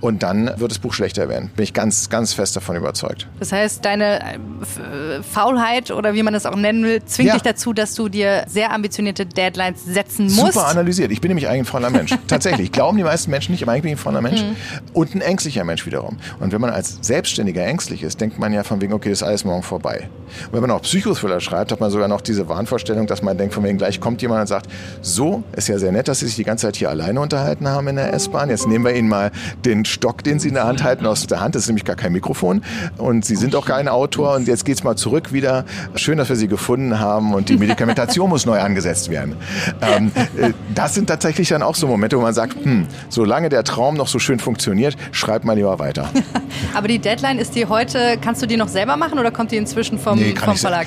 Und 0.00 0.22
dann 0.22 0.50
wird 0.56 0.70
das 0.70 0.78
Buch 0.78 0.92
schlechter 0.92 1.28
werden. 1.28 1.50
Bin 1.56 1.62
ich 1.62 1.72
ganz, 1.72 2.08
ganz 2.08 2.32
fest 2.32 2.56
davon 2.56 2.76
überzeugt. 2.76 3.28
Das 3.38 3.52
heißt, 3.52 3.84
deine 3.84 4.34
äh, 4.34 5.22
Faulheit 5.22 5.90
oder 5.90 6.14
wie 6.14 6.22
man 6.22 6.32
das 6.32 6.46
auch 6.46 6.56
nennen 6.56 6.84
will, 6.84 7.02
zwingt 7.04 7.28
ja. 7.28 7.34
dich 7.34 7.42
dazu, 7.42 7.72
dass 7.72 7.94
du 7.94 8.08
dir 8.08 8.44
sehr 8.48 8.72
ambitionierte 8.72 9.26
Deadlines 9.26 9.84
setzen 9.84 10.26
musst. 10.26 10.54
Super 10.54 10.66
analysiert. 10.68 11.10
Ich 11.12 11.20
bin 11.20 11.28
nämlich 11.28 11.48
eigentlich 11.48 11.62
ein 11.62 11.64
fauler 11.66 11.90
Mensch. 11.90 12.14
Tatsächlich. 12.26 12.72
Glauben 12.72 12.96
die 12.96 13.04
meisten 13.04 13.30
Menschen 13.30 13.52
nicht, 13.52 13.62
aber 13.62 13.72
eigentlich 13.72 13.82
bin 13.82 13.92
ich 13.92 13.98
ein 13.98 14.02
fauler 14.02 14.20
Mensch. 14.20 14.42
Mhm. 14.42 14.56
Und 14.92 15.14
ein 15.14 15.20
ängstlicher 15.20 15.64
Mensch 15.64 15.86
wiederum. 15.86 16.18
Und 16.40 16.52
wenn 16.52 16.60
man 16.60 16.70
als 16.70 16.98
Selbstständiger 17.02 17.64
ängstlich 17.64 18.02
ist, 18.02 18.20
denkt 18.20 18.38
man 18.38 18.52
ja 18.52 18.62
von 18.64 18.80
wegen, 18.80 18.92
okay, 18.92 19.10
ist 19.10 19.22
alles 19.22 19.44
morgen 19.44 19.62
vorbei. 19.62 20.08
Und 20.46 20.52
wenn 20.54 20.60
man 20.60 20.70
auch 20.70 20.82
Psychothriller 20.82 21.40
schreibt, 21.40 21.72
hat 21.72 21.80
man 21.80 21.90
sogar 21.90 22.08
noch 22.08 22.20
diese 22.20 22.48
Wahnvorstellung, 22.48 23.06
dass 23.06 23.22
man 23.22 23.38
denkt, 23.38 23.54
von 23.54 23.64
wegen 23.64 23.78
gleich 23.78 24.00
kommt 24.00 24.22
jemand 24.22 24.42
und 24.42 24.46
sagt, 24.46 24.66
so, 25.02 25.42
ist 25.54 25.68
ja 25.68 25.78
sehr 25.78 25.92
nett, 25.92 26.08
dass 26.08 26.20
Sie 26.20 26.26
sich 26.26 26.36
die 26.36 26.44
ganze 26.44 26.66
Zeit 26.66 26.76
hier 26.76 26.90
alleine 26.90 27.20
unterhalten 27.20 27.68
haben 27.68 27.88
in 27.88 27.96
der 27.96 28.12
S-Bahn. 28.12 28.50
Jetzt 28.50 28.66
nehmen 28.66 28.84
wir 28.84 28.94
Ihnen 28.94 29.08
mal 29.08 29.30
den 29.64 29.84
Stock, 29.84 30.22
den 30.22 30.38
Sie 30.38 30.48
in 30.48 30.54
der 30.54 30.64
Hand 30.64 30.82
halten, 30.82 31.06
aus 31.06 31.26
der 31.26 31.40
Hand. 31.40 31.54
Das 31.54 31.62
ist 31.62 31.68
nämlich 31.68 31.84
gar 31.84 31.96
kein 31.96 32.12
Mikrofon. 32.12 32.62
Und 32.98 33.24
Sie 33.24 33.36
sind 33.36 33.54
auch 33.56 33.66
kein 33.66 33.88
Autor. 33.88 34.34
Und 34.34 34.48
jetzt 34.48 34.64
geht's 34.64 34.84
mal 34.84 34.96
zurück 34.96 35.32
wieder. 35.32 35.64
Schön, 35.94 36.18
dass 36.18 36.28
wir 36.28 36.36
Sie 36.36 36.48
gefunden 36.48 36.98
haben. 36.98 37.34
Und 37.34 37.48
die 37.48 37.56
Medikamentation 37.56 38.28
muss 38.28 38.46
neu 38.46 38.60
angesetzt 38.60 39.10
werden. 39.10 39.36
Ähm, 39.80 40.12
äh, 40.36 40.52
das 40.74 40.94
sind 40.94 41.08
tatsächlich 41.08 41.48
dann 41.48 41.62
auch 41.62 41.74
so 41.74 41.86
Momente, 41.86 42.16
wo 42.16 42.22
man 42.22 42.34
sagt, 42.34 42.56
hm, 42.62 42.86
solange 43.08 43.48
der 43.48 43.64
Traum 43.64 43.96
noch 43.96 44.08
so 44.08 44.18
schön 44.18 44.38
funktioniert, 44.38 44.96
schreibt 45.12 45.44
mal 45.44 45.54
lieber 45.54 45.78
weiter. 45.78 46.10
Aber 46.74 46.88
die 46.88 46.98
Deadline 46.98 47.38
ist 47.38 47.54
die 47.54 47.66
heute, 47.66 48.18
kannst 48.20 48.42
du 48.42 48.46
die 48.46 48.56
noch 48.56 48.68
selber 48.68 48.96
machen 48.96 49.18
oder 49.18 49.30
kommt 49.30 49.52
die 49.52 49.56
inzwischen 49.56 49.98
vom, 49.98 50.18
Nee, 50.18 50.34
vom 50.36 50.54
ich, 50.54 50.60
Verlag? 50.60 50.86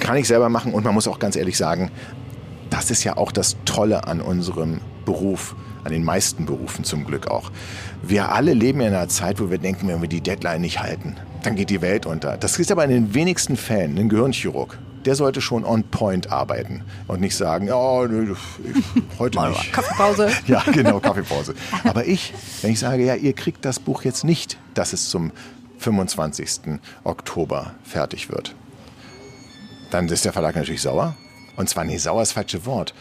Kann 0.00 0.16
ich 0.16 0.28
selber 0.28 0.48
machen. 0.48 0.72
Und 0.72 0.84
man 0.84 0.94
muss 0.94 1.08
auch 1.08 1.18
ganz 1.18 1.36
ehrlich 1.36 1.56
sagen, 1.56 1.90
das 2.70 2.90
ist 2.90 3.04
ja 3.04 3.16
auch 3.16 3.32
das 3.32 3.56
Tolle 3.64 4.06
an 4.06 4.20
unserem 4.20 4.80
Beruf, 5.04 5.56
an 5.84 5.92
den 5.92 6.04
meisten 6.04 6.46
Berufen 6.46 6.84
zum 6.84 7.04
Glück 7.04 7.28
auch. 7.28 7.50
Wir 8.02 8.32
alle 8.32 8.54
leben 8.54 8.80
in 8.80 8.88
einer 8.88 9.08
Zeit, 9.08 9.40
wo 9.40 9.50
wir 9.50 9.58
denken, 9.58 9.88
wenn 9.88 10.00
wir 10.00 10.08
die 10.08 10.20
Deadline 10.20 10.60
nicht 10.60 10.80
halten, 10.80 11.16
dann 11.42 11.56
geht 11.56 11.70
die 11.70 11.82
Welt 11.82 12.06
unter. 12.06 12.36
Das 12.36 12.58
ist 12.58 12.70
aber 12.70 12.84
in 12.84 12.90
den 12.90 13.14
wenigsten 13.14 13.56
Fällen 13.56 13.98
ein 13.98 14.08
Gehirnchirurg. 14.08 14.78
Der 15.04 15.14
sollte 15.14 15.40
schon 15.40 15.64
on 15.64 15.84
point 15.84 16.30
arbeiten 16.30 16.82
und 17.06 17.20
nicht 17.20 17.36
sagen, 17.36 17.70
oh, 17.70 18.06
nö, 18.06 18.34
ich, 18.34 19.18
heute 19.18 19.40
nicht. 19.48 19.72
Kaffeepause. 19.72 20.30
Ja, 20.46 20.62
genau, 20.72 21.00
Kaffeepause. 21.00 21.54
Aber 21.84 22.06
ich, 22.06 22.34
wenn 22.62 22.72
ich 22.72 22.78
sage, 22.78 23.04
ja, 23.04 23.14
ihr 23.14 23.32
kriegt 23.32 23.64
das 23.64 23.78
Buch 23.78 24.02
jetzt 24.02 24.24
nicht, 24.24 24.58
dass 24.74 24.92
es 24.92 25.08
zum 25.08 25.32
25. 25.78 26.80
Oktober 27.04 27.74
fertig 27.84 28.30
wird, 28.30 28.54
dann 29.90 30.08
ist 30.08 30.24
der 30.24 30.32
Verlag 30.32 30.56
natürlich 30.56 30.82
sauer. 30.82 31.16
Und 31.56 31.68
zwar, 31.68 31.84
nee, 31.84 31.96
sauer 31.96 32.22
ist 32.22 32.30
das 32.30 32.34
falsche 32.34 32.66
Wort. 32.66 32.94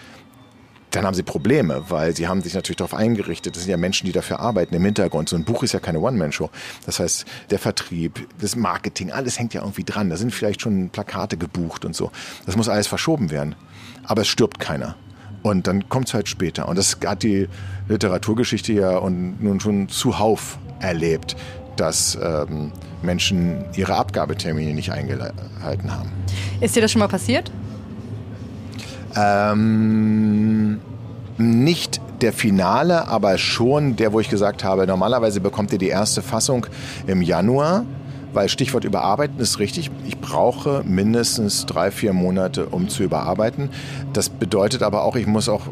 Dann 0.92 1.06
haben 1.06 1.14
sie 1.14 1.24
Probleme, 1.24 1.84
weil 1.90 2.16
sie 2.16 2.28
haben 2.28 2.42
sich 2.42 2.54
natürlich 2.54 2.78
darauf 2.78 2.94
eingerichtet. 2.94 3.56
Das 3.56 3.64
sind 3.64 3.72
ja 3.72 3.78
Menschen, 3.78 4.06
die 4.06 4.14
dafür 4.14 4.40
arbeiten 4.40 4.74
im 4.74 4.86
Hintergrund. 4.86 5.28
So 5.28 5.36
ein 5.36 5.44
Buch 5.44 5.64
ist 5.64 5.74
ja 5.74 5.80
keine 5.80 6.00
One-Man-Show. 6.00 6.50
Das 6.86 7.00
heißt, 7.00 7.26
der 7.50 7.60
Vertrieb, 7.60 8.28
das 8.40 8.56
Marketing, 8.56 9.12
alles 9.12 9.38
hängt 9.38 9.54
ja 9.54 9.62
irgendwie 9.62 9.84
dran. 9.84 10.10
Da 10.10 10.16
sind 10.16 10.34
vielleicht 10.34 10.62
schon 10.62 10.90
Plakate 10.90 11.38
gebucht 11.38 11.84
und 11.84 11.96
so. 11.96 12.12
Das 12.46 12.56
muss 12.56 12.70
alles 12.70 12.88
verschoben 12.88 13.32
werden. 13.32 13.56
Aber 14.06 14.22
es 14.22 14.28
stirbt 14.28 14.60
keiner. 14.60 14.96
Und 15.44 15.68
dann 15.68 15.90
kommt 15.90 16.08
es 16.08 16.14
halt 16.14 16.30
später. 16.30 16.68
Und 16.68 16.78
das 16.78 16.98
hat 17.06 17.24
die 17.24 17.48
Literaturgeschichte 17.90 18.74
ja 18.74 18.98
und 18.98 19.42
nun 19.42 19.60
schon 19.60 19.90
zuhauf 19.90 20.58
erlebt, 20.80 21.36
dass 21.76 22.18
ähm, 22.22 22.72
Menschen 23.02 23.66
ihre 23.76 23.96
Abgabetermine 23.96 24.74
nicht 24.74 24.92
eingehalten 24.92 25.92
haben. 25.92 26.12
Ist 26.60 26.76
dir 26.76 26.82
das 26.82 26.92
schon 26.92 27.00
mal 27.00 27.08
passiert? 27.08 27.52
Ähm, 29.18 30.80
nicht 31.38 32.02
der 32.22 32.34
Finale, 32.34 33.08
aber 33.08 33.38
schon 33.38 33.96
der, 33.96 34.14
wo 34.14 34.20
ich 34.20 34.30
gesagt 34.30 34.64
habe, 34.64 34.88
normalerweise 34.88 35.40
bekommt 35.40 35.72
ihr 35.72 35.80
die 35.80 35.90
erste 35.90 36.22
Fassung 36.22 36.66
im 37.06 37.22
Januar, 37.22 37.86
weil 38.34 38.50
Stichwort 38.50 38.84
überarbeiten 38.84 39.40
ist 39.40 39.60
richtig. 39.60 39.92
Ich 40.06 40.20
brauche 40.20 40.84
mindestens 40.86 41.66
drei, 41.66 41.92
vier 41.92 42.14
Monate, 42.14 42.68
um 42.68 42.90
zu 42.90 43.04
überarbeiten. 43.04 43.70
Das 44.14 44.30
bedeutet 44.30 44.84
aber 44.84 45.04
auch, 45.04 45.16
ich 45.16 45.28
muss 45.28 45.50
auch 45.50 45.64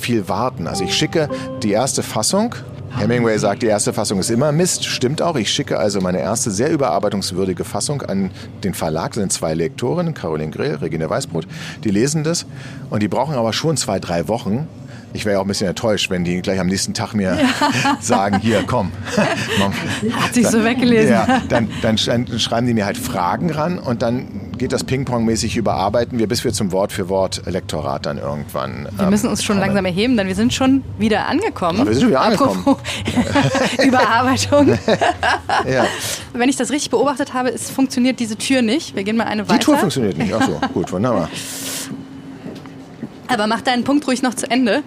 viel 0.00 0.28
warten. 0.28 0.66
Also 0.66 0.84
ich 0.84 0.94
schicke 0.94 1.28
die 1.62 1.72
erste 1.72 2.02
Fassung. 2.02 2.54
Hemingway 2.96 3.36
sagt, 3.38 3.62
die 3.62 3.66
erste 3.66 3.92
Fassung 3.92 4.18
ist 4.20 4.30
immer 4.30 4.52
Mist. 4.52 4.84
Stimmt 4.84 5.20
auch. 5.20 5.36
Ich 5.36 5.50
schicke 5.50 5.78
also 5.78 6.00
meine 6.00 6.20
erste 6.20 6.50
sehr 6.50 6.70
überarbeitungswürdige 6.70 7.64
Fassung 7.64 8.02
an 8.02 8.30
den 8.62 8.72
Verlag. 8.72 9.12
Das 9.12 9.16
sind 9.16 9.32
zwei 9.32 9.52
Lektorinnen, 9.54 10.14
Caroline 10.14 10.52
Grill, 10.52 10.76
Regine 10.76 11.10
Weißbrot. 11.10 11.46
Die 11.82 11.90
lesen 11.90 12.24
das 12.24 12.46
und 12.90 13.02
die 13.02 13.08
brauchen 13.08 13.34
aber 13.34 13.52
schon 13.52 13.76
zwei, 13.76 13.98
drei 13.98 14.28
Wochen. 14.28 14.68
Ich 15.14 15.24
wäre 15.24 15.38
auch 15.38 15.44
ein 15.44 15.48
bisschen 15.48 15.68
enttäuscht, 15.68 16.10
wenn 16.10 16.24
die 16.24 16.42
gleich 16.42 16.58
am 16.58 16.66
nächsten 16.66 16.92
Tag 16.92 17.14
mir 17.14 17.38
sagen, 18.00 18.40
hier, 18.40 18.64
komm. 18.66 18.90
Hat 20.20 20.34
sich 20.34 20.48
so 20.48 20.64
weggelesen. 20.64 21.12
Ja, 21.12 21.40
dann, 21.48 21.68
dann 21.82 21.96
schreiben 21.96 22.66
die 22.66 22.74
mir 22.74 22.84
halt 22.84 22.98
Fragen 22.98 23.50
ran 23.50 23.78
und 23.78 24.02
dann 24.02 24.50
geht 24.58 24.72
das 24.72 24.82
Ping-Pong-mäßig 24.82 25.56
überarbeiten 25.56 26.18
wir, 26.18 26.26
bis 26.26 26.42
wir 26.42 26.52
zum 26.52 26.72
Wort 26.72 26.92
für 26.92 27.08
Wort 27.08 27.42
Lektorat 27.46 28.06
dann 28.06 28.18
irgendwann. 28.18 28.88
Wir 28.96 29.06
müssen 29.08 29.28
uns 29.28 29.44
schon 29.44 29.56
kommen. 29.56 29.66
langsam 29.68 29.84
erheben, 29.84 30.16
denn 30.16 30.26
wir 30.26 30.34
sind 30.34 30.52
schon 30.52 30.82
wieder 30.98 31.26
angekommen. 31.28 31.80
Aber 31.80 31.90
wir 31.90 31.96
sind 31.96 32.08
wieder 32.08 32.20
angekommen. 32.20 32.58
Apropos 32.60 32.82
Überarbeitung. 33.84 34.76
Ja. 35.70 35.86
Wenn 36.32 36.48
ich 36.48 36.56
das 36.56 36.70
richtig 36.72 36.90
beobachtet 36.90 37.34
habe, 37.34 37.50
es 37.50 37.70
funktioniert 37.70 38.18
diese 38.18 38.36
Tür 38.36 38.62
nicht. 38.62 38.96
Wir 38.96 39.04
gehen 39.04 39.16
mal 39.16 39.24
eine 39.24 39.44
Die 39.44 39.48
weiter. 39.48 39.60
Tour 39.60 39.78
funktioniert 39.78 40.18
nicht. 40.18 40.34
Ach 40.34 40.44
so, 40.44 40.60
gut, 40.72 40.90
wunderbar. 40.90 41.30
Aber 43.28 43.46
mach 43.46 43.60
deinen 43.62 43.84
Punkt 43.84 44.06
ruhig 44.06 44.22
noch 44.22 44.34
zu 44.34 44.50
Ende. 44.50 44.82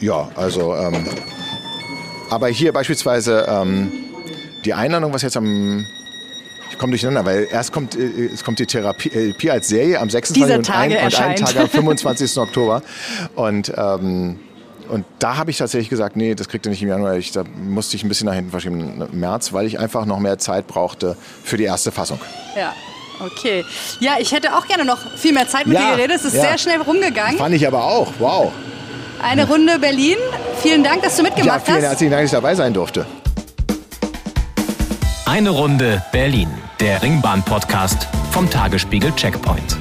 Ja, 0.00 0.28
also, 0.34 0.74
ähm, 0.74 1.06
aber 2.30 2.48
hier 2.48 2.72
beispielsweise 2.72 3.46
ähm, 3.48 3.92
die 4.64 4.74
Einladung, 4.74 5.12
was 5.12 5.22
jetzt 5.22 5.36
am 5.36 5.86
ich 6.74 6.78
komme 6.78 6.90
durcheinander, 6.90 7.24
weil 7.24 7.46
erst 7.50 7.72
kommt, 7.72 7.94
äh, 7.94 8.26
es 8.32 8.42
kommt 8.42 8.58
die 8.58 8.66
Therapie 8.66 9.08
äh, 9.10 9.50
als 9.50 9.68
Serie 9.68 10.00
am 10.00 10.10
26. 10.10 10.42
Dieser 10.42 10.58
und, 10.58 10.70
ein, 10.70 10.90
und 10.90 11.20
einen. 11.20 11.36
Tag 11.36 11.56
am 11.56 11.68
25. 11.70 12.36
Oktober. 12.38 12.82
Und, 13.36 13.72
ähm, 13.76 14.40
und 14.88 15.04
da 15.20 15.36
habe 15.36 15.52
ich 15.52 15.58
tatsächlich 15.58 15.88
gesagt, 15.88 16.16
nee, 16.16 16.34
das 16.34 16.48
kriegt 16.48 16.66
ihr 16.66 16.70
nicht 16.70 16.82
im 16.82 16.88
Januar. 16.88 17.16
Ich, 17.16 17.30
da 17.30 17.44
musste 17.56 17.96
ich 17.96 18.02
ein 18.02 18.08
bisschen 18.08 18.26
nach 18.26 18.34
hinten 18.34 18.50
verschieben, 18.50 19.06
im 19.12 19.20
März, 19.20 19.52
weil 19.52 19.66
ich 19.66 19.78
einfach 19.78 20.04
noch 20.04 20.18
mehr 20.18 20.38
Zeit 20.38 20.66
brauchte 20.66 21.16
für 21.44 21.56
die 21.56 21.64
erste 21.64 21.92
Fassung. 21.92 22.20
Ja. 22.56 22.74
Okay. 23.20 23.64
Ja, 24.00 24.16
ich 24.18 24.32
hätte 24.32 24.56
auch 24.56 24.66
gerne 24.66 24.84
noch 24.84 24.98
viel 25.16 25.32
mehr 25.32 25.46
Zeit 25.46 25.66
mit 25.66 25.78
Ja, 25.78 25.90
dir 25.90 25.96
geredet. 25.96 26.16
Es 26.16 26.24
ist 26.24 26.34
ja. 26.34 26.42
sehr 26.42 26.58
schnell 26.58 26.80
rumgegangen. 26.80 27.38
Fand 27.38 27.54
ich 27.54 27.64
aber 27.66 27.84
auch. 27.84 28.12
Wow. 28.18 28.52
Eine 29.22 29.46
Runde 29.48 29.78
Berlin. 29.78 30.16
Vielen 30.62 30.84
Dank, 30.84 31.02
dass 31.02 31.16
du 31.16 31.22
Ja, 31.22 31.28
mitgemacht 31.28 31.64
vielen 31.64 31.78
hast. 31.78 31.84
herzlichen 31.84 32.10
Dank, 32.12 32.22
dass 32.24 32.32
ich 32.32 32.36
dabei 32.36 32.54
sein 32.54 32.72
durfte. 32.74 33.06
Eine 35.26 35.50
Runde 35.50 36.02
Berlin, 36.12 36.48
der 36.80 37.02
Ringbahn-Podcast 37.02 38.08
vom 38.30 38.48
Tagesspiegel 38.50 39.12
Checkpoint. 39.16 39.76